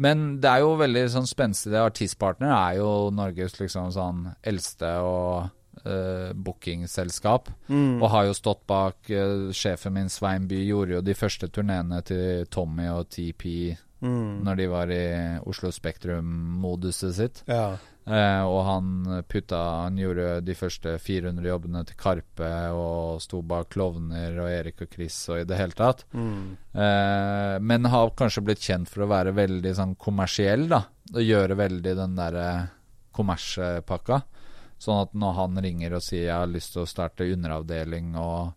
[0.00, 1.76] Men det er jo veldig sånn spenstig.
[1.78, 5.50] Artistpartner er jo Norges liksom sånn eldste og
[5.84, 7.50] eh, bookingselskap.
[7.68, 8.00] Mm.
[8.00, 12.02] Og har jo stått bak uh, Sjefen min, Svein By, gjorde jo de første turneene
[12.06, 14.40] til Tommy og TP Mm.
[14.46, 15.04] når de var i
[15.44, 17.42] Oslo Spektrum-moduset sitt.
[17.50, 17.76] Ja.
[18.10, 18.86] Uh, og han
[19.28, 24.80] putta Han gjorde de første 400 jobbene til Karpe og sto bak Klovner og Erik
[24.86, 26.06] og Chris og i det hele tatt.
[26.16, 26.56] Mm.
[26.72, 30.86] Uh, men har kanskje blitt kjent for å være veldig sånn kommersiell, da.
[31.12, 32.50] Og gjøre veldig den derre
[33.14, 34.22] kommerspakka.
[34.80, 38.54] Sånn at når han ringer og sier jeg har lyst til å starte underavdeling og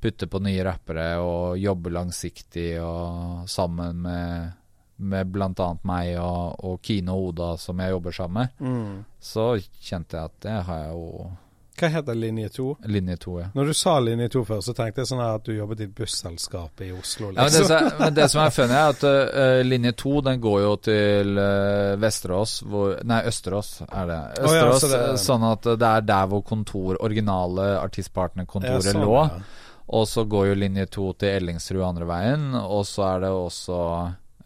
[0.00, 4.52] putte på nye rappere og jobbe langsiktig og sammen med,
[4.98, 5.70] med bl.a.
[5.88, 9.04] meg og, og Kine og Oda som jeg jobber sammen med, Mm.
[9.18, 9.48] så
[9.80, 11.30] kjente jeg at det har jeg jo
[11.76, 12.70] Hva heter linje to?
[12.88, 13.48] Linje to, ja.
[13.54, 16.36] Når du sa linje to før, så tenkte jeg sånn at du jobbet i busselskapet
[16.36, 17.32] busselskap i Oslo.
[17.32, 17.88] Ja, men, det, Liksom.
[17.90, 21.38] som men det som er funny, er at uh, linje to den går jo til
[21.38, 24.18] uh, Vesterås hvor, Nei, Østerås er det.
[24.46, 29.04] Å ja, så det- Sånn at det er der hvor kontor, originale artistpartnerkontoret Ja, sånn,
[29.04, 29.20] lå.
[29.28, 29.40] ja.
[29.88, 33.76] Og så går jo linje to til Ellingsrud andre veien, og så er det også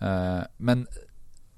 [0.03, 0.87] uh, Men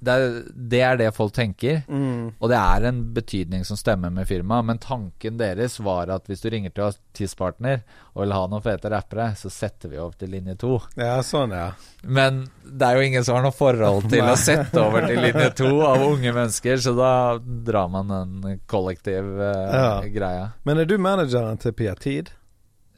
[0.03, 0.33] det er,
[0.73, 1.83] det er det folk tenker.
[1.87, 2.33] Mm.
[2.43, 6.43] Og det er en betydning som stemmer med firmaet, men tanken deres var at hvis
[6.43, 10.33] du ringer til artistpartner og vil ha noen fete rappere, så setter vi over til
[10.35, 10.73] linje to.
[10.99, 11.69] ja, sånn, ja.
[12.03, 15.51] Men det er jo ingen som har noe forhold til å sette over til linje
[15.63, 19.91] to av unge mennesker, så da drar man den kollektiv uh, Ja.
[20.11, 20.49] greia.
[20.67, 22.35] Men er du manageren til Pia Tid?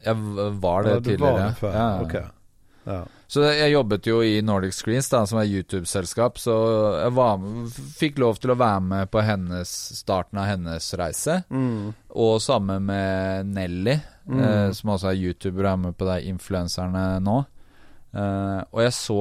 [0.05, 0.17] Jeg
[0.61, 1.37] var det tidligere.
[1.37, 1.77] Var det før?
[1.77, 2.01] Ja, ja.
[2.05, 2.17] Ok.
[2.85, 3.03] Ja.
[3.27, 6.55] Så jeg jobbet jo i Nordic Screens, da, som er YouTube-selskap, så
[7.01, 7.41] jeg var,
[7.97, 11.39] fikk lov til å være med på hennes, starten av hennes reise.
[11.51, 11.95] Mm.
[12.15, 14.39] Og sammen med Nelly, Mm.
[14.41, 17.35] eh, som også er YouTuber og er med på de influenserne nå.
[18.15, 19.19] Eh, og jeg så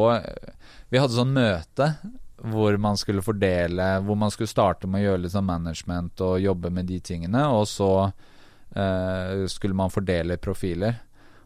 [0.91, 1.87] Vi hadde sånn møte
[2.43, 6.39] hvor man skulle fordele Hvor man skulle starte med å gjøre litt sånn management og
[6.43, 7.89] jobbe med de tingene, og så
[8.75, 10.95] eh, skulle man fordele profiler.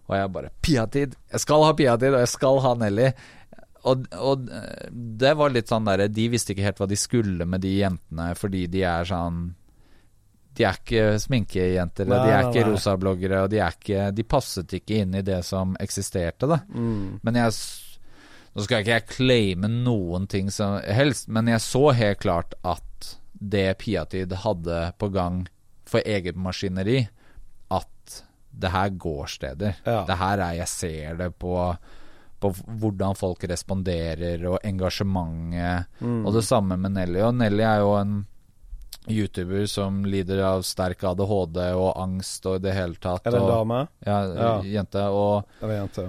[0.08, 1.16] Og jeg bare Piatid!
[1.34, 3.12] Jeg skal ha Piatid, og jeg skal ha Nelly!
[3.88, 7.48] Og, og eh, det var litt sånn derre De visste ikke helt hva de skulle
[7.48, 9.42] med de jentene, fordi de er sånn
[10.58, 14.80] De er ikke sminkejenter, nei, de er ikke rosabloggere, og de er ikke De passet
[14.80, 16.64] ikke inn i det som eksisterte, da.
[16.74, 17.20] Mm.
[17.24, 17.60] Men jeg
[18.58, 23.12] Nå skal ikke jeg claime noen ting som helst, men jeg så helt klart at
[23.38, 25.44] det Piatid hadde på gang
[25.86, 27.04] for eget maskineri,
[28.60, 29.76] det her går steder.
[29.86, 30.04] Ja.
[30.08, 31.54] Det her er Jeg ser det på,
[32.40, 32.52] på
[32.82, 35.86] hvordan folk responderer, og engasjementet.
[36.02, 36.26] Mm.
[36.26, 37.22] Og det samme med Nelly.
[37.28, 38.18] Og Nelly er jo en
[39.08, 43.24] YouTuber som lider av sterk ADHD og angst og i det hele tatt.
[43.26, 43.88] Er det en dame?
[44.06, 44.52] Ja, Ja.
[44.64, 45.06] jente.
[45.08, 46.08] Og Eller jente?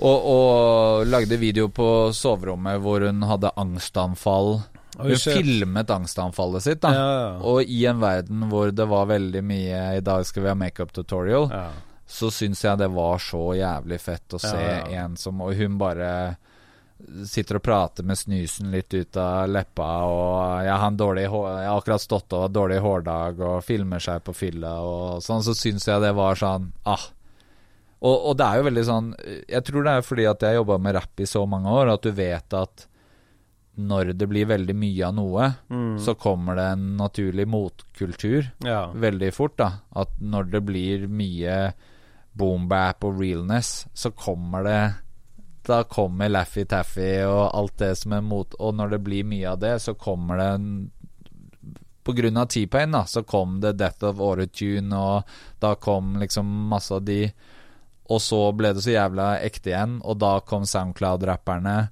[0.00, 4.58] og, og lagde video på soverommet hvor hun hadde angstanfall.
[4.98, 6.92] Hun filmet angstanfallet sitt, da.
[6.94, 7.32] Ja, ja.
[7.50, 10.92] Og i en verden hvor det var veldig mye I dag skal vi ha makeup
[10.94, 11.68] tutorial, ja.
[12.06, 14.64] så syns jeg det var så jævlig fett å se
[14.94, 16.10] en som Og hun bare
[17.26, 21.74] sitter og prater med snusen litt ut av leppa, og jeg har dårlig Jeg har
[21.74, 25.88] akkurat stått og hatt dårlig hårdag, og filmer seg på fylla og sånn, så syns
[25.90, 27.10] jeg det var sånn Ah.
[28.04, 29.06] Og, og det er jo veldig sånn
[29.48, 32.04] Jeg tror det er fordi at jeg jobba med rapp i så mange år, at
[32.04, 32.86] du vet at
[33.76, 35.98] når det blir veldig mye av noe, Mm.
[35.98, 38.86] så kommer det en naturlig motkultur ja.
[38.92, 39.56] veldig fort.
[39.56, 41.72] da At når det blir mye
[42.32, 44.94] boombap og realness, så kommer det
[45.66, 49.46] Da kommer Laffy Taffy og alt det som er mot Og når det blir mye
[49.52, 50.90] av det, så kommer det en
[52.04, 55.22] på grunn av T-Pain, da, så kom det Death of Auretune, og
[55.58, 57.32] da kom liksom masse av de
[58.10, 61.88] Og så ble det så jævla ekte igjen, og da kom Soundcloud-rapperne.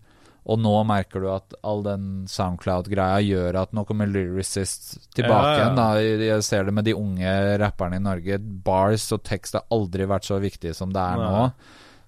[0.51, 5.53] Og nå merker du at all den Soundcloud-greia gjør at nå kommer Lyricist tilbake Ja,
[5.53, 5.61] ja.
[5.61, 5.77] igjen.
[5.79, 8.41] da Jeg ser det med de unge rapperne i Norge.
[8.43, 11.45] Bars og tekst har aldri vært så viktig som det er nå.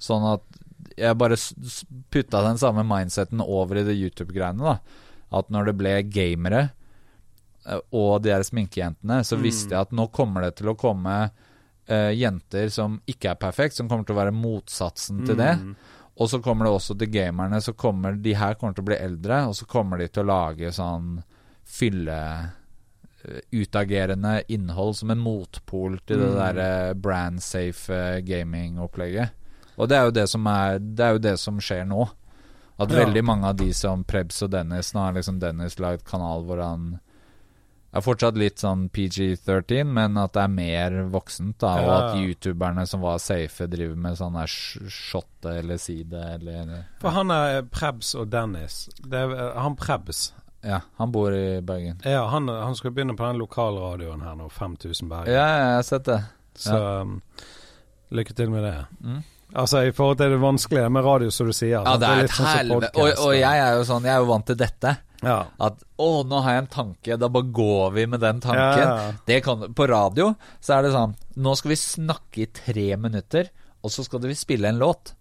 [0.03, 0.43] Sånn at
[0.99, 1.39] jeg bare
[2.11, 4.62] putta den samme mindseten over i det YouTube-greiene.
[4.62, 6.64] da At når det ble gamere
[7.66, 11.16] eh, og de der sminkejentene, så visste jeg at nå kommer det til å komme
[11.30, 15.55] uh, jenter som ikke er perfekt, som kommer til å være motsatsen til det.
[16.16, 18.96] Og så kommer det også til gamerne, så kommer de her kommer til å bli
[19.02, 21.16] eldre, og så kommer de til å lage sånn
[21.66, 22.18] fylle
[23.24, 26.36] eh, utagerende innhold som en motpol til det Mm.
[26.38, 29.30] derre brand safe eh, gaming-opplegget.
[29.76, 32.08] Og det er jo det som er Det er jo det som skjer nå.
[32.78, 33.04] At Ja.
[33.04, 36.60] veldig mange av de som Prebz og Dennis Nå har liksom Dennis lagd kanal hvor
[36.62, 37.00] han
[37.99, 41.72] er fortsatt litt sånn PG-13, men at det er mer voksent, da.
[41.82, 46.72] Og at youtuberne som var safe, driver med sånn der sh- shotte eller side eller
[47.03, 48.88] For han er Prebz og Dennis.
[49.03, 50.32] Det er, eh, han Prebz
[50.64, 52.01] Ja, han bor i Bergen.
[52.09, 55.34] Ja, han, han skal begynne på den lokalradioen her nå, 5000 Bergen.
[55.34, 56.22] Ja, jeg har sett det.
[56.57, 57.18] Så um,
[58.14, 58.76] lykke til med det.
[59.05, 59.22] Mm.
[59.55, 61.76] Altså, i forhold til det vanskelige med radio, som du sier.
[61.76, 62.01] Ja, sant?
[62.03, 62.95] det er et sånn helvete.
[62.99, 64.95] Og, og jeg er jo sånn, jeg er jo vant til dette.
[65.27, 65.39] Ja.
[65.62, 68.95] At å, nå har jeg en tanke, da bare går vi med den tanken.
[69.27, 71.14] Ja, kan, på radio så er det sånn
[71.45, 73.49] Nå skal vi snakke i tre minutter,
[73.83, 75.16] og så skal vi spille en låt.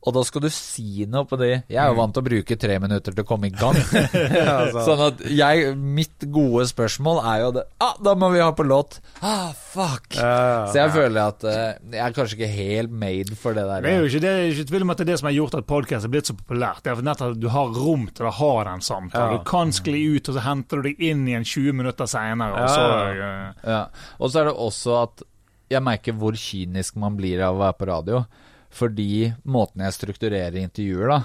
[0.00, 1.50] Og da skal du si noe på det.
[1.68, 3.76] Jeg er jo vant til å bruke tre minutter til å komme i gang.
[4.86, 8.64] Sånn at jeg Mitt gode spørsmål er jo det Ah, da må vi ha på
[8.64, 8.96] låt!
[9.20, 10.16] Ah, fuck!
[10.16, 11.52] Ja, Så jeg føler at uh,
[11.92, 13.84] jeg er kanskje ikke helt made for det der.
[13.84, 15.36] Det er jo ikke, det er ikke tvil om at det er det som har
[15.36, 16.82] gjort at podkast er blitt så populært.
[16.86, 19.36] Det er nettopp at du har rom til å ha den samtalen.
[19.40, 22.64] Du kan skli ut, og så henter du deg inn igjen 20 minutter seinere, og
[22.64, 22.86] Ja, så
[23.20, 23.32] ja.
[23.44, 23.82] eh, Ja.
[24.20, 25.26] Og så er det også at
[25.70, 28.24] jeg merker hvor kynisk man blir av å være på radio.
[28.70, 31.20] Fordi måten jeg strukturerer intervjuer, da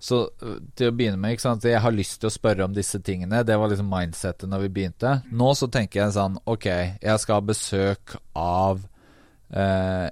[0.00, 2.72] Så øh, til å begynne med, ikke sant Jeg har lyst til å spørre om
[2.76, 3.42] disse tingene.
[3.44, 5.22] Det var liksom mindsettet når vi begynte.
[5.32, 6.66] Nå så tenker jeg sånn Ok,
[7.02, 8.80] jeg skal ha besøk av
[9.52, 10.08] eh,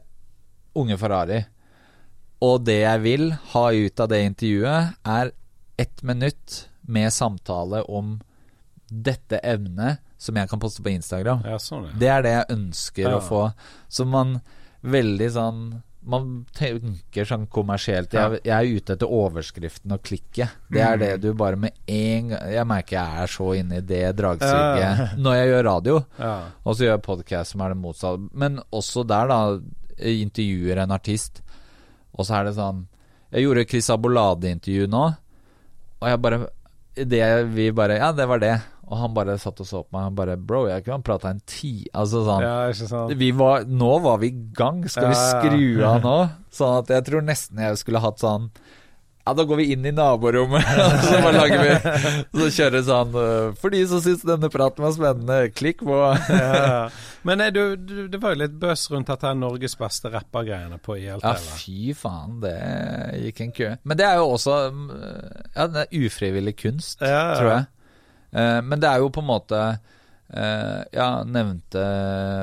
[0.77, 1.43] unge Ferrari.
[2.45, 5.31] Og det jeg vil ha ut av det intervjuet, er
[5.81, 8.19] ett minutt med samtale om
[8.89, 11.41] dette emnet som jeg kan poste på Instagram.
[11.49, 11.89] Ja, sånn.
[11.99, 13.17] Det er det jeg ønsker Ja.
[13.19, 13.43] å få.
[13.89, 14.41] Så man
[14.83, 18.13] veldig sånn Man tenker sånn kommersielt.
[18.13, 20.53] Jeg, jeg er ute etter overskriften og klikket.
[20.69, 23.87] Det er det du bare med en gang Jeg merker jeg er så inne i
[23.89, 25.97] det dragsuget når jeg gjør radio.
[26.65, 28.29] Og så gjør jeg podkast som er det motsatte.
[28.37, 29.41] Men også der, da,
[30.13, 31.41] intervjuer en artist.
[32.15, 32.85] Og så er det sånn
[33.35, 35.07] Jeg gjorde Chris Abolade-intervju nå,
[35.99, 36.39] og jeg bare
[36.95, 37.25] det
[37.57, 38.55] vi bare Ja, det var det.
[38.85, 41.43] Og han bare satt og så på meg og bare Bro, jeg kunne prata en
[41.49, 44.85] ti Altså sånn ja, vi var, Nå var vi i gang.
[44.91, 45.35] Skal vi Ja, ja.
[45.41, 46.17] skru av nå?
[46.55, 48.51] Sånn at jeg tror nesten jeg skulle hatt sånn
[49.25, 51.73] Ja, da går vi inn i naborommet, og så bare lager vi
[52.43, 56.91] Så kjører sånn øh, For de som syns denne praten var spennende, klikk på ja.
[57.25, 60.77] Men eh, du, du, det var jo litt bøs rundt dette her Norges beste rappergreiene
[60.77, 61.17] på på Ja,
[61.57, 62.53] fy faen, det
[63.25, 63.71] gikk en kø.
[63.89, 64.91] Men det er jo også mm,
[65.55, 67.23] Ja, det er ufrivillig kunst, ja.
[67.39, 67.65] tror jeg.
[68.35, 71.85] Eh, men det er jo på en måte eh, Ja, nevnte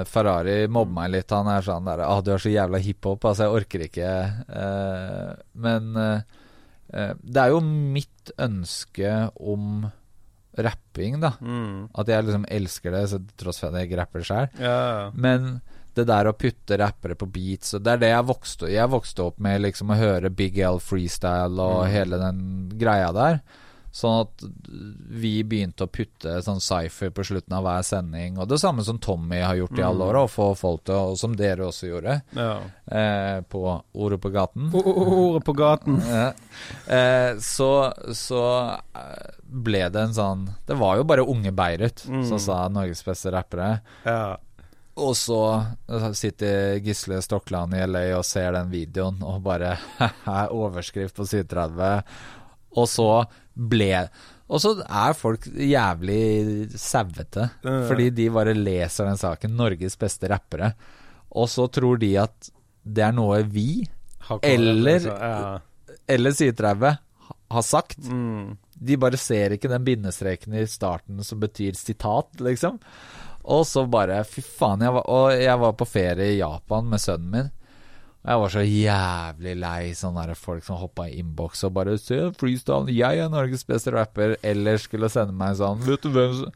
[0.10, 1.36] Ferrari mobber meg litt.
[1.36, 4.12] Han er sånn der ah, 'Du er så jævla hiphop', altså, jeg orker ikke.
[4.62, 5.92] Eh, men
[6.92, 9.86] det er jo mitt ønske om
[10.60, 11.30] rapping, da.
[11.40, 11.88] Mm.
[11.96, 14.50] At jeg liksom elsker det, så tross for at jeg ikke rapper sjøl.
[14.60, 15.14] Yeah.
[15.16, 15.62] Men
[15.96, 19.42] det der å putte rappere på beats Det er det jeg vokste Jeg vokste opp
[19.44, 23.42] med liksom å høre Big L freestyle og hele den greia der.
[23.92, 24.44] Sånn at
[25.12, 28.38] vi begynte å putte sånn cypher på slutten av hver sending.
[28.40, 31.18] Og det samme som Tommy har gjort i alle år, å få folk til Og
[31.20, 32.54] som dere også gjorde, ja.
[32.88, 34.70] eh, på Ordet på gaten.
[34.72, 36.00] Ordet på gaten.
[36.92, 37.68] Eh, så
[38.16, 38.42] så
[38.98, 43.32] eh, ble det en sånn Det var jo bare unge Beirut som sa Norges beste
[43.34, 43.70] rappere.
[44.06, 44.38] Ja.
[45.02, 45.40] Og så
[46.18, 49.78] sitter Gisle Stokland i LA og ser den videoen og bare
[50.62, 52.04] Overskrift på 730.
[52.78, 53.10] Og så
[53.56, 54.10] ble
[54.52, 57.50] Og så er folk jævlig sauete.
[57.64, 59.54] Fordi de bare leser den saken.
[59.56, 60.74] Norges beste rappere.
[61.32, 62.50] Og så tror de at
[62.84, 63.86] det er noe vi,
[64.44, 65.62] Eller- liksom.
[66.08, 66.98] eller 730,
[67.52, 67.98] har sagt.
[68.08, 68.58] Mm.
[68.76, 72.80] De bare ser ikke den bindestreken i starten som betyr sitat, liksom.
[73.44, 74.82] Og så bare Fy faen.
[74.82, 77.52] Jeg var, og jeg var på ferie i Japan med sønnen min.
[78.22, 82.20] Jeg var så jævlig lei sånne der folk som hoppa i innboks og bare Se,
[82.38, 84.36] freestyle, jeg er Norges beste rapper.
[84.46, 86.54] Eller skulle sende meg sånn Vet du hvem som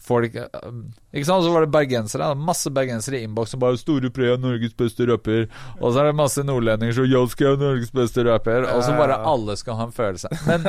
[0.00, 0.70] Folk eh,
[1.12, 1.44] Ikke sant?
[1.44, 2.30] Så var det bergensere.
[2.38, 5.48] Masse bergensere i innboks som bare 'Store Pre er Norges beste rapper'.
[5.78, 8.68] Og så er det masse nordlendinger som 'Jeg skal være Norges beste rapper'.
[8.74, 10.28] Og så bare alle skal ha en følelse.
[10.46, 10.64] Men,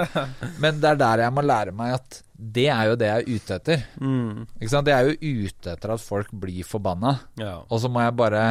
[0.60, 3.36] men det er der jeg må lære meg at det er jo det jeg er
[3.36, 3.86] ute etter.
[4.02, 4.48] Mm.
[4.60, 4.86] Ikke sant?
[4.86, 7.20] Det er jo ute etter at folk blir forbanna.
[7.40, 7.62] Ja.
[7.70, 8.44] Og så må jeg bare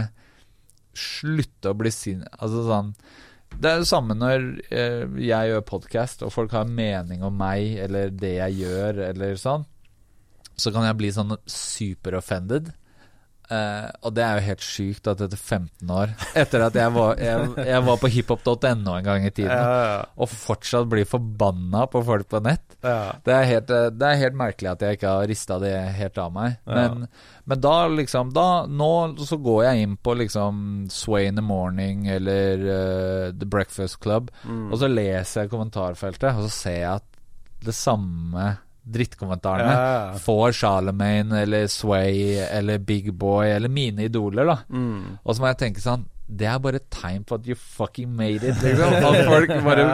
[0.97, 2.93] slutte å bli sin Altså sånn
[3.55, 7.79] Det er det samme når eh, jeg gjør podkast, og folk har mening om meg
[7.83, 9.65] eller det jeg gjør, eller sånn.
[10.55, 12.71] Så kan jeg bli sånn super offended.
[13.51, 17.17] Eh, og det er jo helt sjukt at etter 15 år Etter at jeg var,
[17.19, 20.05] jeg, jeg var på hiphop.no en gang i tiden, Ja.
[20.15, 22.77] og fortsatt blir forbanna på folk på nett.
[22.87, 23.17] Ja.
[23.27, 26.23] Det er, helt, eh, det er helt merkelig at jeg ikke har rista det helt
[26.23, 26.61] av meg.
[26.71, 27.09] Men,
[27.51, 28.91] men da liksom da, Nå
[29.27, 30.65] så går jeg inn på liksom
[30.95, 36.47] Sway in the Morning eller uh, The Breakfast Club, og så leser jeg kommentarfeltet, og
[36.47, 37.07] så ser jeg at
[37.67, 38.53] det samme
[38.93, 40.15] drittkommentarene Ja.
[40.23, 44.59] får Charlemagne eller Sway eller Big Boy eller mine idoler, da.
[44.71, 45.19] Mm.
[45.25, 48.13] Og så må jeg tenke sånn Det er bare et tegn på at you fucking
[48.15, 48.93] made it, liksom.
[48.95, 49.87] At folk bare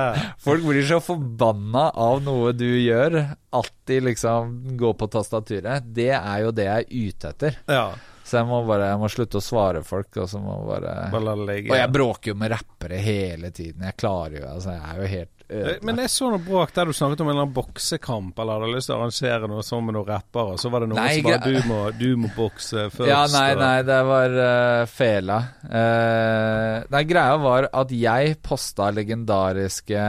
[0.45, 3.17] Folk blir så forbanna av noe du gjør.
[3.57, 5.87] Alltid liksom går på tastaturet.
[5.97, 7.57] Det er jo det jeg er ute etter.
[7.73, 7.87] ja.
[8.27, 11.35] Så jeg må bare Jeg må slutte å svare folk, og så må bare Bare
[11.39, 11.73] legge, ja.
[11.73, 13.85] Og jeg bråker jo med rappere hele tiden.
[13.87, 15.36] Jeg klarer jo Altså, jeg er jo helt.
[15.49, 18.75] Men jeg så noe bråk der du snakket om en eller annen boksekamp, eller hadde
[18.75, 21.29] lyst til å arrangere noe sånn med noen rappere, så var det noen Nei, som
[21.29, 23.11] bare du må, du må bokse først.
[23.11, 25.41] Ja, nei, nei, det var uh, fela.
[25.63, 30.07] Uh, nei, greia var at jeg posta legendariske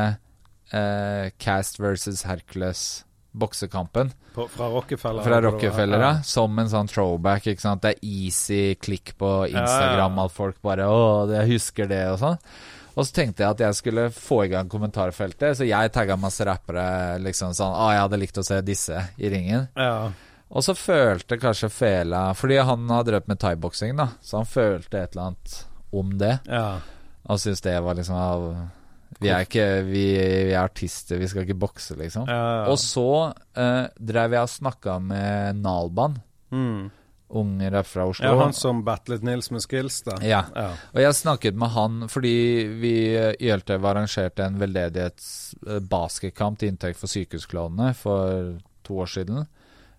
[0.73, 2.87] uh, Cast versus Hercules
[3.37, 5.21] boksekampen På, fra Rockefeller.
[5.21, 5.41] fra.
[5.41, 6.13] Rockefeller, ja.
[6.25, 7.83] Som en sånn throwback, ikke sant.
[7.85, 10.25] Det er easy klikk på Instagram Ja, ja.
[10.25, 12.41] at folk bare 'Å, jeg husker det', og sånn.
[12.97, 16.45] Og så tenkte jeg at jeg skulle få i gang kommentarfeltet, så jeg tagga masse
[16.47, 19.67] rappere liksom sånn 'Å, jeg hadde likt å se disse i ringen'.
[19.77, 20.09] Ja.
[20.49, 25.01] Og så følte kanskje Fela Fordi han har drevet med thaiboksing, da, så han følte
[25.01, 26.39] et eller annet om det.
[26.47, 26.79] ja.
[27.27, 28.43] Og syntes det var liksom av
[29.19, 30.05] Vi er ikke Vi,
[30.47, 32.27] vi er artister, vi skal ikke bokse, liksom.
[32.27, 32.65] ja, ja.
[32.71, 36.17] Og så eh, drev jeg og snakka med Nalban,
[36.51, 36.89] mm.
[37.29, 38.25] Ung rapp fra Oslo.
[38.25, 40.15] ja, han som battlet Nils med skills, da.
[40.23, 40.45] Ja.
[40.55, 40.69] Ja.
[40.93, 46.99] Og jeg snakket med han fordi vi eh, i Hjeltøy arrangerte en veldedighetsbasketkamp til inntekt
[46.99, 48.53] for sykehusklovnene for
[48.87, 49.47] to år siden.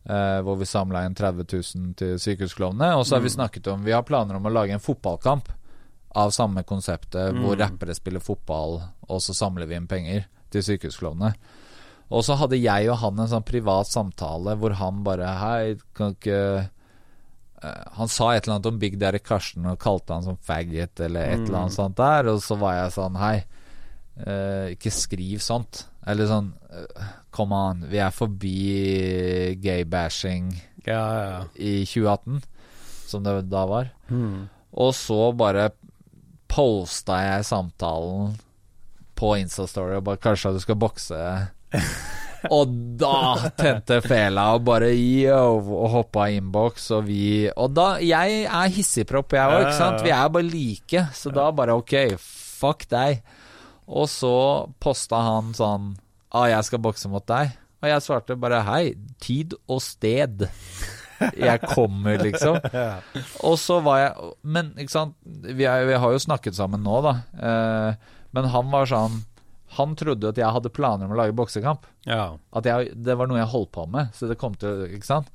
[0.09, 2.95] eh, hvor vi samla inn 30 000 til sykehusklovnene.
[2.97, 5.51] Og så har vi snakket om Vi har planer om å lage en fotballkamp
[6.17, 11.35] av samme konseptet, hvor rappere spiller fotball, og så samler vi inn penger til sykehusklovnene.
[12.09, 16.15] Og så hadde jeg og han en sånn privat samtale hvor han bare Hei, kan
[16.17, 16.65] ikke Eh,
[17.99, 21.33] han sa et eller annet om Big Daddy Karsten og kalte han som faggot eller
[21.33, 23.37] et eller annet sånt der, og så var jeg sånn Hei,
[24.23, 25.87] eh, ikke skriv sånt.
[26.09, 28.55] Eller sånn eh, Come on, vi er forbi
[29.63, 30.53] gay-bashing
[30.87, 31.43] Ja, ja.
[31.55, 32.41] i 2018,
[33.11, 33.91] som det da var.
[34.09, 34.47] Mm.
[34.79, 35.71] Og så bare
[36.49, 38.39] posta jeg samtalen
[39.19, 41.19] på Instastory og bare Kanskje du skal bokse?
[42.55, 47.89] og da tente fela og bare yo og hoppa i innboks, og vi Og da
[48.05, 50.03] Jeg er hissigpropp, jeg òg, ikke sant?
[50.07, 53.23] Vi er bare like, så da bare ok, fuck deg.
[53.89, 54.35] Og så
[54.83, 55.95] posta han sånn
[56.35, 57.55] ah, jeg skal bokse mot deg.
[57.79, 58.83] Og jeg svarte bare hei,
[59.23, 60.47] tid og sted.
[61.19, 62.59] Jeg kommer, liksom.
[63.49, 67.01] Og så var jeg Men ikke sant, vi, er, vi har jo snakket sammen nå,
[67.03, 67.15] da.
[67.35, 69.23] Eh, men han var sånn
[69.77, 71.85] Han trodde at jeg hadde planer om å lage boksekamp.
[72.09, 72.37] ja.
[72.57, 74.09] At jeg, det var noe jeg holdt på med.
[74.17, 75.29] Så det kom til Ikke sant?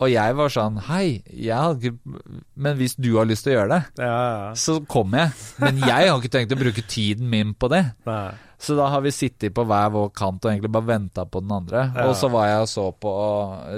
[0.00, 2.20] Og jeg var sånn Hei, jeg hadde ikke
[2.56, 4.52] Men hvis du har lyst til å gjøre det, Ja, ja.
[4.56, 5.34] så kommer jeg.
[5.60, 7.82] Men jeg har ikke tenkt å bruke tiden min på det.
[8.08, 8.30] Nei.
[8.60, 11.52] Så da har vi sittet på hver vår kant og egentlig bare venta på den
[11.56, 11.82] andre.
[11.96, 12.06] Ja.
[12.08, 13.12] Og så var jeg og så på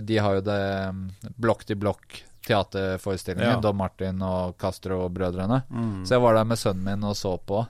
[0.06, 0.60] De har jo det
[0.94, 1.02] mm,
[1.42, 3.60] blokk til blokk teaterforestillingen.
[3.62, 5.62] Don Martin og Castro-brødrene.
[5.70, 6.02] Mm.
[6.06, 7.64] Så jeg var der med sønnen min og så på.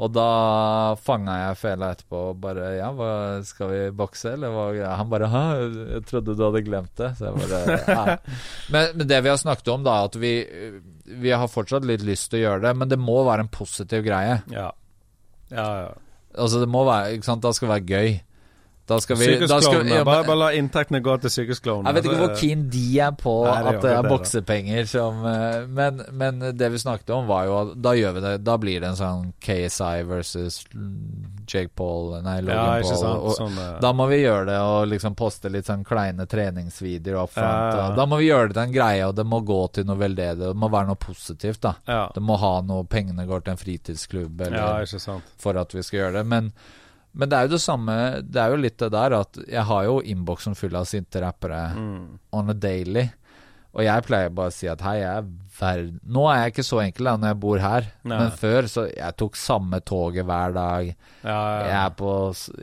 [0.00, 0.26] Og da
[1.04, 3.10] fanga jeg fela etterpå og bare Ja, hva,
[3.44, 4.66] skal vi bokse, eller hva?
[4.78, 5.42] Ja, Han bare Hæ,
[5.96, 7.10] jeg trodde du hadde glemt det.
[7.18, 8.16] Så jeg bare Nei.
[8.72, 10.32] Men, men det vi har snakket om, da, at vi
[11.20, 14.06] Vi har fortsatt litt lyst til å gjøre det, men det må være en positiv
[14.06, 14.40] greie.
[14.54, 14.70] Ja.
[15.50, 15.92] Ja, ja.
[16.38, 18.18] Altså, det må være Ikke sant, da skal det være gøy.
[18.90, 21.90] Da skal vi da skal, ja, bare, men, bare la inntektene gå til sykehusklovnene.
[21.90, 25.20] Jeg vet ikke hvor keen de er på Nei, det at det er boksepenger som
[25.30, 28.32] eh, men, men det vi snakket om, var jo at da gjør vi det.
[28.46, 30.58] Da blir det en sånn KSI versus
[31.46, 32.96] Jake Paul Nei, Logan Ja, Paul.
[32.96, 33.20] sant.
[33.20, 37.22] Og, Sånn, eh, da må vi gjøre det og liksom poste litt sånn kleine treningsvideoer
[37.22, 37.46] opp front.
[37.46, 37.86] Ja, ja.
[37.98, 40.50] Da må vi gjøre det til en greie, og det må gå til noe veldedig.
[40.50, 41.76] Det må være noe positivt, da.
[41.86, 42.02] ja.
[42.14, 46.00] Det må ha noe Pengene går til en fritidsklubb eller ja, for at vi skal
[46.00, 46.26] gjøre det.
[46.26, 46.50] Men,
[47.12, 49.84] men det er jo det samme Det er jo litt det der at jeg har
[49.88, 52.18] jo innboksen full av sinte rappere Mm.
[52.32, 53.08] on a daily.
[53.74, 55.26] Og jeg pleier bare å si at hei, jeg er
[55.60, 55.90] verd...
[56.02, 58.16] Nå er jeg ikke så enkel da når jeg bor her, Nei.
[58.18, 60.88] men før så jeg tok samme toget hver dag.
[61.22, 61.84] Ja, ja, ja.
[61.84, 62.14] er på,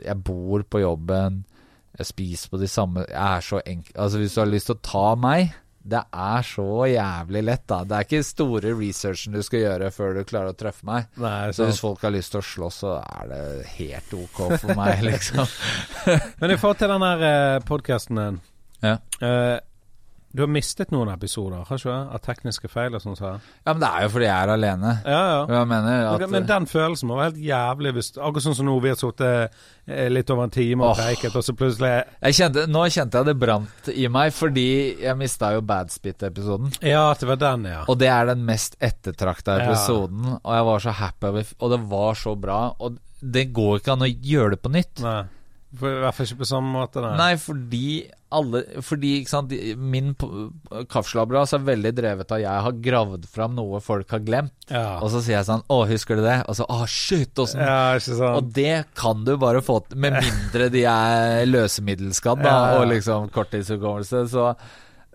[0.04, 1.38] jeg bor på jobben.
[1.98, 4.76] Jeg spiser på de samme Jeg er så enkel Altså, hvis du har lyst til
[4.76, 5.54] å ta meg
[5.88, 7.78] det er så jævlig lett, da.
[7.88, 11.06] Det er ikke store researchen du skal gjøre før du klarer å treffe meg.
[11.22, 13.40] Nei, Så hvis folk har lyst til å slåss, så er det
[13.78, 15.48] helt ok for meg, liksom.
[16.42, 18.40] Men i forhold til den her podkasten din
[18.84, 18.98] Ja.
[19.24, 19.56] eh,
[20.28, 22.10] Du har mistet noen episoder, har ikke du?
[22.12, 23.20] Av tekniske feil og sånt?
[23.24, 24.90] her Ja, men det er jo fordi jeg er alene.
[25.08, 25.62] Ja, ja.
[26.12, 28.98] At Men, den følelsen må være helt jævlig hvis Akkurat sånn som nå, vi har
[29.00, 29.56] sittet
[29.88, 31.94] eh, litt over en time og preiket, og så plutselig
[32.36, 34.68] kjente, Nå kjente jeg det brant i meg, fordi
[35.06, 36.76] jeg mista jo Badspit-episoden.
[36.84, 37.82] Ja, det var den, ja.
[37.88, 39.70] Og det er den mest ettertrakta Ja.
[39.70, 42.60] episoden, og jeg var så happy, og det var så bra.
[42.78, 45.00] Og det går ikke an å gjøre det på nytt.
[45.02, 45.22] Nei.
[45.76, 47.00] For, I hvert fall ikke på samme måte.
[47.04, 47.16] Nei.
[47.18, 47.88] Nei, fordi
[48.32, 50.14] alle Fordi, ikke sant Min
[50.92, 54.56] kaffeslabberas er veldig drevet av jeg har gravd fram noe folk har glemt.
[54.72, 54.98] Ja.
[55.04, 56.38] Og så sier jeg sånn Å, husker du det?
[56.48, 58.40] Og så Å, shit, åssen ja, ikke sant.
[58.40, 62.80] Og det kan du bare få til, med mindre de er løsemiddelskadd Ja, ja.
[62.80, 64.24] og liksom korttidshukommelse.
[64.32, 64.50] Så,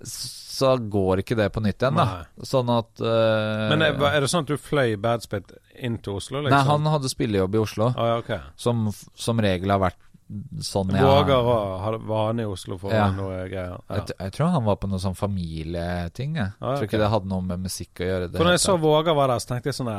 [0.05, 2.07] så går ikke det på nytt igjen, da.
[2.21, 2.47] Nei.
[2.49, 6.41] Sånn at uh, Men er, er det sånn at du fløy Badspit inn til Oslo,
[6.43, 6.53] liksom?
[6.53, 8.33] Nei, han hadde spillejobb i Oslo, oh, ja, ok.
[8.61, 10.01] som som regel har vært
[10.63, 11.43] sånn jeg Våger
[12.07, 13.11] var han i Oslo for Ja.
[13.11, 13.77] noe greier?
[13.89, 13.95] Ja.
[13.95, 16.35] Jeg, jeg tror han var på noe sånn familieting.
[16.35, 16.53] Jeg.
[16.61, 18.31] Ah, tror ikke ikke det hadde noe med musikk å gjøre.
[18.31, 18.77] Det For når jeg så.
[18.79, 19.93] Våger var der, så tenkte jeg sånn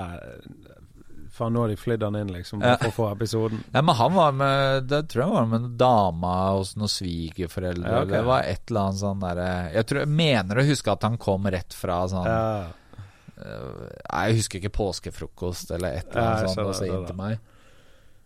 [1.34, 2.76] Faen, nå har de flydd han inn, liksom, Ja.
[2.76, 3.64] for å få episoden.
[3.74, 7.90] ja, men han var med Det tror jeg var med en dame hos noen svigerforeldre.
[7.90, 8.12] Ja, okay.
[8.12, 11.42] Det var et eller annet sånn derre Jeg, jeg mener å huske at han kom
[11.50, 12.66] rett fra sånn Ja.
[13.36, 13.90] eh,
[14.26, 16.68] jeg husker ikke påskefrokost eller et eller annet sånt.
[16.68, 17.38] Og så inn til meg.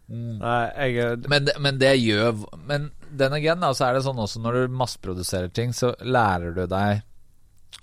[0.08, 0.38] Mm.
[0.40, 4.40] Nei, jeg Men, det- men det gjør Men den again, altså er det sånn også
[4.40, 7.02] når du masseproduserer ting, så lærer du deg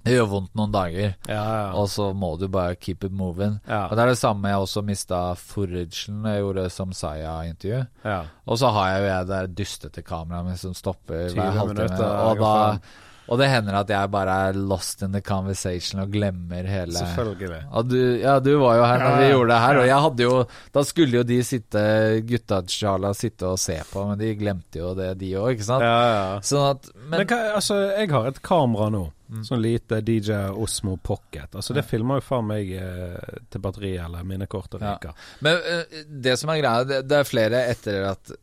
[0.03, 1.71] Det gjør vondt noen dager, Ja, ja.
[1.77, 3.59] og så må du bare keep it moving.
[3.67, 3.83] ja.
[3.87, 7.87] Og Det er det samme jeg også mista foragen jeg gjorde som Saya-intervju.
[8.03, 8.23] ja.
[8.47, 11.73] Og så har jeg jo jeg det dustete kameraet mitt som stopper hver halvtime.
[11.89, 12.79] minutter, Og, da.
[13.27, 17.61] Og det hender at jeg bare er lost in the conversation og glemmer hele Selvfølgelig.
[17.71, 20.03] og du, ja, du var jo her når Ja, vi gjorde det her, og jeg
[20.05, 20.35] hadde jo
[20.75, 21.83] Da skulle jo de sitte,
[22.29, 25.85] gutta-sjala, sitte og se på, men de glemte jo det, de òg, ikke sant?
[25.85, 26.39] Ja, ja.
[26.45, 29.03] Sånn at Men, Men, hva, altså, jeg har et kamera nå.
[29.25, 29.41] Mm.
[29.47, 31.49] Sånn lite DJ Osmo Pocket.
[31.57, 35.15] Altså, det filmer jo faen meg eh, til batteri eller minnekort og Ja.
[35.41, 38.35] men uh, det som er greia, det, det er flere etter at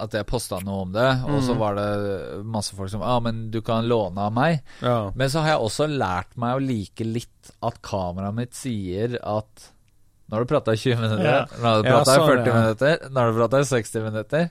[0.00, 1.58] at jeg posta noe om det, og så Mm.
[1.58, 4.62] var det masse folk som Ja, ah, men du kan låne av meg.
[4.82, 5.10] Ja.
[5.14, 9.70] Men så har jeg også lært meg å like litt at kameraet mitt sier at
[10.30, 11.46] Nå har du prata i 20 minutter, Ja.
[11.58, 12.54] nå har du prata i sånn, 40 ja.
[12.60, 14.44] minutter, nå har du prata i 60 minutter.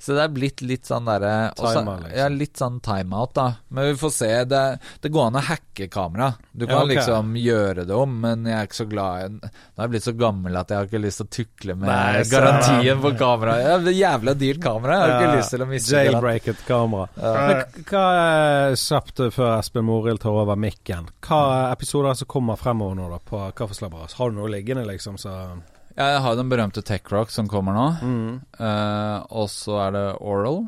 [0.00, 1.90] Så det er blitt litt sånn derre liksom.
[2.16, 3.46] Ja, litt sånn timeout, da.
[3.68, 4.30] Men vi får se.
[4.48, 4.62] Det,
[5.04, 6.30] det går an å hacke kamera.
[6.52, 6.88] Du kan Ja, ok.
[6.94, 10.06] liksom gjøre det om, men jeg er ikke så glad i Nå har jeg blitt
[10.08, 13.58] så gammel at jeg har ikke lyst til å tukle med Nei, garantien på kamera.
[13.60, 14.96] Ja, det er jævla dyrt kamera.
[14.98, 17.08] Jeg har ikke lyst til å miste Jailbreaket kamera.
[17.18, 21.10] Men hva er kjapt før Espen Morild tar over mikken?
[21.28, 24.14] Hva er episoder som kommer fremover nå da på Kaffeslabberas?
[24.18, 25.17] Har du noe liggende, liksom?
[25.18, 25.34] Så
[25.98, 27.86] Ja, jeg har den berømte TechRock som kommer nå.
[28.00, 28.34] mm.
[28.60, 30.66] Uh, og så er det Oral.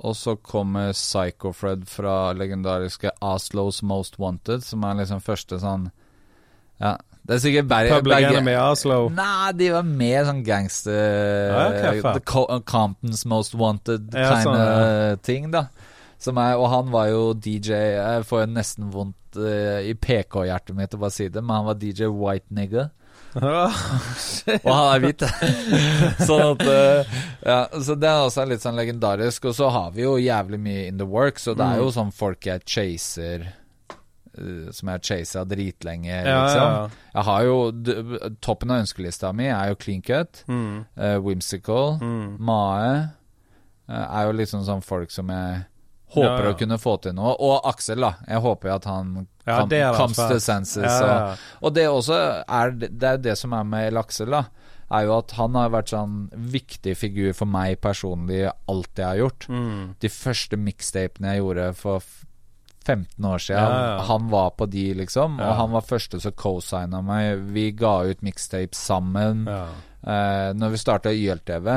[0.00, 5.90] Og så kommer Psycho-Fred fra legendariske Oslos Most Wanted, som er liksom første sånn
[6.80, 6.94] Ja,
[7.28, 7.90] det er sikkert Berg...
[7.92, 9.00] Public Enemy Oslo.
[9.12, 12.00] Nei, de var mer sånn gangster ah, okay.
[12.00, 15.18] The Co Compton's Most Wanted Ja, kind sånn, ja.
[15.26, 15.66] ting, da.
[16.20, 20.76] Som er, og han var jo DJ Jeg får jo nesten vondt uh, i PK-hjertet
[20.76, 22.90] mitt å bare si det, men han var DJ White Nigger.
[23.34, 25.22] Og han er hvit.
[26.28, 27.14] sånn at eh,
[27.46, 29.46] Ja, så det er også litt sånn legendarisk.
[29.50, 31.84] Og så har vi jo jævlig mye in the works, og det er Mm.
[31.84, 36.66] jo sånn folk jeg chaser eh, Som jeg har chasa dritlenge, Ja, liksom.
[36.74, 36.88] ja.
[37.14, 37.56] Jeg har jo
[38.40, 40.84] Toppen av ønskelista mi er jo Clean Cut, Mm.
[40.98, 42.38] uh, Whimsical, Mm.
[42.38, 43.08] Mae.
[43.90, 45.64] Uh, er jo liksom sånn folk som jeg
[46.14, 46.54] håper Ja, ja.
[46.54, 47.34] å kunne få til noe.
[47.38, 48.14] Og Aksel, da.
[48.28, 49.12] Jeg håper jo at han
[49.46, 51.00] Ja, det er comes to senses.
[51.02, 54.44] Og, og det også er Det er det som er med Aksel, da.
[54.90, 59.20] Er jo at han har vært sånn viktig figur for meg personlig alt jeg har
[59.20, 59.46] gjort.
[59.48, 59.94] Mm.
[60.02, 62.02] De første mixtapene jeg gjorde for
[62.88, 63.76] 15 år siden,
[64.08, 65.36] han var på de, liksom.
[65.38, 67.44] Og han var første som co-signa meg.
[67.54, 69.44] Vi ga ut mixtapes sammen.
[69.46, 69.66] Ja.
[70.00, 71.68] Eh, når vi starta YLTV,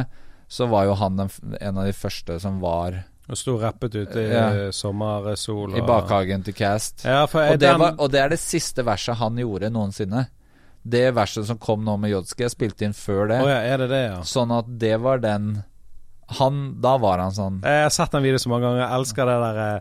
[0.48, 4.30] så var jo han en av de første som var Og sto rappet ute i
[4.34, 4.72] Ja.
[4.76, 5.78] sommersol.
[5.78, 7.06] i bakhagen til Cast.
[7.06, 10.28] Ja, Og det, var, og det er det siste verset han gjorde noensinne.
[10.84, 13.40] Det verset som kom nå med Jodske, jeg spilte inn før det.
[13.42, 14.18] Oh, ja, det det, ja?
[14.28, 15.64] Sånn at det var den
[16.40, 18.82] Han Da var han sånn Jeg har sett den videoen så mange ganger.
[18.88, 19.80] Jeg elsker det der eh,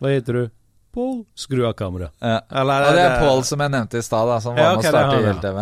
[0.00, 0.50] Hva heter du?
[0.96, 1.16] Pål.
[1.36, 2.14] Skru av kameraet.
[2.24, 2.38] Ja.
[2.60, 4.88] Eller Og det er Paul som jeg nevnte i stad, som var Ja, med å
[4.88, 5.34] starte han, ja.
[5.34, 5.58] YLTV.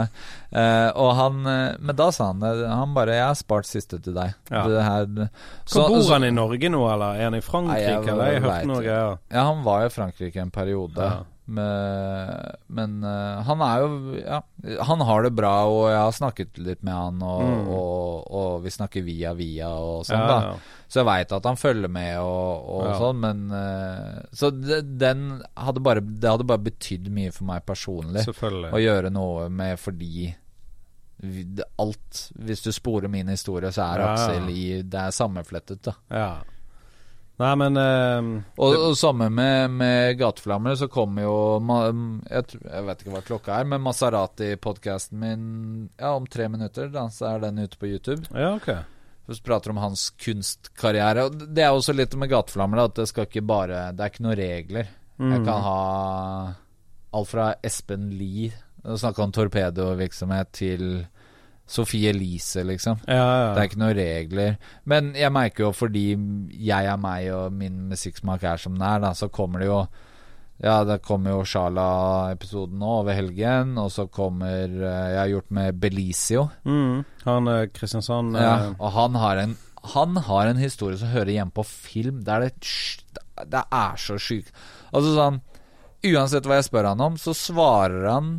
[0.54, 2.42] Eh, han eh, Men da sa han.
[2.70, 4.34] Han bare 'Jeg har spart siste til deg'.
[4.50, 4.62] Ja.
[4.68, 5.28] Det her,
[5.66, 7.74] så- bor han i Norge nå, eller er han i Frankrike?
[7.74, 9.18] Nei, jeg eller jeg jeg, hørte noe.
[9.30, 11.24] Ja, han var i Frankrike en periode.
[11.46, 14.38] Men, men eh, han er jo Ja,
[14.88, 17.66] han har det bra, og jeg har snakket litt med han, og, Mm.
[17.68, 20.38] og, og vi snakker via via og sånn, Ja, da.
[20.54, 20.78] ja.
[20.88, 25.42] Så jeg veit at han følger med og, og sånn, men eh, Så det, den
[25.56, 28.24] hadde bare Det hadde bare betydd mye for meg personlig
[28.72, 30.30] å gjøre noe med fordi
[31.80, 34.02] Alt Hvis du sporer min historie, så er.
[34.08, 35.94] Aksel i Det er sammenflettet, da.
[36.10, 36.32] Ja.
[37.42, 38.26] Nei, men uh,
[38.62, 41.36] Og, og samme med, med Gateflammer, så kommer jo
[42.30, 45.46] jeg, jeg vet ikke hva klokka er, men Maserati-podkasten min
[45.98, 48.22] Ja, om tre minutter, da, så er den ute på YouTube.
[48.30, 48.70] Ja, ok.
[49.26, 51.24] Vi prater om hans kunstkarriere.
[51.26, 54.26] Og det er også litt med Gateflammer, at det skal ikke bare Det er ikke
[54.26, 54.92] noen regler.
[55.16, 55.32] Mm.
[55.32, 55.80] Jeg kan ha
[57.14, 58.52] alt fra Espen Lie,
[58.84, 60.84] snakke om torpedovirksomhet, til
[61.66, 62.98] Sofie Elise, liksom.
[63.08, 63.52] Ja, ja.
[63.54, 64.56] Det er ikke noen regler.
[64.90, 66.08] Men jeg merker jo fordi
[66.60, 69.84] jeg er meg og min musikksmak er som den er, da, så kommer det jo
[70.62, 75.50] Ja, det kommer jo Shala-episoden nå over helgen, og så kommer eh, Jeg har gjort
[75.56, 76.44] med Belizio.
[76.68, 77.02] Mm.
[77.24, 79.56] Han eh, Kristiansand Ja, eh, og han har en
[79.96, 82.22] Han har en historie som hører hjemme på film.
[82.24, 84.52] Det er, det, det er så sjukt.
[84.92, 85.42] Altså sånn
[86.04, 88.34] Uansett hva jeg spør han om, så svarer han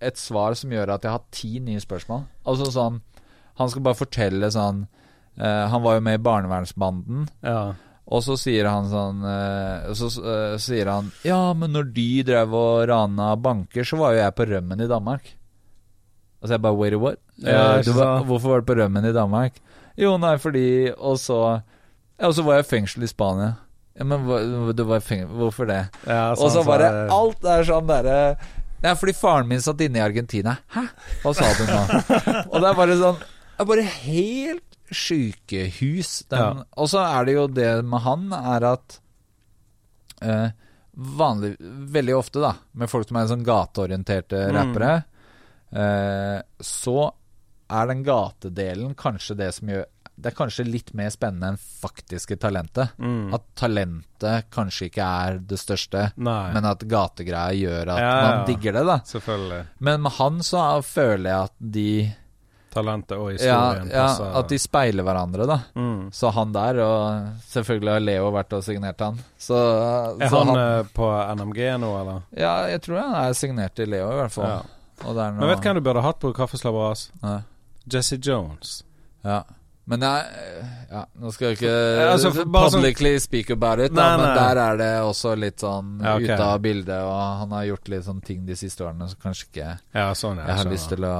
[0.00, 2.24] et svar som gjør at jeg har ti nye spørsmål.
[2.48, 3.00] Altså sånn
[3.58, 4.84] Han skal bare fortelle sånn
[5.40, 7.28] uh, Han var jo med i Barnevernsbanden.
[7.42, 7.74] Ja.
[8.08, 12.54] Og så sier han sånn uh, Så uh, sier han Ja, men når de drev
[12.56, 15.34] og rana banker, så var jo jeg på rømmen i Danmark.
[16.38, 17.22] Altså jeg bare Wait a what?
[17.42, 19.58] Ja, var, hvorfor var du på rømmen i Danmark?
[19.98, 21.40] Jo, nei, fordi Og så
[22.18, 23.56] Ja, og så var jeg i fengsel i Spania.
[23.98, 24.22] Ja, men
[24.74, 25.82] du var fengsel Hvorfor det?
[26.06, 28.20] ja Og så bare Alt er sånn derre
[28.78, 30.56] Det er fordi faren min satt inne i Argentina.
[30.74, 30.84] Hæ?
[31.24, 31.80] Hva sa du nå?
[32.52, 36.12] og det er bare sånn Det er bare helt sykehus.
[36.30, 36.46] Ja.
[36.78, 38.98] Og så er det jo det med han, er at
[40.22, 40.48] eh,
[41.18, 41.54] vanlig,
[41.98, 44.54] Veldig ofte, da, med folk som er sånn gateorienterte Mm.
[44.56, 44.92] rappere,
[45.74, 46.96] eh, så
[47.68, 49.84] er den gatedelen kanskje det som gjør
[50.18, 52.94] Det er kanskje litt mer spennende enn faktiske talentet.
[52.98, 53.34] mm.
[53.36, 58.22] At talentet kanskje ikke er det største, Nei, men at gategreia gjør at Ja, ja.
[58.28, 58.96] man digger det, da.
[59.06, 59.60] selvfølgelig.
[59.78, 61.90] Men med han så føler jeg at de
[62.68, 64.34] Talentet og historien ja, passer.
[64.36, 65.56] At de speiler hverandre, da.
[65.74, 66.10] mm.
[66.12, 69.16] Så han der, og selvfølgelig har Leo vært og signert han.
[69.40, 69.56] Så,
[70.20, 71.08] Er så han, han, på
[71.38, 72.26] NMG nå, eller?
[72.36, 74.50] Ja, jeg tror han er signert i Leo, i hvert fall.
[74.52, 74.60] Ja.
[75.30, 77.08] Men vet du hvem du burde hatt på Kaffeslabberas?
[77.22, 77.38] Ja.
[77.88, 78.82] Jesse Jones.
[79.24, 79.42] Ja.
[79.88, 80.24] Men jeg
[80.90, 81.72] Ja, nå skal jeg ikke
[82.10, 84.34] Altså, publicly sånn- publicly speak about it, da, men nei.
[84.38, 86.32] der er det også litt sånn Ja, okay.
[86.34, 89.46] ute av bildet, og han har gjort litt sånn ting de siste årene som kanskje
[89.50, 90.46] ikke Ja, sånn, ja.
[90.48, 91.14] jeg har lyst til å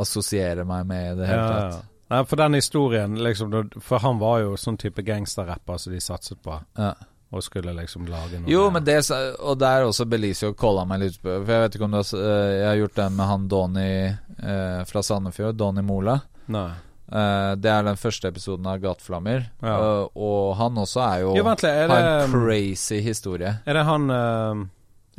[0.00, 1.70] assosiere meg med i det hele ja, ja.
[1.70, 1.84] tatt.
[2.10, 3.52] Nei, for den historien, liksom
[3.86, 6.94] For han var jo sånn type gangsterrapper som de satset på, Ja.
[7.32, 8.98] og skulle liksom lage noe Jo, men det
[9.38, 12.14] Og der også Belizio calla meg litt på For jeg vet ikke om du har
[12.18, 16.20] eh, Jeg har gjort den med han Donny eh, fra Sandefjord, Donny Mola.
[16.48, 16.70] Nei.
[17.10, 19.48] Eh, det er den første episoden av Gateflammer.
[19.64, 19.76] Ja.
[19.82, 23.56] Uh, og han også er jo Jo, vent er Har en crazy historie.
[23.66, 24.60] Er det han uh,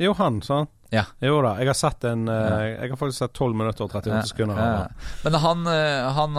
[0.00, 0.70] Jo, han, sant?
[0.92, 1.04] Ja.
[1.24, 4.26] Jo da, jeg har sett en eh, Jeg har faktisk sett 12 minutter og 38
[4.28, 4.90] sekunder.
[5.24, 5.62] Men han,
[6.18, 6.34] han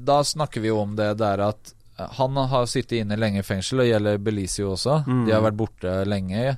[0.00, 1.74] Da snakker vi jo om det der at
[2.16, 5.00] han har sittet inne lenge i fengsel, og gjelder Belizio også.
[5.04, 5.24] Mm.
[5.26, 6.54] De har vært borte lenge.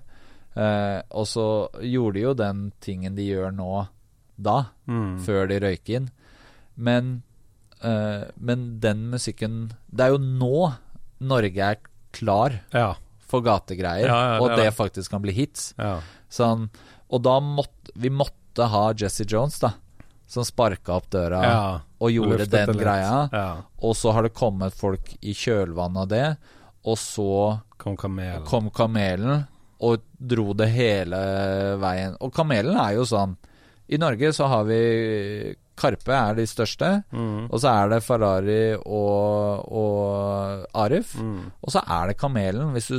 [1.16, 1.46] Og så
[1.80, 3.86] gjorde de jo den tingen de gjør nå,
[4.36, 5.18] da, Mm.
[5.24, 6.08] før de røyker inn.
[6.76, 7.22] Men,
[7.82, 10.74] men den musikken Det er jo nå
[11.20, 11.76] Norge er
[12.12, 12.94] klar Ja.
[13.18, 15.74] for gategreier, Ja, ja, og det faktisk kan bli hits.
[15.78, 16.00] ja.
[16.30, 16.68] Sånn,
[17.10, 19.72] og da måtte vi måtte ha Jesse Jones, da.
[20.26, 21.40] Som sparka opp døra
[22.00, 23.28] og gjorde den greia.
[23.82, 26.36] Og så har det kommet folk i kjølvannet av det,
[26.84, 28.44] og så Kom kamelen.
[28.46, 29.46] kom Kamelen
[29.80, 31.16] og dro det hele
[31.80, 32.16] veien.
[32.20, 33.36] Og Kamelen er jo sånn
[33.88, 37.46] I Norge så har vi Karpe er de største, Mm.
[37.50, 41.14] og så er det Ferrari og, og Arif.
[41.20, 41.50] Mm.
[41.62, 42.72] Og så er det Kamelen.
[42.76, 42.98] Hvis du,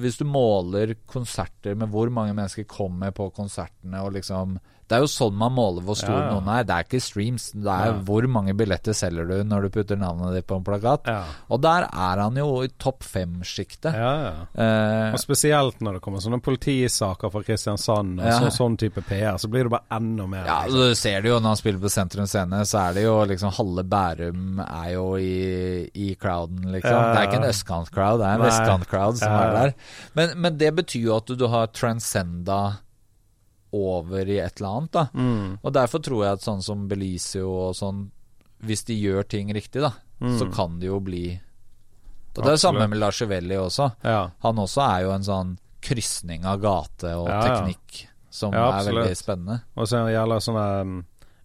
[0.00, 4.56] hvis du måler konserter med hvor mange mennesker kommer på konsertene og liksom
[4.88, 6.32] Det er jo sånn man måler hvor stor Ja, ja.
[6.34, 6.64] noen er.
[6.68, 7.50] Det er ikke streams.
[7.52, 7.98] Det er Ja.
[8.04, 11.08] hvor mange billetter selger du når du putter navnet ditt på en plakat.
[11.50, 13.94] Og der er han jo i topp fem-sjiktet.
[13.94, 14.32] ja, ja.
[14.62, 18.50] Eh, Og spesielt når det kommer sånne politisaker fra Kristiansand og Ja.
[18.50, 20.44] sånn, type PR, så blir det bare enda mer.
[20.44, 20.88] ja, liksom.
[20.90, 23.52] Du ser det jo når han spiller på Sentrum Scene, så er det jo liksom
[23.52, 26.92] Halve Bærum er jo i, i crowden, liksom.
[27.14, 29.74] Det er ikke en østkant-crowd, det er en vestkant-crowd som er der.
[30.14, 32.76] Men, men det betyr jo at du, du har transcenda
[33.74, 35.14] over i et eller annet.
[35.14, 35.58] Mm.
[35.62, 38.04] Og derfor tror jeg at sånn som Belizio og sånn,
[38.64, 39.92] hvis de gjør ting riktig, da,
[40.22, 40.38] Mm.
[40.38, 41.24] så kan det jo bli
[42.36, 43.88] Og det er det samme med Larsevelli også.
[44.06, 44.30] Ja.
[44.42, 45.50] Han også er jo en sånn
[45.82, 49.60] krysning av gate og Ja, teknikk som Ja, er veldig spennende.
[49.76, 50.94] Og så gjelder sånne um,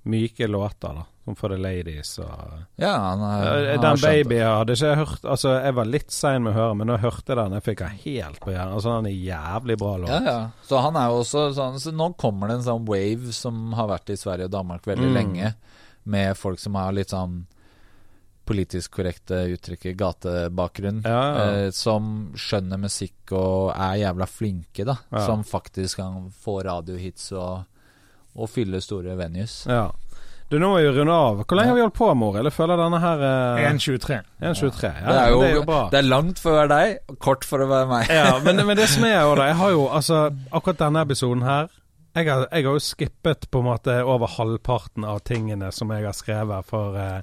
[0.06, 1.04] myke låter, da.
[1.30, 4.02] Som For the Ladies og Ja, han han Den babyen.
[4.02, 6.98] Baby hadde ikke jeg hørt Altså, jeg var litt sein med å høre, men når
[6.98, 8.74] jeg hørte den, jeg fikk den helt på hjernen.
[8.80, 10.10] Altså, den er jævlig bra låt.
[10.16, 10.40] Ja, ja.
[10.66, 13.88] Så han er jo også sånn Så nå kommer det en sånn wave som har
[13.94, 15.16] vært i Sverige og Danmark veldig Mm.
[15.22, 15.54] lenge,
[16.06, 17.46] med folk som har litt sånn
[18.50, 21.04] politisk korrekte uttrykket gatebakgrunn.
[21.06, 21.66] Ja, ja.
[21.68, 24.96] Eh, som skjønner musikk og er jævla flinke, da.
[25.14, 25.26] Ja.
[25.28, 27.68] Som faktisk kan få radiohits og,
[28.36, 29.60] og fylle store venues.
[29.70, 29.92] Ja.
[30.50, 31.44] Du, nå må vi runde av.
[31.46, 32.38] Hvor lenge har vi holdt på, Mor?
[32.40, 34.16] Eller føler denne her eh, 1.23.
[34.42, 34.90] 1.23.
[34.90, 35.82] Ja, det, er jo, det er jo bra.
[35.94, 38.10] det er langt for å være deg, og kort for å være meg.
[38.18, 41.46] ja, men, men det som er jo da Jeg har jo altså Akkurat denne episoden
[41.46, 41.70] her
[42.18, 46.08] jeg har, jeg har jo skippet på en måte over halvparten av tingene som jeg
[46.08, 47.20] har skrevet, for eh,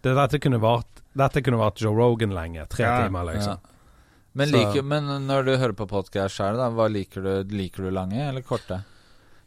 [0.00, 2.64] det, dette kunne vært Dette kunne vært Joe Rogan lenge.
[2.72, 3.60] Tre Ja, timer, liksom.
[3.60, 3.76] Ja.
[4.40, 7.30] Men, like, men når du hører på podkast sjøl, hva liker du?
[7.52, 8.80] Liker du lange eller korte?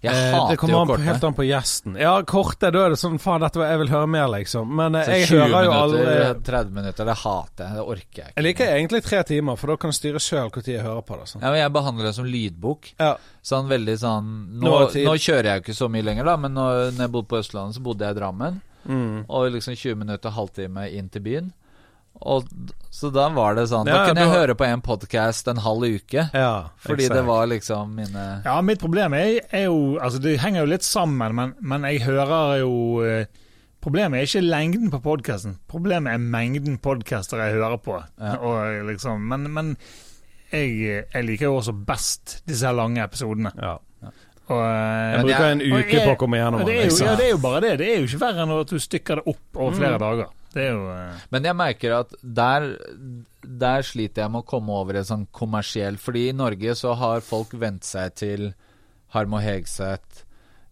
[0.04, 1.08] Jeg Eh, hater det kommer jo an på, korte.
[1.08, 1.94] helt an på gjesten.
[2.00, 4.68] Ja, korte, da er det sånn Faen, dette var jeg vil høre mer, liksom.
[4.76, 7.74] Men eh, Så jeg 20 hører jo aldri 30 minutter, det hater jeg.
[7.78, 8.36] Det orker jeg ikke.
[8.36, 11.20] Jeg liker egentlig tre timer, for da kan du styre sjøl når jeg hører på
[11.22, 11.30] det.
[11.32, 11.42] Sånn.
[11.42, 12.92] Ja, men Jeg behandler det som lydbok.
[13.00, 13.16] Ja.
[13.44, 16.36] Sånn veldig sånn Nå, Nå er nå kjører jeg jo ikke så mye lenger, da,
[16.38, 18.62] men når, når jeg bodde på Østlandet, så bodde jeg i Drammen.
[18.84, 19.26] Mm.
[19.32, 21.54] Og liksom 20 minutter, halvtime inn til byen.
[22.22, 22.46] Og,
[22.94, 26.30] så da var det sånn Da kunne jeg høre på en podkast en halv uke.
[26.34, 27.18] ja Fordi exakt.
[27.18, 30.84] det var liksom mine Ja, mitt problem er, er jo Altså, det henger jo litt
[30.86, 33.26] sammen, men, men jeg hører jo eh,
[33.84, 35.58] Problemet er ikke lengden på podkasten.
[35.68, 37.98] Problemet er mengden podcaster jeg hører på.
[38.22, 38.38] Ja.
[38.40, 39.74] Og liksom, men men
[40.54, 43.52] jeg, jeg liker jo også best disse her lange episodene.
[43.58, 43.74] Ja.
[44.48, 46.80] Og, eh, Jeg bruker jeg- en uke jeg- på å komme gjennom den.
[46.80, 47.08] Liksom.
[47.08, 47.78] ja, det er jo bare det.
[47.80, 50.32] Det er jo ikke verre enn at du stykker det opp over flere dager.
[50.54, 51.24] Det er jo uh...
[51.34, 52.68] Men jeg merker at der,
[53.42, 57.26] der sliter jeg med å komme over et sånn kommersiell Fordi i Norge så har
[57.26, 58.52] folk vent seg til
[59.14, 60.24] Harmo Hegseth,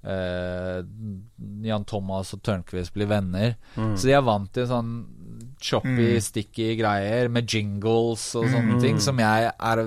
[0.01, 0.81] uh,
[1.61, 3.51] Jan Thomas og Tørnquist blir venner.
[3.75, 3.91] Mm.
[3.93, 4.95] Så de er vant til sånn
[5.61, 9.81] choppy, sticky greier med jingles og sånne ting som jeg er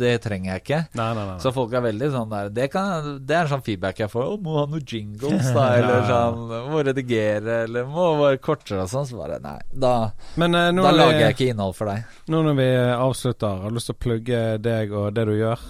[0.00, 0.80] Det trenger jeg ikke.
[0.98, 1.38] Nei, nei, nei.
[1.42, 4.34] Så folk er veldig sånn der Det, kan, det er en sånn feedback jeg får.
[4.34, 5.66] Å, må ha noen jingles, da.
[5.78, 9.08] Eller sånn Må redigere, eller må være kortere og sånn.
[9.08, 9.58] Så bare Nei.
[9.72, 9.94] Da,
[10.40, 12.14] Men eh, da lager vi, jeg ikke innhold for deg.
[12.32, 15.66] nå når vi avslutter, har du lyst til å plugge deg og det du gjør?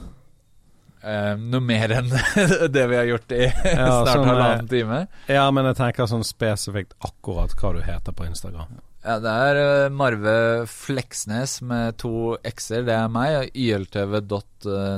[1.07, 2.09] Uh, noe mer enn
[2.75, 5.05] det vi har gjort i Ja, snart sånn, halvannen time.
[5.31, 8.81] Ja, men jeg tenker sånn spesifikt akkurat hva du heter på Instagram.
[9.07, 12.83] Ja, det er eh, Marve Fleksnes med to x-er.
[12.89, 13.51] Det er meg.
[13.55, 14.97] yltv.nordic.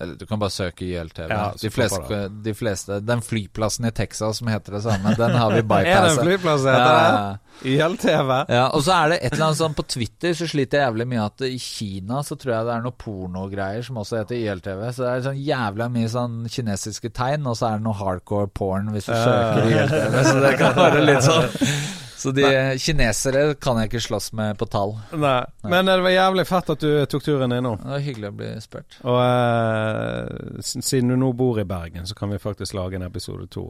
[0.00, 1.30] Eller du kan bare søke YLTV.
[1.30, 5.52] Ja, de, fleste, de fleste Den flyplassen i Texas som heter det samme, den har
[5.54, 7.38] vi Er det en flyplass heter det?
[7.70, 8.30] YLTV?
[8.50, 11.06] Ja, og så er det et eller annet sånn På Twitter så sliter jeg jævlig
[11.14, 14.82] mye at i Kina så tror jeg det er noe pornogreier som også heter YLTV.
[14.90, 18.50] Så det er sånn jævla mye sånn kinesiske tegn, og så er det noe hardcore
[18.50, 20.22] porn hvis du søker YLTV.
[20.26, 21.46] Så det kan være litt sånn
[22.16, 22.44] Så de
[22.78, 24.94] kinesere kan jeg ikke slåss med på tall.
[25.12, 25.40] Nei.
[25.66, 27.80] Men eh, det var jævlig fett at du tok turen innom.
[27.82, 28.96] Det var hyggelig å bli spurt.
[29.02, 33.48] Og eh, siden du nå bor i Bergen, så kan vi faktisk lage en episode
[33.52, 33.66] to.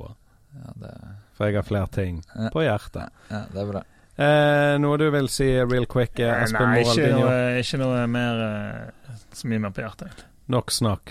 [0.55, 0.93] Ja, det,
[1.35, 2.51] For jeg har flere ting Ja.
[2.55, 3.11] på hjertet.
[3.31, 3.83] ja, det er bra.
[4.15, 8.45] Eh, noe du vil si real quick, eh, Espen Nei, ikke noe, ikke noe mer
[8.45, 10.23] eh, så mye mer på hjertet.
[10.55, 11.11] Nok snakk.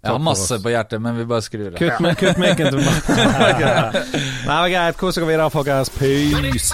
[0.00, 1.76] Jeg har masse på hjertet, men vi bare skrur av.
[1.76, 3.10] Kutt, kutt mikken meg.
[3.18, 4.96] Nei, det var greit.
[5.00, 5.92] Kos dere videre, folkens.
[5.98, 6.72] Peace.